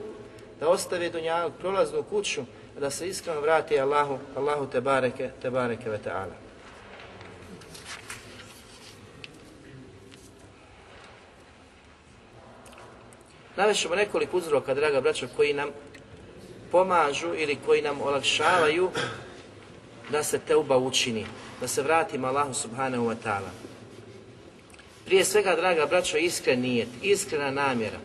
da 0.60 0.70
ostave 0.70 1.10
dunjavog 1.10 1.54
prolaznu 1.60 2.04
kuću, 2.04 2.42
da 2.80 2.90
se 2.90 3.08
iskreno 3.08 3.42
vrati 3.42 3.80
Allahu, 3.80 4.18
Allahu 4.36 4.68
te 4.72 4.82
bareke, 4.82 5.30
te 5.42 5.50
bareke 5.50 5.90
ve 5.90 6.00
ta'ala. 6.06 6.46
Navešemo 13.56 13.96
nekoliko 13.96 14.38
uzroka, 14.38 14.74
draga 14.74 15.02
braćo, 15.02 15.28
koji 15.36 15.54
nam 15.54 15.70
pomažu 16.72 17.34
ili 17.36 17.58
koji 17.66 17.82
nam 17.82 18.02
olakšavaju 18.02 18.90
da 20.10 20.24
se 20.24 20.40
teuba 20.40 20.78
učini, 20.78 21.26
da 21.62 21.68
se 21.68 21.82
vratimo 21.82 22.28
Allahu 22.28 22.54
subhanahu 22.54 23.06
wa 23.06 23.16
ta'ala. 23.24 23.50
Prije 25.06 25.26
svega, 25.26 25.56
draga 25.56 25.86
braćo, 25.86 26.18
iskren 26.18 26.62
nijet, 26.62 26.88
iskrena 27.02 27.52
namjera. 27.52 27.98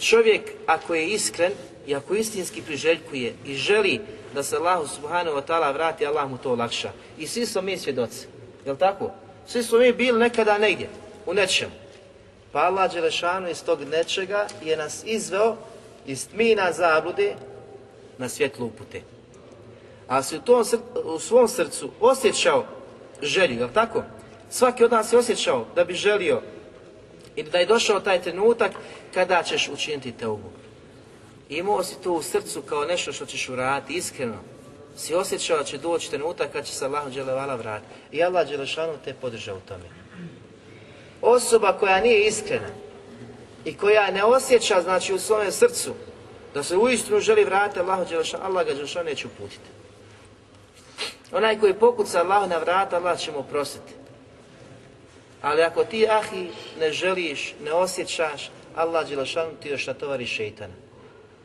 Čovjek, 0.00 0.42
ako 0.66 0.94
je 0.94 1.08
iskren 1.08 1.52
i 1.86 1.94
ako 1.94 2.14
istinski 2.14 2.62
priželjkuje 2.62 3.34
i 3.44 3.54
želi 3.54 4.00
da 4.34 4.42
se 4.42 4.56
Allahu 4.56 4.86
subhanahu 4.86 5.36
wa 5.36 5.42
ta'ala 5.46 5.72
vrati, 5.72 6.06
Allah 6.06 6.30
mu 6.30 6.38
to 6.38 6.52
olakša. 6.52 6.92
I 7.18 7.26
svi 7.26 7.46
smo 7.46 7.62
mi 7.62 7.78
svjedoci, 7.78 8.26
jel 8.66 8.76
tako? 8.76 9.10
Svi 9.46 9.62
smo 9.62 9.78
mi 9.78 9.92
bili 9.92 10.18
nekada 10.18 10.58
negdje, 10.58 10.88
u 11.26 11.34
nečemu. 11.34 11.72
Pa 12.52 12.58
Allah 12.58 12.92
Đelešanu 12.92 13.50
iz 13.50 13.64
tog 13.64 13.80
nečega 13.84 14.46
je 14.64 14.76
nas 14.76 15.02
izveo 15.04 15.56
iz 16.08 16.28
tmina 16.28 16.72
zablude 16.72 17.34
na 18.18 18.28
svjetlu 18.28 18.66
upute. 18.66 19.02
A 20.08 20.22
si 20.22 20.36
u, 20.36 20.40
tom, 20.40 20.64
u 21.04 21.18
svom 21.18 21.48
srcu 21.48 21.90
osjećao 22.00 22.64
želju, 23.22 23.58
jel 23.58 23.68
tako? 23.74 24.02
Svaki 24.50 24.84
od 24.84 24.92
nas 24.92 25.12
je 25.12 25.18
osjećao 25.18 25.66
da 25.74 25.84
bi 25.84 25.94
želio 25.94 26.42
i 27.36 27.42
da 27.42 27.58
je 27.58 27.66
došao 27.66 28.00
taj 28.00 28.22
trenutak 28.22 28.72
kada 29.14 29.42
ćeš 29.42 29.68
učiniti 29.68 30.12
teubu. 30.12 30.48
Imao 31.48 31.84
si 31.84 32.02
to 32.02 32.12
u 32.12 32.22
srcu 32.22 32.62
kao 32.62 32.84
nešto 32.84 33.12
što 33.12 33.26
ćeš 33.26 33.48
uraditi, 33.48 33.94
iskreno. 33.94 34.36
Si 34.96 35.14
osjećao 35.14 35.58
da 35.58 35.64
će 35.64 35.78
doći 35.78 36.10
trenutak 36.10 36.52
kad 36.52 36.66
će 36.66 36.72
se 36.72 36.84
Allah 36.84 37.14
Đelevala 37.14 37.54
vratiti. 37.54 37.92
I 38.12 38.22
Allah 38.22 38.48
Đelešanu 38.48 38.92
te 39.04 39.14
podržao 39.14 39.56
u 39.56 39.68
tome. 39.68 39.84
Osoba 41.22 41.78
koja 41.78 42.00
nije 42.00 42.26
iskrena 42.26 42.87
i 43.64 43.76
koja 43.76 44.10
ne 44.10 44.24
osjeća, 44.24 44.82
znači, 44.82 45.14
u 45.14 45.18
svojem 45.18 45.52
srcu 45.52 45.94
da 46.54 46.62
se 46.62 46.76
uistinu 46.76 47.20
želi 47.20 47.44
vratiti 47.44 47.80
Allahu 47.80 48.04
Đelešanu, 48.04 48.44
Allah 48.44 48.66
ga 48.66 48.74
Đelešanu 48.74 49.04
neće 49.04 49.26
uputiti. 49.26 49.68
Onaj 51.32 51.60
koji 51.60 51.74
pokuca 51.74 52.20
Allah 52.20 52.48
na 52.48 52.58
vrata, 52.58 52.96
Allah 52.96 53.18
će 53.18 53.32
mu 53.32 53.38
oprostiti. 53.38 53.92
Ali 55.42 55.62
ako 55.62 55.84
ti, 55.84 56.08
ahi, 56.08 56.50
ne 56.80 56.92
želiš, 56.92 57.54
ne 57.64 57.72
osjećaš, 57.72 58.50
Allah 58.76 59.08
Đelešanu 59.08 59.50
ti 59.62 59.68
još 59.68 59.86
natovari 59.86 60.26
šeitana 60.26 60.87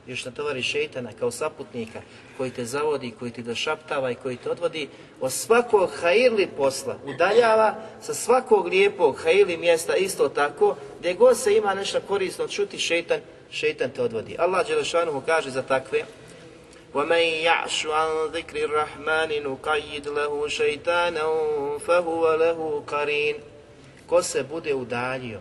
Još 0.07 0.25
natovari 0.25 0.63
šeitana 0.63 1.11
kao 1.19 1.31
saputnika 1.31 2.01
koji 2.37 2.51
te 2.51 2.65
zavodi, 2.65 3.15
koji 3.19 3.31
ti 3.31 3.43
došaptava 3.43 4.11
i 4.11 4.15
koji 4.15 4.37
te 4.37 4.51
odvodi 4.51 4.89
od 5.21 5.33
svakog 5.33 5.91
hajirli 6.01 6.49
posla. 6.57 6.97
Udaljava 7.05 7.75
sa 8.03 8.15
svakog 8.15 8.67
lijepog 8.67 9.17
hajirli 9.23 9.57
mjesta 9.57 9.97
isto 9.97 10.29
tako, 10.29 10.77
gdje 10.99 11.15
god 11.15 11.39
se 11.39 11.57
ima 11.57 11.75
nešto 11.75 12.01
korisno 12.09 12.49
čuti 12.49 12.79
šeitan, 12.79 13.21
šeitan 13.51 13.91
te 13.91 14.03
odvodi. 14.03 14.37
Allah 14.39 14.67
Đelešanu 14.67 15.13
mu 15.13 15.21
kaže 15.27 15.51
za 15.51 15.63
takve 15.63 16.05
وَمَنْ 16.95 17.45
يَعْشُ 17.45 17.87
عَنْ 17.87 18.33
ذِكْرِ 18.33 18.57
الرَّحْمَنِ 18.57 19.31
نُقَيِّدْ 19.43 20.09
لَهُ 20.09 20.49
شَيْطَانًا 20.49 21.27
فَهُوَ 21.79 22.35
لَهُ 22.35 22.83
قَرِينٌ 22.87 23.35
Ko 24.07 24.23
se 24.23 24.43
bude 24.43 24.75
udaljio 24.75 25.41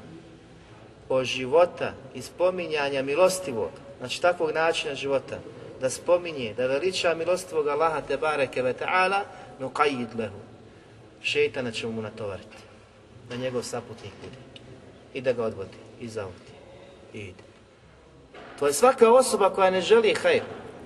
od 1.10 1.26
života 1.26 1.94
i 2.14 2.22
spominjanja 2.22 3.02
milostivog, 3.02 3.72
znači 4.03 4.23
takvog 4.23 4.51
načina 4.51 4.95
života, 4.95 5.39
da 5.81 5.91
spominje, 5.91 6.55
da 6.57 6.67
veliča 6.67 7.15
milostivog 7.15 7.69
Allaha 7.69 8.01
te 8.01 8.17
bareke 8.17 8.63
ve 8.63 8.75
ta'ala, 8.75 9.21
no 9.61 9.71
qajid 9.71 10.19
lehu. 10.19 10.39
Šeitana 11.23 11.71
će 11.71 11.87
mu 11.87 12.03
natovariti, 12.03 12.57
da 13.31 13.37
njegov 13.37 13.63
saputnik 13.63 14.13
bude. 14.23 14.37
I 15.15 15.21
da 15.21 15.33
ga 15.33 15.45
odvodi, 15.45 15.79
i 16.01 16.09
zavodi, 16.09 16.53
i 17.15 17.19
ide. 17.19 17.45
To 18.59 18.67
je 18.67 18.73
svaka 18.73 19.13
osoba 19.13 19.51
koja 19.51 19.71
ne 19.71 19.81
želi 19.81 20.15
hajr, 20.15 20.43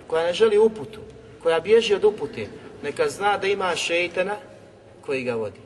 koja 0.06 0.26
ne 0.26 0.32
želi 0.32 0.58
uputu, 0.58 1.00
koja 1.42 1.60
bježi 1.60 1.94
od 1.94 2.04
upute, 2.04 2.46
neka 2.82 3.08
zna 3.08 3.38
da 3.38 3.46
ima 3.46 3.76
šeitana 3.76 4.36
koji 5.06 5.24
ga 5.24 5.34
vodi. 5.34 5.60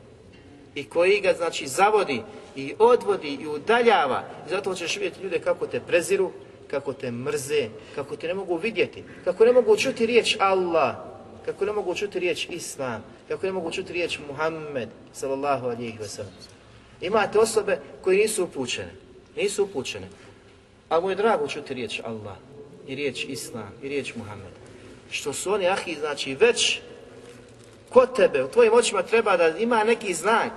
I 0.75 0.83
koji 0.83 1.19
ga, 1.21 1.33
znači, 1.33 1.67
zavodi 1.67 2.23
i 2.55 2.73
odvodi 2.79 3.37
i 3.41 3.47
udaljava. 3.47 4.23
I 4.47 4.49
zato 4.49 4.75
ćeš 4.75 4.95
vidjeti 4.95 5.23
ljude 5.23 5.39
kako 5.39 5.67
te 5.67 5.79
preziru, 5.79 6.31
kako 6.71 6.93
te 6.93 7.11
mrze, 7.11 7.69
kako 7.95 8.15
te 8.15 8.27
ne 8.27 8.33
mogu 8.33 8.55
vidjeti, 8.55 9.03
kako 9.23 9.45
ne 9.45 9.51
mogu 9.51 9.77
čuti 9.77 10.05
riječ 10.05 10.37
Allah, 10.39 10.95
kako 11.45 11.65
ne 11.65 11.71
mogu 11.71 11.95
čuti 11.95 12.19
riječ 12.19 12.47
Islam, 12.49 13.03
kako 13.27 13.45
ne 13.45 13.51
mogu 13.51 13.71
čuti 13.71 13.93
riječ 13.93 14.19
Muhammed, 14.27 14.89
sallallahu 15.13 15.67
alihi 15.67 15.97
wasallam. 15.99 16.41
Imate 17.01 17.39
osobe 17.39 17.79
koje 18.01 18.17
nisu 18.17 18.43
upućene, 18.43 18.91
nisu 19.35 19.63
upućene, 19.63 20.07
a 20.89 20.99
mu 20.99 21.09
je 21.09 21.15
drago 21.15 21.47
čuti 21.47 21.73
riječ 21.73 22.01
Allah, 22.03 22.35
i 22.87 22.95
riječ 22.95 23.25
Islam, 23.27 23.71
i 23.83 23.89
riječ 23.89 24.15
Muhammed. 24.15 24.53
Što 25.11 25.33
su 25.33 25.53
oni, 25.53 25.67
ahi, 25.67 25.95
znači 25.95 26.35
već 26.35 26.79
kod 27.89 28.15
tebe, 28.15 28.43
u 28.43 28.47
tvojim 28.47 28.73
očima 28.73 29.03
treba 29.03 29.37
da 29.37 29.47
ima 29.47 29.83
neki 29.83 30.13
znak, 30.13 30.51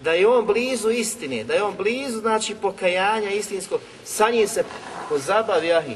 da 0.00 0.12
je 0.12 0.26
on 0.26 0.46
blizu 0.46 0.90
istine, 0.90 1.44
da 1.44 1.54
je 1.54 1.62
on 1.62 1.74
blizu, 1.76 2.20
znači, 2.20 2.54
pokajanja 2.62 3.30
istinskog, 3.30 3.80
sa 4.04 4.30
njim 4.30 4.48
se 4.48 4.64
pozabavi, 5.08 5.72
ahi. 5.72 5.94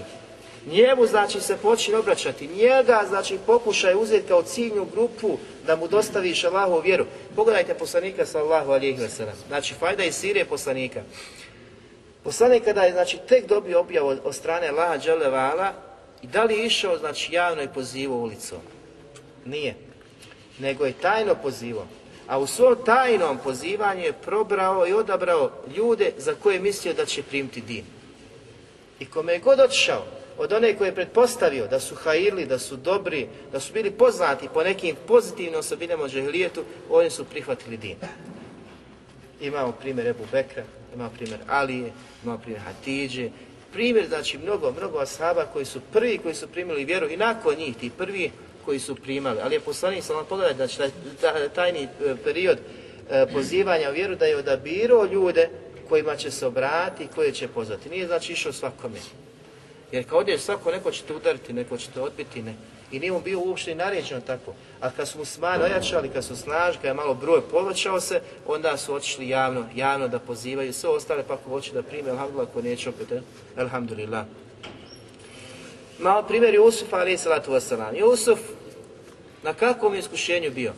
Njemu 0.67 1.07
znači 1.07 1.41
se 1.41 1.57
počne 1.57 1.97
obraćati, 1.97 2.47
njega 2.47 3.03
znači 3.09 3.39
pokušaj 3.47 3.95
uzeti 3.95 4.29
kao 4.29 4.43
ciljnu 4.43 4.87
grupu 4.93 5.39
da 5.67 5.77
mu 5.77 5.89
dostaviš 5.89 6.45
Allahu 6.45 6.81
vjeru. 6.81 7.07
Pogledajte 7.37 7.75
poslanika 7.75 8.27
sallahu 8.27 8.73
alijih 8.73 8.99
wasalam. 8.99 9.35
Znači 9.49 9.75
fajda 9.75 10.05
iz 10.05 10.15
Sirije 10.15 10.45
poslanika. 10.45 11.03
Poslanik 12.25 12.65
kada 12.65 12.83
je 12.83 12.93
znači 12.93 13.19
tek 13.29 13.49
dobio 13.49 13.81
objavu 13.81 14.09
od, 14.25 14.35
strane 14.35 14.69
Allaha 14.69 14.97
Đelevala 14.97 15.73
i 16.23 16.27
da 16.27 16.45
li 16.45 16.55
je 16.55 16.67
išao 16.67 16.99
znači 16.99 17.35
javno 17.35 17.63
i 17.63 17.69
pozivao 17.75 18.19
ulicom? 18.19 18.59
Nije. 19.45 19.75
Nego 20.59 20.87
je 20.87 20.93
tajno 20.93 21.35
pozivao. 21.35 21.87
A 22.29 22.39
u 22.39 22.47
svom 22.47 22.77
tajnom 22.85 23.39
pozivanju 23.45 24.03
je 24.03 24.13
probrao 24.13 24.87
i 24.87 24.93
odabrao 24.93 25.51
ljude 25.77 26.13
za 26.19 26.35
koje 26.35 26.55
je 26.55 26.61
mislio 26.61 26.95
da 26.95 27.07
će 27.07 27.23
primiti 27.23 27.61
din. 27.61 27.85
I 29.03 29.05
kome 29.05 29.33
je 29.33 29.39
god 29.39 29.61
otišao, 29.61 30.05
od 30.39 30.53
one 30.53 30.77
koje 30.77 30.89
je 30.89 30.95
pretpostavio 30.95 31.67
da 31.67 31.81
su 31.81 31.95
hajili, 31.95 32.47
da 32.47 32.59
su 32.59 32.77
dobri, 32.77 33.27
da 33.53 33.61
su 33.61 33.73
bili 33.73 33.91
poznati 33.91 34.49
po 34.55 34.63
nekim 34.63 34.97
pozitivnim 35.07 35.59
osobinama 35.59 36.09
džahilijetu, 36.09 36.65
oni 36.91 37.11
su 37.11 37.25
prihvatili 37.25 37.77
din. 37.77 37.97
Imamo 39.41 39.73
primjer 39.73 40.07
Ebu 40.07 40.25
Bekra, 40.33 40.63
imamo 40.95 41.11
primjer 41.11 41.41
Alije, 41.49 41.93
imamo 42.23 42.39
primjer 42.39 42.63
Hatidže, 42.63 43.31
primjer 43.73 44.07
znači 44.09 44.39
mnogo, 44.39 44.73
mnogo 44.79 44.99
ashaba 44.99 45.47
koji 45.53 45.65
su 45.65 45.81
prvi 45.93 46.19
koji 46.19 46.35
su 46.35 46.49
primili 46.49 46.85
vjeru 46.85 47.09
i 47.11 47.17
nakon 47.17 47.55
njih 47.55 47.77
ti 47.77 47.91
prvi 47.99 48.31
koji 48.65 48.79
su 48.79 48.95
primali. 48.95 49.41
Ali 49.43 49.55
je 49.55 49.61
poslanik 49.61 50.05
sam 50.05 50.17
vam 50.17 50.27
pogledati, 50.29 50.57
znači 50.57 50.93
taj, 51.21 51.49
tajni 51.49 51.83
e, 51.83 51.89
period 52.25 52.59
e, 53.11 53.27
pozivanja 53.33 53.91
u 53.91 53.93
vjeru 53.93 54.15
da 54.15 54.27
je 54.27 54.37
odabirao 54.37 55.05
ljude 55.05 55.49
kojima 55.93 56.17
će 56.17 56.31
se 56.31 56.47
obratiti 56.47 57.05
i 57.05 57.15
koje 57.15 57.33
će 57.33 57.49
pozvati. 57.49 57.89
Nije 57.89 58.07
znači 58.07 58.33
išao 58.33 58.53
svakome. 58.53 58.99
Jer 59.93 60.05
kad 60.05 60.19
odješ 60.19 60.41
svako, 60.41 60.71
neko 60.71 60.91
će 60.91 61.03
te 61.03 61.15
udariti, 61.15 61.53
neko 61.53 61.77
će 61.77 61.91
te 61.91 62.01
odbiti, 62.01 62.43
ne. 62.43 62.55
I 62.93 62.99
nije 62.99 63.13
mu 63.13 63.21
bio 63.21 63.41
uopšte 63.41 63.73
i 63.73 63.75
naređeno 63.75 64.21
tako. 64.21 64.55
A 64.81 64.91
kad 64.91 65.09
su 65.09 65.19
muslimani 65.19 65.65
ojačali, 65.65 66.09
kad 66.09 66.25
su 66.25 66.37
snažni, 66.37 66.81
kad 66.81 66.89
je 66.89 66.95
malo 66.95 67.15
broj 67.15 67.41
povećao 67.51 68.01
se, 68.01 68.21
onda 68.47 68.77
su 68.77 68.95
otišli 68.95 69.29
javno, 69.29 69.67
javno 69.75 70.09
da 70.09 70.19
pozivaju 70.19 70.73
sve 70.73 70.91
ostale, 70.91 71.25
pa 71.29 71.35
ako 71.35 71.51
hoće 71.51 71.73
da 71.73 71.83
prime, 71.83 72.11
alhamdulillah, 72.11 72.49
ako 72.49 72.63
neće 72.63 72.89
opet, 72.89 73.13
eh? 73.13 73.21
alhamdulillah. 73.57 74.25
Malo 75.99 76.23
primjer 76.23 76.55
Jusuf, 76.55 76.93
ali 76.93 77.19
salatu 77.19 77.53
wasalam. 77.53 77.99
Jusuf, 77.99 78.41
na 79.43 79.55
kakvom 79.55 79.95
iskušenju 79.95 80.51
bio? 80.51 80.73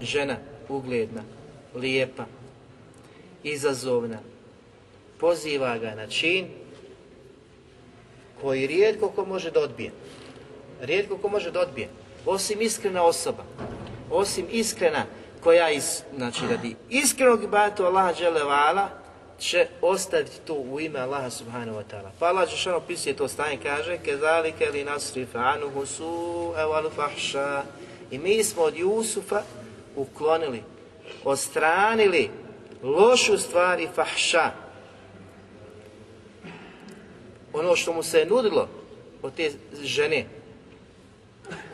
Žena, 0.00 0.36
ugledna, 0.68 1.22
lijepa, 1.76 2.24
izazovna, 3.42 4.18
poziva 5.18 5.78
ga 5.78 5.94
na 5.94 6.06
čin 6.06 6.46
koji 8.40 8.66
rijetko 8.66 9.08
ko 9.08 9.24
može 9.24 9.50
da 9.50 9.60
odbije. 9.60 9.92
Rijetko 10.80 11.16
ko 11.16 11.28
može 11.28 11.50
da 11.50 11.60
odbije. 11.60 11.88
Osim 12.26 12.60
iskrena 12.60 13.02
osoba. 13.02 13.44
Osim 14.10 14.46
iskrena 14.50 15.04
koja 15.40 15.70
iz, 15.70 16.02
znači 16.16 16.40
radi 16.50 16.76
iskrenog 16.90 17.44
ibadeta 17.44 17.86
Allaha 17.86 18.14
dželevala 18.14 18.88
će 19.38 19.66
ostaviti 19.82 20.40
to 20.46 20.54
u 20.54 20.80
ime 20.80 21.00
Allaha 21.00 21.30
subhanahu 21.30 21.78
wa 21.78 21.82
ta'ala. 21.90 22.10
Pa 22.18 22.26
Allah 22.26 22.48
Žešano 22.48 22.80
pisuje 22.80 23.16
to 23.16 23.28
stanje, 23.28 23.58
kaže 23.62 23.98
Kezalike 23.98 24.66
li 24.66 24.84
nasrifa 24.84 25.38
anuhu 25.38 25.84
evalu 26.58 26.90
fahša 26.90 27.62
I 28.10 28.18
mi 28.18 28.44
smo 28.44 28.62
od 28.62 28.76
Jusufa 28.76 29.42
uklonili, 29.96 30.62
ostranili 31.26 32.30
lošu 32.82 33.38
stvari 33.38 33.88
fahša, 33.94 34.50
ono 37.52 37.76
što 37.76 37.92
mu 37.92 38.02
se 38.02 38.18
je 38.18 38.26
nudilo 38.26 38.68
od 39.22 39.34
te 39.34 39.50
žene, 39.82 40.26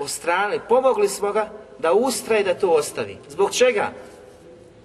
strane, 0.06 0.58
pomogli 0.68 1.08
smo 1.08 1.32
ga 1.32 1.52
da 1.78 1.92
ustraje 1.92 2.44
da 2.44 2.54
to 2.54 2.70
ostavi. 2.70 3.18
Zbog 3.28 3.52
čega? 3.52 3.92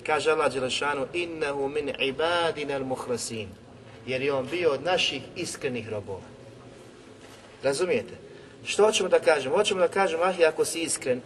Kaže 0.05 0.31
Allah 0.31 0.53
Đelešanu, 0.53 1.07
innehu 1.13 1.67
min 1.67 1.91
ibadina 1.99 2.79
al-muhrasin, 2.79 3.47
jer 4.07 4.21
je 4.21 4.33
on 4.33 4.47
bio 4.51 4.71
od 4.71 4.83
naših 4.83 5.21
iskrenih 5.35 5.89
robova. 5.89 6.27
Razumijete? 7.63 8.13
Što 8.65 8.85
hoćemo 8.85 9.09
da 9.09 9.19
kažemo? 9.19 9.55
Hoćemo 9.55 9.79
da 9.79 9.87
kažemo, 9.87 10.23
ah, 10.23 10.33
ako 10.47 10.65
si 10.65 10.81
iskren, 10.81 11.21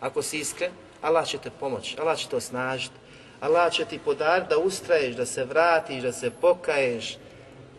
ako 0.00 0.22
si 0.22 0.38
iskren, 0.38 0.70
Allah 1.02 1.26
će 1.26 1.38
te 1.38 1.50
pomoći, 1.60 1.96
Allah 2.00 2.18
će 2.18 2.28
te 2.28 2.36
osnažiti, 2.36 2.94
Allah 3.40 3.72
će 3.72 3.84
ti 3.84 3.98
podariti 4.04 4.48
da 4.48 4.58
ustraješ, 4.58 5.16
da 5.16 5.26
se 5.26 5.44
vratiš, 5.44 6.02
da 6.02 6.12
se 6.12 6.30
pokaješ, 6.30 7.18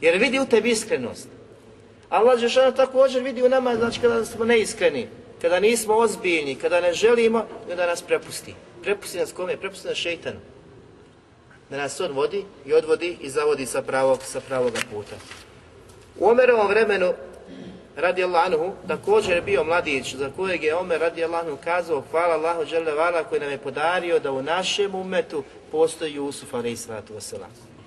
jer 0.02 0.18
vidi 0.18 0.40
u 0.40 0.46
tebi 0.46 0.70
iskrenost. 0.70 1.28
Allah 2.10 2.40
Žešana 2.40 2.72
također 2.72 3.24
vidi 3.24 3.44
u 3.44 3.50
nama, 3.50 3.76
znači 3.76 4.02
kada 4.02 4.26
smo 4.26 4.46
neiskreni, 4.46 5.08
kada 5.42 5.60
nismo 5.60 5.96
ozbiljni, 5.96 6.56
kada 6.56 6.82
ne 6.82 6.94
želimo, 6.94 7.46
onda 7.72 7.86
nas 7.86 8.02
prepusti. 8.02 8.54
Prepusti 8.84 9.18
nas 9.18 9.32
kome? 9.32 9.58
Prepusti 9.58 9.88
nas 9.88 9.98
šeitanu. 9.98 10.40
Da 11.70 11.78
nas 11.78 12.00
on 12.00 12.12
vodi 12.12 12.46
i 12.66 12.74
odvodi 12.74 13.18
i 13.22 13.30
zavodi 13.30 13.66
sa 13.66 13.82
pravog, 13.82 14.20
sa 14.24 14.42
pravoga 14.42 14.80
puta. 14.92 15.16
U 16.20 16.30
Omerovom 16.30 16.68
vremenu, 16.68 17.14
radi 17.98 18.24
Anhu, 18.24 18.74
također 18.88 19.36
je 19.36 19.42
bio 19.42 19.64
mladić 19.64 20.16
za 20.16 20.32
kojeg 20.36 20.64
je 20.64 20.76
Omer 20.76 21.02
radi 21.02 21.24
Anhu 21.24 21.58
kazao 21.64 22.04
hvala 22.12 22.34
Allahu 22.34 22.66
Đelevala 22.66 23.24
koji 23.24 23.42
nam 23.42 23.52
je 23.52 23.58
podario 23.58 24.20
da 24.20 24.32
u 24.32 24.42
našem 24.42 24.96
umetu 24.96 25.44
postoji 25.72 26.14
Jusuf 26.14 26.54
alaih 26.54 26.80
sallatu 26.80 27.14
wasalam 27.14 27.78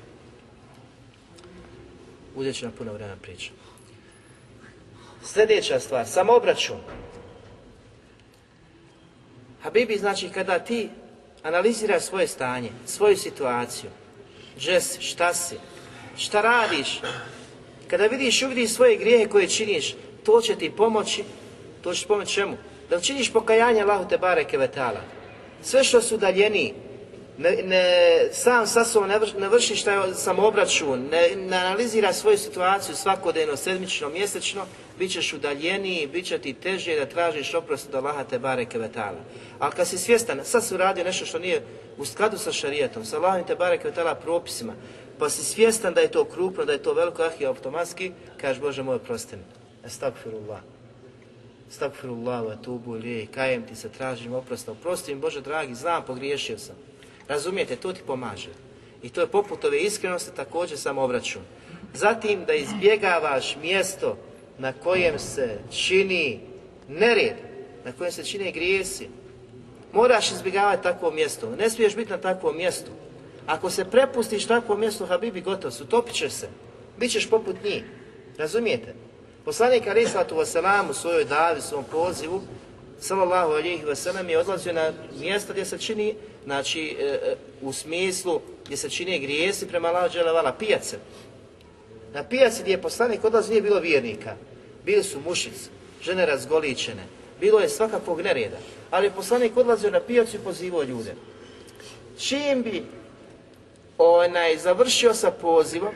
uzet 2.36 2.56
će 2.56 2.64
nam 2.64 2.74
puno 2.78 2.92
vremena 2.92 3.16
priča. 3.22 3.50
Sljedeća 5.24 5.80
stvar, 5.80 6.06
samobračun. 6.06 6.80
Habibi 9.62 9.98
znači 9.98 10.28
kada 10.28 10.58
ti 10.58 10.88
analiziraš 11.42 12.02
svoje 12.02 12.28
stanje, 12.28 12.70
svoju 12.86 13.16
situaciju, 13.16 13.90
gdje 14.56 14.80
si, 14.80 15.02
šta 15.02 15.34
si, 15.34 15.56
šta 16.16 16.40
radiš, 16.40 17.00
kada 17.90 18.06
vidiš 18.06 18.42
i 18.42 18.44
uvidiš 18.44 18.70
svoje 18.70 18.96
grijehe 18.96 19.28
koje 19.28 19.48
činiš, 19.48 19.94
to 20.24 20.40
će 20.40 20.56
ti 20.56 20.70
pomoći, 20.70 21.24
to 21.82 21.94
će 21.94 22.06
pomoći 22.06 22.34
čemu? 22.34 22.56
Da 22.90 23.00
činiš 23.00 23.32
pokajanje 23.32 23.82
Allahu 23.82 24.08
te 24.08 24.18
bareke 24.18 24.58
vetala. 24.58 25.00
Sve 25.62 25.84
što 25.84 26.02
su 26.02 26.14
udaljeniji, 26.14 26.74
ne, 27.38 27.56
ne, 27.64 27.84
sam 28.32 28.66
sa 28.66 28.84
sobom 28.84 29.08
ne, 29.08 29.18
vrši, 29.18 29.36
ne 29.38 29.48
vrši 29.48 29.84
taj 29.84 30.14
samoobračun, 30.14 31.08
ne, 31.10 31.36
ne 31.36 31.56
analizira 31.56 32.12
svoju 32.12 32.38
situaciju 32.38 32.96
svakodnevno, 32.96 33.56
sedmično, 33.56 34.08
mjesečno, 34.08 34.66
bit 34.98 35.12
ćeš 35.12 35.32
udaljeniji, 35.32 36.06
bit 36.06 36.26
će 36.26 36.38
ti 36.38 36.52
teže 36.52 36.96
da 36.96 37.06
tražiš 37.06 37.54
oprost 37.54 37.88
od 37.88 37.94
Allaha 37.94 38.24
te 38.24 38.38
bareke 38.38 38.78
vetala. 38.78 39.20
Ali 39.58 39.72
kad 39.72 39.88
si 39.88 39.98
svjestan, 39.98 40.40
sad 40.44 40.64
se 40.64 40.74
uradio 40.74 41.04
nešto 41.04 41.26
što 41.26 41.38
nije 41.38 41.62
u 41.98 42.04
skladu 42.04 42.38
sa 42.38 42.52
šarijetom, 42.52 43.04
sa 43.04 43.16
Allahom 43.16 43.46
te 43.46 43.54
bareke 43.54 43.88
vetala 43.88 44.14
propisima, 44.14 44.72
pa 45.20 45.30
si 45.30 45.44
svjestan 45.44 45.94
da 45.94 46.00
je 46.00 46.10
to 46.10 46.24
krupno, 46.24 46.64
da 46.64 46.72
je 46.72 46.82
to 46.82 46.94
veliko 46.94 47.22
ahije 47.22 47.46
automatski, 47.46 48.12
kažeš 48.40 48.60
Bože 48.60 48.82
moj, 48.82 48.98
prosti 48.98 49.36
mi. 49.36 49.42
Estagfirullah. 49.84 50.60
Estagfirullah, 51.70 52.44
wa 52.44 52.56
tubu 52.62 52.92
lijej, 52.92 53.26
kajem 53.26 53.62
ti 53.62 53.76
se, 53.76 53.88
tražim 53.88 54.34
oprosta. 54.34 54.72
Oprosti 54.72 55.14
mi 55.14 55.20
Bože 55.20 55.40
dragi, 55.40 55.74
znam, 55.74 56.04
pogriješio 56.04 56.58
sam. 56.58 56.76
Razumijete, 57.28 57.76
to 57.76 57.92
ti 57.92 58.00
pomaže. 58.06 58.48
I 59.02 59.08
to 59.08 59.20
je 59.20 59.26
poput 59.26 59.64
ove 59.64 59.78
iskrenosti 59.78 60.36
također 60.36 60.78
obračun. 60.96 61.42
Zatim 61.94 62.44
da 62.44 62.54
izbjegavaš 62.54 63.56
mjesto 63.62 64.16
na 64.58 64.72
kojem 64.72 65.18
se 65.18 65.58
čini 65.70 66.40
nered, 66.88 67.36
na 67.84 67.92
kojem 67.92 68.12
se 68.12 68.24
čine 68.24 68.52
grijesi. 68.52 69.08
Moraš 69.92 70.30
izbjegavati 70.30 70.82
takvo 70.82 71.10
mjesto. 71.10 71.56
Ne 71.58 71.70
smiješ 71.70 71.96
biti 71.96 72.10
na 72.10 72.18
takvom 72.18 72.56
mjestu. 72.56 72.90
Ako 73.50 73.70
se 73.70 73.84
prepustiš 73.84 74.46
takvom 74.46 74.80
mjestu, 74.80 75.06
Habibi, 75.06 75.40
gotovo 75.40 75.70
su, 75.70 75.86
topit 75.86 76.14
ćeš 76.14 76.32
se. 76.32 76.48
Bićeš 76.98 77.30
poput 77.30 77.56
njih. 77.64 77.82
Razumijete? 78.38 78.94
Poslanik 79.44 79.86
Ali 79.86 80.06
Sallatu 80.06 80.34
Wasalam 80.34 80.90
u 80.90 80.94
svojoj 80.94 81.24
davi, 81.24 81.60
svom 81.60 81.84
pozivu, 81.84 82.42
sallallahu 83.00 83.52
alihi 83.52 83.84
wasallam 83.84 84.28
je 84.28 84.38
odlazio 84.38 84.72
na 84.72 84.92
mjesta 85.20 85.52
gdje 85.52 85.64
se 85.64 85.78
čini, 85.78 86.14
znači 86.44 86.96
e, 87.00 87.04
e, 87.04 87.36
u 87.62 87.72
smislu 87.72 88.40
gdje 88.64 88.76
se 88.76 88.90
čini 88.90 89.18
grijesi 89.18 89.68
prema 89.68 89.88
Allahu 89.88 90.12
dželevala, 90.12 90.52
pijace. 90.52 90.98
Na 92.14 92.24
pijaci 92.24 92.62
gdje 92.62 92.72
je 92.72 92.82
poslanik 92.82 93.24
odlazio 93.24 93.50
nije 93.50 93.62
bilo 93.62 93.80
vjernika, 93.80 94.36
bili 94.84 95.02
su 95.02 95.20
mušice, 95.20 95.70
žene 96.02 96.26
razgoličene, 96.26 97.02
bilo 97.40 97.60
je 97.60 97.68
svakakvog 97.68 98.20
nereda, 98.20 98.58
ali 98.90 99.06
je 99.06 99.10
poslanik 99.10 99.56
odlazio 99.56 99.90
na 99.90 100.00
pijacu 100.00 100.36
i 100.36 100.44
pozivao 100.44 100.82
ljude. 100.82 101.14
Čim 102.18 102.62
bi 102.62 102.99
onaj 104.04 104.56
završio 104.56 105.14
sa 105.14 105.30
pozivom, 105.30 105.94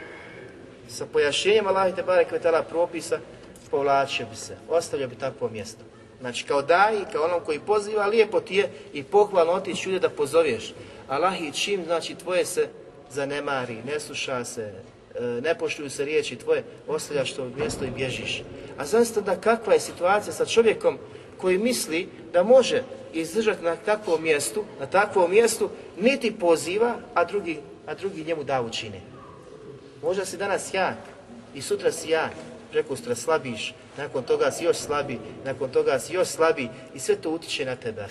sa 0.89 1.07
pojašnjenjem 1.07 1.67
Allah 1.67 1.95
te 1.95 2.03
barek 2.03 2.29
propisa, 2.69 3.19
povlačio 3.71 4.27
bi 4.31 4.37
se, 4.37 4.57
ostavio 4.69 5.09
bi 5.09 5.15
takvo 5.15 5.49
mjesto. 5.49 5.85
Znači 6.21 6.45
kao 6.45 6.63
daji, 6.63 7.05
kao 7.13 7.25
onom 7.25 7.41
koji 7.45 7.59
poziva, 7.59 8.07
lijepo 8.07 8.41
ti 8.41 8.57
je 8.57 8.71
i 8.93 9.03
pohvalno 9.03 9.53
otići 9.53 9.89
ljude 9.89 10.01
da 10.01 10.09
pozoveš. 10.09 10.75
Allah 11.09 11.41
i 11.41 11.53
čim, 11.53 11.85
znači, 11.85 12.15
tvoje 12.15 12.45
se 12.45 12.69
zanemari, 13.11 13.77
ne 13.87 14.01
sluša 14.01 14.45
se, 14.45 14.73
ne 15.43 15.59
poštuju 15.59 15.91
se 15.91 16.05
riječi 16.05 16.37
tvoje, 16.37 16.65
ostavljaš 16.89 17.33
to 17.33 17.49
mjesto 17.57 17.85
i 17.85 17.91
bježiš. 17.91 18.43
A 18.79 18.85
zaista 18.85 19.21
da 19.21 19.41
kakva 19.41 19.73
je 19.73 19.81
situacija 19.81 20.33
sa 20.33 20.47
čovjekom 20.47 20.99
koji 21.39 21.59
misli 21.59 22.09
da 22.33 22.43
može 22.43 22.83
izdržati 23.13 23.65
na 23.65 23.77
takvom 23.77 24.23
mjestu, 24.23 24.65
na 24.81 24.87
takvom 24.87 25.31
mjestu, 25.31 25.71
niti 26.01 26.39
poziva, 26.39 26.95
a 27.15 27.25
drugi, 27.25 27.59
a 27.87 27.95
drugi 27.95 28.25
njemu 28.25 28.45
da 28.45 28.63
učine. 28.63 29.01
Možda 30.03 30.25
si 30.25 30.37
danas 30.37 30.75
jak 30.75 30.99
i 31.55 31.63
sutra 31.63 31.93
si 31.93 32.11
jak, 32.11 32.33
prekustra 32.73 33.15
slabiš, 33.15 33.75
nakon 33.97 34.23
toga 34.23 34.51
si 34.51 34.65
još 34.65 34.77
slabi, 34.77 35.19
nakon 35.45 35.71
toga 35.71 35.99
si 35.99 36.15
još 36.15 36.29
slabi 36.29 36.69
i 36.95 36.99
sve 36.99 37.17
to 37.17 37.31
utiče 37.31 37.65
na 37.65 37.77
tebe. 37.77 38.07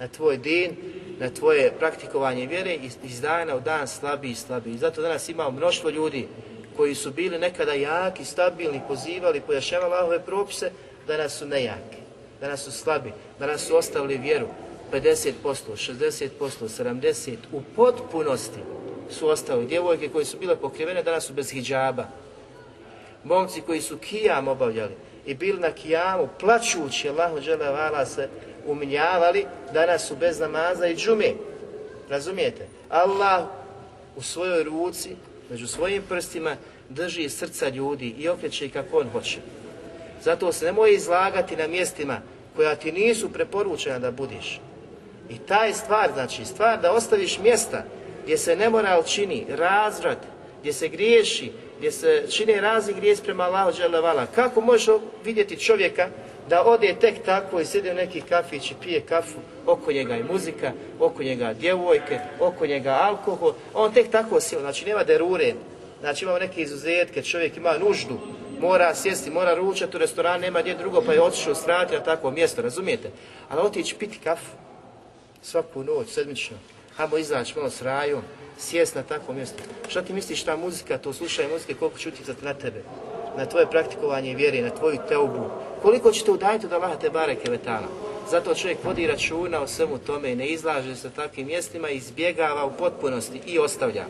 Na 0.00 0.08
tvoj 0.08 0.36
din, 0.36 0.76
na 1.18 1.30
tvoje 1.30 1.72
praktikovanje 1.78 2.46
vjere 2.46 2.74
i 2.74 2.90
iz 3.04 3.20
dana 3.20 3.56
u 3.56 3.60
dan 3.60 3.88
slabi 3.88 4.30
i 4.30 4.34
slabi. 4.34 4.70
I 4.70 4.78
zato 4.78 5.02
danas 5.02 5.28
imamo 5.28 5.50
mnoštvo 5.50 5.90
ljudi 5.90 6.28
koji 6.76 6.94
su 6.94 7.10
bili 7.10 7.38
nekada 7.38 7.72
jaki, 7.72 8.24
stabilni, 8.24 8.80
pozivali, 8.88 9.40
pojašavali 9.40 9.94
Allahove 9.94 10.20
propise, 10.20 10.70
danas 11.06 11.38
su 11.38 11.46
nejaki, 11.46 11.98
danas 12.40 12.64
su 12.64 12.72
slabi, 12.72 13.12
danas 13.38 13.66
su 13.66 13.76
ostavili 13.76 14.18
vjeru 14.18 14.46
50%, 14.92 15.32
60%, 15.42 16.30
70% 16.40 17.36
u 17.52 17.62
potpunosti 17.76 18.60
su 19.10 19.28
ostavili. 19.28 19.66
Djevojke 19.66 20.08
koje 20.08 20.24
su 20.24 20.38
bile 20.38 20.56
pokrivene 20.56 21.02
danas 21.02 21.24
su 21.24 21.32
bez 21.32 21.50
hijjaba. 21.50 22.06
Momci 23.24 23.60
koji 23.60 23.80
su 23.80 23.98
kijam 23.98 24.48
obavljali 24.48 24.94
i 25.26 25.34
bili 25.34 25.60
na 25.60 25.70
kijamu 25.70 26.28
plaćući 26.40 27.08
Allahu 27.08 27.38
vala 27.58 28.06
se 28.06 28.28
uminjavali, 28.66 29.46
danas 29.72 30.08
su 30.08 30.16
bez 30.16 30.40
namaza 30.40 30.86
i 30.86 30.96
džume. 30.96 31.32
Razumijete? 32.08 32.66
Allah 32.88 33.44
u 34.16 34.22
svojoj 34.22 34.64
ruci, 34.64 35.16
među 35.50 35.66
svojim 35.66 36.02
prstima, 36.08 36.56
drži 36.88 37.28
srca 37.28 37.68
ljudi 37.68 38.14
i 38.18 38.28
okreće 38.28 38.66
ih 38.66 38.72
kako 38.72 38.98
on 38.98 39.08
hoće. 39.12 39.38
Zato 40.22 40.52
se 40.52 40.64
nemoj 40.64 40.94
izlagati 40.94 41.56
na 41.56 41.66
mjestima 41.66 42.20
koja 42.56 42.74
ti 42.74 42.92
nisu 42.92 43.32
preporučena 43.32 43.98
da 43.98 44.10
budiš. 44.10 44.60
I 45.30 45.38
taj 45.38 45.72
stvar, 45.72 46.10
znači 46.14 46.44
stvar 46.44 46.80
da 46.80 46.92
ostaviš 46.92 47.38
mjesta 47.38 47.84
gdje 48.26 48.38
se 48.38 48.56
nemoral 48.56 49.02
čini, 49.02 49.46
razvrat, 49.48 50.18
gdje 50.60 50.72
se 50.72 50.88
griješi, 50.88 51.52
gdje 51.78 51.92
se 51.92 52.26
čine 52.30 52.60
razni 52.60 52.94
grijesi 52.94 53.22
prema 53.22 53.44
Allahu 53.44 53.72
dželevala. 53.72 54.26
Kako 54.34 54.60
možeš 54.60 54.86
vidjeti 55.24 55.56
čovjeka 55.58 56.08
da 56.48 56.64
ode 56.64 56.94
tek 57.00 57.14
tako 57.24 57.60
i 57.60 57.64
sjedi 57.64 57.90
u 57.90 57.94
neki 57.94 58.20
kafić 58.20 58.70
i 58.70 58.74
pije 58.82 59.00
kafu, 59.00 59.38
oko 59.66 59.92
njega 59.92 60.14
je 60.14 60.24
muzika, 60.24 60.72
oko 61.00 61.22
njega 61.22 61.54
djevojke, 61.54 62.18
oko 62.40 62.66
njega 62.66 62.90
alkohol, 62.90 63.52
on 63.74 63.92
tek 63.92 64.10
tako 64.10 64.40
sjeo, 64.40 64.60
znači 64.60 64.86
nema 64.86 65.04
derure, 65.04 65.54
znači 66.00 66.24
imamo 66.24 66.38
neke 66.38 66.62
izuzetke, 66.62 67.22
čovjek 67.22 67.56
ima 67.56 67.78
nuždu, 67.78 68.18
mora 68.60 68.94
sjesti, 68.94 69.30
mora 69.30 69.54
ručati 69.54 69.96
u 69.96 70.00
restoran, 70.00 70.40
nema 70.40 70.60
gdje 70.60 70.74
drugo, 70.74 71.02
pa 71.02 71.12
je 71.12 71.22
otišao 71.22 71.54
strati 71.54 71.94
na 71.94 72.02
takvo 72.02 72.30
mjesto, 72.30 72.62
razumijete? 72.62 73.10
Ali 73.48 73.60
otići 73.60 73.94
piti 73.94 74.18
kafu 74.18 74.50
svaku 75.42 75.84
noć, 75.84 76.08
sedmično, 76.08 76.56
hajmo 76.96 77.18
izaći 77.18 77.54
malo 77.56 77.70
s 77.70 77.82
rajom, 77.82 78.22
sjest 78.58 78.94
na 78.94 79.02
takvo 79.02 79.34
mjesto. 79.34 79.62
Šta 79.88 80.02
ti 80.02 80.12
misliš 80.12 80.42
ta 80.42 80.56
muzika, 80.56 80.98
to 80.98 81.12
slušaj 81.12 81.48
muzike, 81.48 81.74
koliko 81.74 81.98
će 81.98 82.08
utjecati 82.08 82.44
na 82.44 82.54
tebe? 82.54 82.82
Na 83.36 83.46
tvoje 83.46 83.70
praktikovanje 83.70 84.34
vjere, 84.34 84.62
na 84.62 84.70
tvoju 84.70 84.98
teubu. 85.08 85.50
Koliko 85.82 86.12
će 86.12 86.24
te 86.24 86.30
udajiti 86.30 86.66
od 86.66 86.72
Allaha 86.72 86.96
te 86.96 87.10
bareke 87.10 87.50
vetala? 87.50 87.88
Zato 88.30 88.54
čovjek 88.54 88.84
vodi 88.84 89.06
računa 89.06 89.60
o 89.60 89.66
svemu 89.66 89.98
tome 89.98 90.32
i 90.32 90.36
ne 90.36 90.46
izlaže 90.46 90.96
se 90.96 91.10
takvim 91.10 91.46
mjestima, 91.46 91.88
izbjegava 91.88 92.64
u 92.64 92.72
potpunosti 92.78 93.40
i 93.46 93.58
ostavlja. 93.58 94.04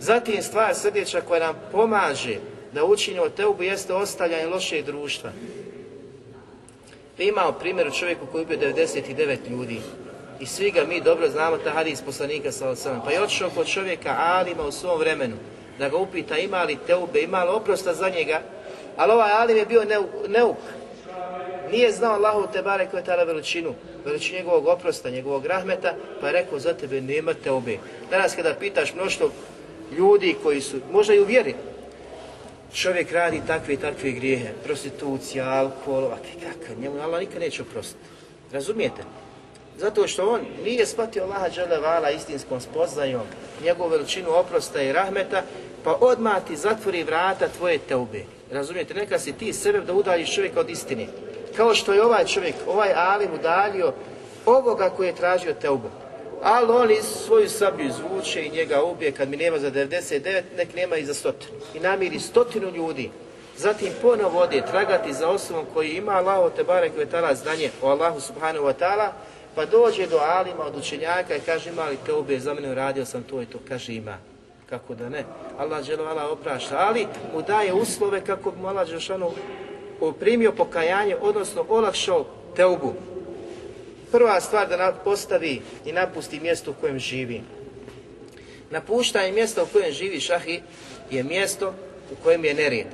Zatim 0.00 0.42
stvar 0.42 0.74
srdeća 0.74 1.20
koja 1.20 1.40
nam 1.40 1.54
pomaže 1.72 2.38
da 2.72 2.84
učinimo 2.84 3.28
teubu 3.28 3.62
jeste 3.62 3.94
ostavljanje 3.94 4.46
lošeg 4.46 4.84
društva. 4.84 5.30
Mi 7.18 7.24
imamo 7.24 7.52
primjer 7.52 7.88
u 7.88 7.90
čovjeku 7.90 8.26
koji 8.32 8.44
ubio 8.44 8.58
99 8.58 9.36
ljudi. 9.50 9.80
I 10.40 10.46
svi 10.46 10.70
ga 10.70 10.84
mi 10.84 11.00
dobro 11.00 11.28
znamo 11.28 11.58
ta 11.58 11.70
hadis 11.70 12.02
poslanika 12.02 12.52
sa 12.52 12.74
Pa 13.04 13.10
je 13.10 13.22
otišao 13.22 13.50
kod 13.50 13.66
čovjeka 13.66 14.16
Alima 14.18 14.62
u 14.62 14.72
svom 14.72 14.98
vremenu 14.98 15.36
da 15.78 15.88
ga 15.88 15.96
upita 15.96 16.38
ima 16.38 16.62
li 16.62 16.78
teube, 16.86 17.22
ima 17.22 17.44
li 17.44 17.50
oprosta 17.50 17.94
za 17.94 18.08
njega, 18.08 18.40
ali 18.96 19.12
ovaj 19.12 19.32
Alim 19.32 19.56
je 19.56 19.66
bio 19.66 19.84
neuk. 20.28 20.56
Nije 21.70 21.92
znao 21.92 22.14
Allahu 22.14 22.46
te 22.52 22.62
bare 22.62 22.86
koje 22.90 23.04
je 23.18 23.24
veličinu, 23.24 23.74
veličinu 24.04 24.38
njegovog 24.38 24.66
oprosta, 24.66 25.10
njegovog 25.10 25.46
rahmeta, 25.46 25.94
pa 26.20 26.26
je 26.26 26.32
rekao 26.32 26.58
za 26.58 26.74
tebe 26.74 27.00
nema 27.00 27.34
teube. 27.34 27.78
Danas 28.10 28.34
kada 28.34 28.54
pitaš 28.54 28.94
mnoštvo 28.94 29.30
ljudi 29.98 30.36
koji 30.42 30.60
su, 30.60 30.76
možda 30.92 31.14
i 31.14 31.20
u 31.20 31.24
vjeri, 31.24 31.54
čovjek 32.74 33.12
radi 33.12 33.40
takve 33.46 33.74
i 33.74 33.76
takve 33.76 34.10
grijehe, 34.10 34.48
prostitucija, 34.64 35.50
alkohol, 35.50 36.04
a 36.04 36.16
kakav, 36.40 36.80
njemu 36.80 37.00
Allah 37.00 37.20
nikad 37.20 37.40
neće 37.40 37.62
oprostiti. 37.62 38.04
Razumijete? 38.52 39.02
Zato 39.78 40.08
što 40.08 40.30
on 40.30 40.40
nije 40.64 40.86
shvatio 40.86 41.22
Allaha 41.22 41.78
vala 41.82 42.10
istinskom 42.10 42.60
spoznajom, 42.60 43.22
njegovu 43.64 43.88
veličinu 43.88 44.30
oprosta 44.30 44.82
i 44.82 44.92
rahmeta, 44.92 45.42
pa 45.84 45.98
odmah 46.00 46.44
ti 46.46 46.56
zatvori 46.56 47.02
vrata 47.02 47.48
tvoje 47.48 47.78
teube. 47.78 48.24
Razumijete, 48.52 48.94
neka 48.94 49.18
si 49.18 49.32
ti 49.32 49.52
sebe 49.52 49.80
da 49.80 49.92
udaljiš 49.92 50.34
čovjeka 50.34 50.60
od 50.60 50.70
istine. 50.70 51.06
Kao 51.56 51.74
što 51.74 51.92
je 51.92 52.04
ovaj 52.04 52.24
čovjek, 52.24 52.54
ovaj 52.66 52.92
alim 52.94 53.34
udaljio 53.34 53.92
ovoga 54.46 54.90
koji 54.90 55.06
je 55.06 55.16
tražio 55.16 55.54
teubu. 55.54 55.88
Ali 56.42 56.72
on 56.72 56.90
iz 56.90 57.04
svoju 57.26 57.48
sablju 57.48 57.86
izvuče 57.86 58.46
i 58.46 58.50
njega 58.50 58.82
ubije 58.82 59.12
kad 59.12 59.28
mi 59.28 59.36
nema 59.36 59.58
za 59.58 59.70
99, 59.70 60.42
nek 60.56 60.74
nema 60.74 60.96
i 60.96 61.04
za 61.04 61.14
stotinu. 61.14 61.58
I 61.74 61.80
namiri 61.80 62.20
stotinu 62.20 62.70
ljudi. 62.70 63.10
Zatim 63.56 63.88
ponovo 64.02 64.40
ode 64.40 64.62
tragati 64.70 65.12
za 65.12 65.28
osobom 65.28 65.64
koji 65.74 65.90
ima 65.90 66.12
Allahu 66.12 66.50
te 66.56 66.64
barek 66.64 66.92
znanje 67.34 67.70
o 67.82 67.88
Allahu 67.88 68.20
subhanahu 68.20 68.66
wa 68.66 68.72
ta'ala, 68.80 69.08
pa 69.54 69.66
dođe 69.66 70.06
do 70.06 70.18
alima 70.18 70.64
od 70.64 70.76
učenjaka 70.76 71.36
i 71.36 71.40
kaže 71.40 71.70
ima 71.70 71.84
li 71.84 71.98
teube, 72.06 72.38
za 72.38 72.54
mene 72.54 72.70
uradio 72.70 73.04
sam 73.04 73.22
to 73.22 73.42
i 73.42 73.46
to, 73.46 73.58
kaže 73.68 73.94
ima. 73.94 74.18
Kako 74.70 74.94
da 74.94 75.08
ne? 75.08 75.24
Allah 75.58 75.84
dželovala 75.84 76.30
oprašta, 76.30 76.76
ali 76.78 77.06
mu 77.34 77.42
daje 77.42 77.72
uslove 77.72 78.24
kako 78.24 78.50
bi 78.50 78.58
mu 78.60 78.68
Allah 78.68 78.88
primio 80.12 80.52
pokajanje, 80.52 81.16
odnosno 81.20 81.64
olakšao 81.68 82.26
teubu. 82.56 82.94
Prva 84.12 84.40
stvar 84.40 84.68
da 84.68 84.94
postavi 85.04 85.62
i 85.84 85.92
napusti 85.92 86.40
mjesto 86.40 86.70
u 86.70 86.74
kojem 86.80 86.98
živi. 86.98 87.42
Napuštanje 88.70 89.32
mjesta 89.32 89.62
u 89.62 89.66
kojem 89.66 89.92
živi 89.92 90.20
šahi 90.20 90.62
je 91.10 91.22
mjesto 91.22 91.74
u 92.12 92.14
kojem 92.22 92.44
je 92.44 92.54
nered, 92.54 92.86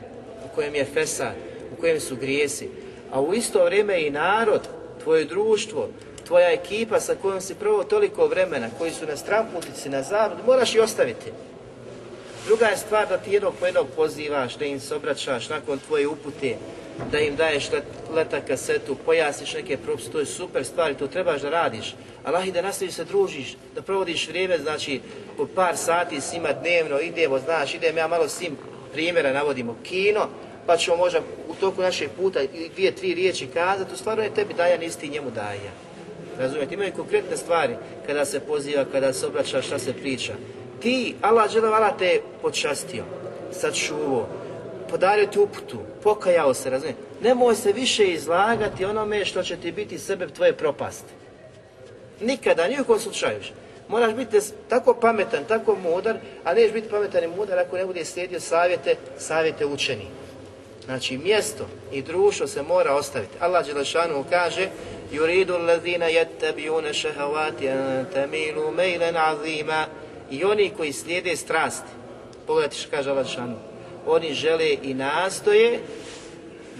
u 0.45 0.55
kojem 0.55 0.75
je 0.75 0.85
fesad, 0.85 1.35
u 1.73 1.81
kojem 1.81 2.01
su 2.01 2.17
grijesi, 2.17 2.69
a 3.13 3.21
u 3.21 3.35
isto 3.35 3.65
vrijeme 3.65 4.07
i 4.07 4.11
narod, 4.11 4.69
tvoje 5.03 5.25
društvo, 5.25 5.89
tvoja 6.31 6.53
ekipa 6.53 7.01
sa 7.01 7.15
kojom 7.15 7.41
si 7.41 7.55
prvo 7.55 7.85
toliko 7.85 8.27
vremena, 8.27 8.69
koji 8.79 8.91
su 8.91 9.07
na 9.07 9.17
stramputici, 9.17 9.89
na 9.89 10.03
zavod, 10.03 10.39
moraš 10.47 10.75
i 10.75 10.81
ostaviti. 10.81 11.33
Druga 12.47 12.67
je 12.67 12.77
stvar 12.77 13.09
da 13.09 13.19
ti 13.19 13.33
jednog 13.33 13.55
po 13.61 13.67
jednog 13.67 13.87
pozivaš, 13.97 14.55
da 14.55 14.65
im 14.65 14.81
se 14.81 14.95
obraćaš 14.95 15.49
nakon 15.49 15.79
tvoje 15.79 16.09
upute, 16.09 16.57
da 17.13 17.19
im 17.19 17.37
daješ 17.37 17.71
leta 18.15 18.41
kasetu, 18.41 18.97
pojasniš 19.05 19.55
neke 19.55 19.77
propise, 19.77 20.11
to 20.11 20.21
je 20.21 20.27
super 20.27 20.65
stvar 20.65 20.91
i 20.91 20.95
to 20.95 21.07
trebaš 21.07 21.41
da 21.41 21.51
radiš. 21.51 21.95
Allah 22.25 22.47
i 22.47 22.53
da 22.53 22.63
nastaviš 22.63 22.95
se 22.95 23.05
družiš, 23.05 23.57
da 23.75 23.83
provodiš 23.83 24.29
vrijeme, 24.29 24.59
znači 24.59 25.01
po 25.37 25.47
par 25.55 25.77
sati 25.77 26.21
s 26.21 26.33
njima 26.33 26.53
dnevno, 26.53 27.01
idemo, 27.01 27.39
znaš, 27.39 27.75
idem 27.75 27.97
ja 27.97 28.09
malo 28.09 28.29
s 28.29 28.43
primjera 28.93 29.33
navodimo 29.33 29.77
kino, 29.83 30.29
pa 30.67 30.77
ćemo 30.77 30.97
možda 30.97 31.21
u 31.49 31.55
toku 31.55 31.83
našeg 31.83 32.11
puta 32.17 32.41
dvije, 32.75 32.95
tri 32.95 33.15
riječi 33.15 33.47
kazati, 33.47 33.95
u 33.95 33.97
stvarno 33.97 34.23
je 34.23 34.35
tebi 34.35 34.55
dajan 34.55 34.83
isti 34.83 35.09
njemu 35.09 35.31
daja. 35.31 35.90
Razumijete, 36.41 36.75
imaju 36.75 36.93
konkretne 36.97 37.37
stvari 37.37 37.77
kada 38.07 38.25
se 38.25 38.41
poziva, 38.41 38.85
kada 38.93 39.13
se 39.13 39.27
obraća, 39.27 39.63
šta 39.63 39.79
se 39.79 39.93
priča. 39.93 40.33
Ti, 40.83 41.15
Allah 41.21 41.51
Allah 41.57 41.99
te 41.99 42.21
počastio, 42.43 43.05
sačuvo, 43.53 44.29
podario 44.91 45.27
ti 45.27 45.39
uputu, 45.39 45.79
pokajao 46.03 46.55
se, 46.55 46.71
razumijete. 46.71 47.01
Nemoj 47.23 47.55
se 47.55 47.73
više 47.73 48.07
izlagati 48.09 48.85
onome 48.85 49.25
što 49.25 49.43
će 49.43 49.57
ti 49.57 49.73
biti 49.73 49.99
sebe 49.99 50.29
tvoje 50.29 50.53
propasti. 50.53 51.13
Nikada, 52.21 52.69
ni 52.69 52.81
u 52.81 52.85
kom 52.85 52.99
slučaju. 52.99 53.41
Moraš 53.89 54.15
biti 54.15 54.39
tako 54.69 54.95
pametan, 54.95 55.45
tako 55.49 55.77
mudar, 55.77 56.17
a 56.45 56.55
neš 56.55 56.73
biti 56.73 56.89
pametan 56.89 57.25
i 57.25 57.37
mudar 57.37 57.59
ako 57.59 57.77
ne 57.77 57.87
bude 57.87 58.05
slijedio 58.05 58.41
savjete, 58.41 58.97
savjete 59.19 59.67
učeni. 59.67 60.07
Znači 60.85 61.19
mjesto 61.19 61.67
i 61.93 62.03
društvo 62.03 62.47
se 62.47 62.63
mora 62.63 62.95
ostaviti. 62.95 63.37
Allah 63.41 63.67
Đelešanu 63.67 64.25
kaže 64.31 64.69
Yuridu 65.13 65.55
allazina 65.55 66.07
yattabi'una 66.07 66.93
shahawati 66.93 67.69
an 67.69 68.07
tamilu 68.15 68.71
mailan 68.71 69.17
azima 69.17 69.87
i 70.31 70.45
oni 70.45 70.71
koji 70.77 70.93
slijede 70.93 71.37
strasti. 71.37 71.91
Pogledajte 72.47 72.77
što 72.77 72.91
kaže. 72.91 73.15
Oni 74.07 74.35
žele 74.35 74.77
i 74.83 74.95
nastoje 74.95 75.81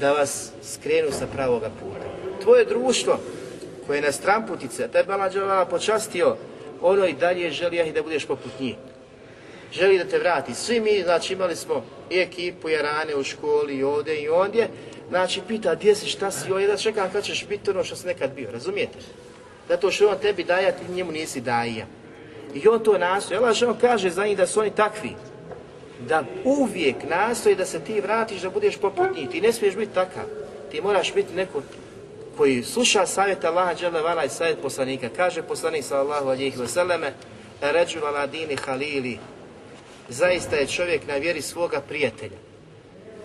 da 0.01 0.13
vas 0.13 0.53
skrenu 0.63 1.13
sa 1.13 1.27
pravoga 1.27 1.71
puta. 1.81 2.07
Tvoje 2.43 2.65
društvo 2.65 3.19
koje 3.87 3.99
je 3.99 4.03
na 4.03 4.13
stramputice, 4.13 4.89
taj 4.89 5.05
Đelešanu 5.05 5.71
počastio, 5.71 6.37
ono 6.81 7.07
i 7.07 7.13
dalje 7.13 7.51
želi 7.51 7.93
da 7.93 8.03
budeš 8.03 8.25
poput 8.25 8.53
njih. 8.61 8.75
želi 9.73 9.99
da 9.99 10.05
te 10.05 10.19
vrati. 10.19 10.55
Svi 10.55 10.81
mi, 10.81 11.03
znači 11.03 11.33
imali 11.33 11.57
smo 11.57 11.85
i 12.11 12.19
ekipu 12.19 12.69
i 12.69 12.77
rane 12.77 13.17
u 13.17 13.23
školi 13.23 13.75
i 13.75 13.83
ovdje 13.83 14.23
i 14.23 14.29
ondje, 14.29 14.69
znači 15.11 15.41
pita 15.49 15.75
gdje 15.75 15.95
si, 15.95 16.07
šta 16.07 16.31
si, 16.31 16.53
ovdje 16.53 16.67
da 16.67 16.77
čekam 16.77 17.11
kad 17.13 17.25
ćeš 17.25 17.47
biti 17.49 17.71
ono 17.71 17.85
što 17.85 17.97
si 17.97 18.07
nekad 18.07 18.35
bio, 18.35 18.51
razumijete? 18.51 18.99
Zato 19.69 19.91
što 19.91 20.09
on 20.09 20.19
tebi 20.19 20.45
daje, 20.45 20.69
a 20.69 20.73
ti 20.73 20.93
njemu 20.93 21.13
nisi 21.13 21.41
daja. 21.41 21.87
I 22.55 22.69
on 22.69 22.81
to 22.85 22.99
nastoji. 22.99 23.39
Allah 23.39 23.57
on 23.69 23.77
kaže 23.81 24.11
za 24.11 24.27
njih 24.27 24.37
da 24.37 24.47
su 24.47 24.61
oni 24.61 24.71
takvi. 24.71 25.11
Da 26.09 26.25
uvijek 26.45 26.97
nastoji 27.11 27.57
da 27.57 27.67
se 27.67 27.81
ti 27.81 28.01
vratiš, 28.01 28.43
da 28.43 28.51
budeš 28.51 28.77
poput 28.77 29.17
njih. 29.17 29.31
Ti 29.31 29.41
ne 29.41 29.53
smiješ 29.53 29.77
biti 29.77 29.95
takav. 29.95 30.25
Ti 30.71 30.81
moraš 30.81 31.15
biti 31.15 31.35
neko 31.35 31.63
koji 32.37 32.63
sluša 32.63 33.07
savjet 33.07 33.45
Allaha 33.45 33.75
dželle 33.75 34.03
vala 34.03 34.25
i 34.25 34.29
savjet 34.29 34.59
poslanika. 34.63 35.09
Kaže 35.17 35.43
poslanik 35.43 35.85
sallallahu 35.85 36.29
alejhi 36.29 36.59
ve 36.59 36.69
selleme: 36.69 37.13
"Ređul 37.61 38.07
ala 38.07 38.27
dini 38.27 38.57
halili." 38.57 39.19
Zaista 40.09 40.57
je 40.57 40.67
čovjek 40.67 41.07
na 41.07 41.15
vjeri 41.15 41.43
svoga 41.43 41.81
prijatelja. 41.81 42.50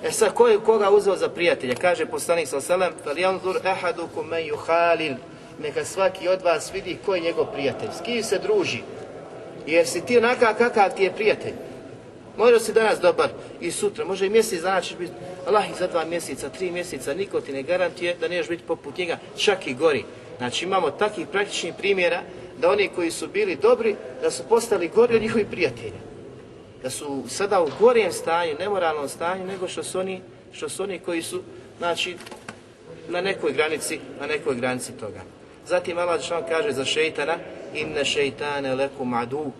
E 0.06 0.12
sad, 0.12 0.34
ko 0.34 0.48
je 0.48 0.60
koga 0.60 0.90
uzeo 0.90 1.16
za 1.16 1.30
prijatelja? 1.30 1.76
Kaže 1.76 2.06
poslanik 2.06 2.52
ve 2.52 2.62
sellem: 2.62 2.94
"Falyanzur 3.06 3.60
ahadukum 3.64 4.28
man 4.30 4.42
yuhalil." 4.42 5.16
Neka 5.60 5.86
svaki 5.86 6.28
od 6.28 6.42
vas 6.42 6.74
vidi 6.74 6.98
ko 7.06 7.16
je 7.16 7.22
njegov 7.22 7.46
prijatelj, 7.46 7.90
s 7.98 8.02
kim 8.02 8.24
se 8.24 8.40
druži. 8.40 8.82
Jer 9.68 9.88
si 9.88 10.06
ti 10.06 10.18
onakav 10.18 10.56
kakav 10.58 10.96
ti 10.96 11.04
je 11.04 11.12
prijatelj. 11.12 11.54
Može 12.38 12.60
si 12.60 12.74
danas 12.74 13.00
dobar 13.00 13.30
i 13.62 13.72
sutra, 13.72 14.06
može 14.06 14.26
i 14.26 14.30
mjesec 14.30 14.62
dana 14.62 14.82
ćeš 14.82 14.98
biti, 14.98 15.14
Allah 15.48 15.70
i 15.70 15.80
za 15.80 15.88
dva 15.88 16.06
mjeseca, 16.06 16.50
tri 16.50 16.72
mjeseca, 16.72 17.14
niko 17.14 17.42
ti 17.42 17.54
ne 17.54 17.64
garantuje 17.64 18.16
da 18.20 18.28
nećeš 18.28 18.50
biti 18.50 18.64
poput 18.68 18.98
njega, 18.98 19.18
čak 19.38 19.68
i 19.68 19.74
gori. 19.74 20.04
Znači 20.38 20.66
imamo 20.66 20.92
takvih 20.92 21.28
praktičnih 21.28 21.74
primjera 21.78 22.22
da 22.58 22.72
oni 22.72 22.90
koji 22.96 23.12
su 23.12 23.28
bili 23.28 23.56
dobri, 23.56 23.96
da 24.22 24.32
su 24.32 24.44
postali 24.50 24.88
gori 24.88 25.16
od 25.16 25.22
njihovih 25.22 25.48
prijatelja. 25.52 26.15
Da 26.86 26.92
su 26.92 27.24
sada 27.28 27.62
u 27.62 27.68
gorijem 27.80 28.12
stanju, 28.12 28.56
nemoralnom 28.60 29.10
stanju, 29.10 29.46
nego 29.46 29.68
što 29.68 29.84
su 29.84 30.00
oni, 30.00 30.22
što 30.52 30.70
su 30.70 30.84
oni 30.84 31.00
koji 31.00 31.22
su, 31.22 31.42
znači, 31.78 32.18
na 33.08 33.22
nekoj 33.22 33.54
granici, 33.54 34.00
na 34.20 34.28
nekoj 34.28 34.56
granici 34.56 34.92
toga. 34.92 35.22
Zatim 35.68 35.98
Allah 35.98 36.22
kaže 36.50 36.72
za 36.72 36.86
šeitana, 36.86 37.38
inne 37.74 38.06
šeitane 38.06 38.76
lekum 38.76 39.14
adu, 39.14 39.52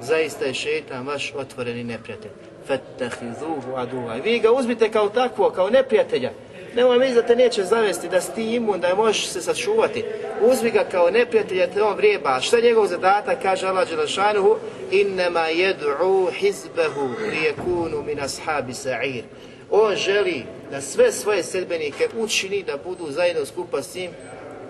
zaista 0.00 0.44
je 0.44 0.54
šeitan 0.54 1.06
vaš 1.06 1.32
otvoreni 1.36 1.84
neprijatelj. 1.84 2.30
Fattahizuhu 2.66 3.74
aduva. 3.76 4.14
Vi 4.14 4.38
ga 4.38 4.52
uzmite 4.52 4.90
kao 4.90 5.08
takvo, 5.08 5.50
kao 5.50 5.70
neprijatelja. 5.70 6.30
Nemoj 6.74 6.98
mi 6.98 7.14
da 7.14 7.22
te 7.22 7.36
neće 7.36 7.64
zavesti, 7.64 8.08
da 8.08 8.20
si 8.20 8.34
ti 8.34 8.54
imun, 8.54 8.80
da 8.80 8.94
možeš 8.94 9.26
se 9.26 9.40
sačuvati. 9.40 10.04
Uzmi 10.40 10.70
ga 10.70 10.84
kao 10.90 11.10
neprijatelja, 11.10 11.66
te 11.66 11.82
on 11.82 11.96
vrijeba. 11.96 12.40
Šta 12.40 12.56
je 12.56 12.62
njegov 12.62 12.86
zadatak, 12.86 13.42
kaže 13.42 13.66
Allah 13.66 13.88
Đelešanuhu, 13.88 14.56
innema 14.90 15.40
jed'u 15.40 16.30
hizbehu 16.30 17.08
lijekunu 17.30 18.02
min 18.02 18.20
ashabi 18.20 18.72
sa'ir. 18.72 19.22
On 19.70 19.96
želi 19.96 20.44
da 20.70 20.80
sve 20.80 21.12
svoje 21.12 21.42
sedbenike 21.42 22.08
učini 22.18 22.62
da 22.62 22.76
budu 22.84 23.10
zajedno 23.10 23.46
skupa 23.46 23.82
s 23.82 23.94
njim 23.94 24.10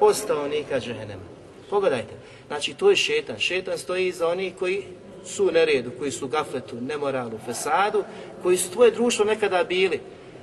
ostavnika 0.01 0.81
džehennema. 0.81 1.23
Pogledajte, 1.71 2.15
znači 2.47 2.75
to 2.75 2.91
je 2.91 2.97
šetan. 2.97 3.39
Šetan 3.39 3.79
stoji 3.79 4.07
iza 4.07 4.29
onih 4.29 4.53
koji 4.59 4.83
su 5.25 5.47
u 5.47 5.51
neredu, 5.51 5.91
koji 5.99 6.11
su 6.11 6.25
u 6.25 6.29
gafletu, 6.29 6.77
nemoralu, 6.81 7.39
fesadu, 7.47 8.05
koji 8.43 8.57
su 8.57 8.71
tvoje 8.71 8.91
društvo 8.91 9.25
nekada 9.25 9.65
bili. 9.65 10.01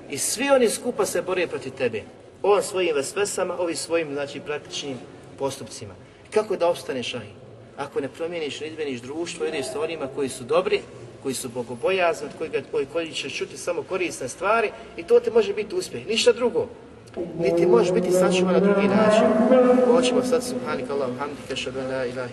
I 0.09 0.17
svi 0.17 0.49
oni 0.49 0.69
skupa 0.69 1.05
se 1.05 1.21
bore 1.21 1.47
protiv 1.47 1.71
tebe. 1.71 2.01
On 2.43 2.63
svojim 2.63 2.95
vesvesama, 2.95 3.59
ovi 3.59 3.75
svojim 3.75 4.13
znači, 4.13 4.39
praktičnim 4.39 4.97
postupcima. 5.39 5.93
Kako 6.33 6.55
da 6.55 6.67
opstaneš 6.67 7.15
ahi? 7.15 7.29
Ako 7.77 8.01
ne 8.01 8.07
promijeniš, 8.07 8.59
ne 8.59 8.67
izmeniš 8.67 9.01
društvo, 9.01 9.45
ideš 9.45 9.71
sa 9.71 9.81
onima 9.81 10.07
koji 10.15 10.29
su 10.29 10.43
dobri, 10.43 10.81
koji 11.23 11.35
su 11.35 11.49
bogobojazni, 11.49 12.27
koji, 12.37 12.49
koji, 12.71 12.85
koji 12.85 13.11
će 13.11 13.29
čuti 13.29 13.57
samo 13.57 13.83
korisne 13.83 14.29
stvari 14.29 14.71
i 14.97 15.03
to 15.03 15.19
te 15.19 15.31
može 15.31 15.53
biti 15.53 15.75
uspjeh, 15.75 16.07
ništa 16.07 16.31
drugo. 16.31 16.67
Niti 17.39 17.65
možeš 17.65 17.93
biti 17.93 18.11
sačuvan 18.11 18.53
na 18.53 18.59
drugi 18.59 18.87
način. 18.87 19.23
Hoćemo 19.91 20.23
sad 20.23 20.43
subhanika 20.43 20.93
Allahum 20.93 21.17
hamdika, 21.17 21.55
šadu 21.55 21.79
la 21.79 22.05
ilaha 22.05 22.29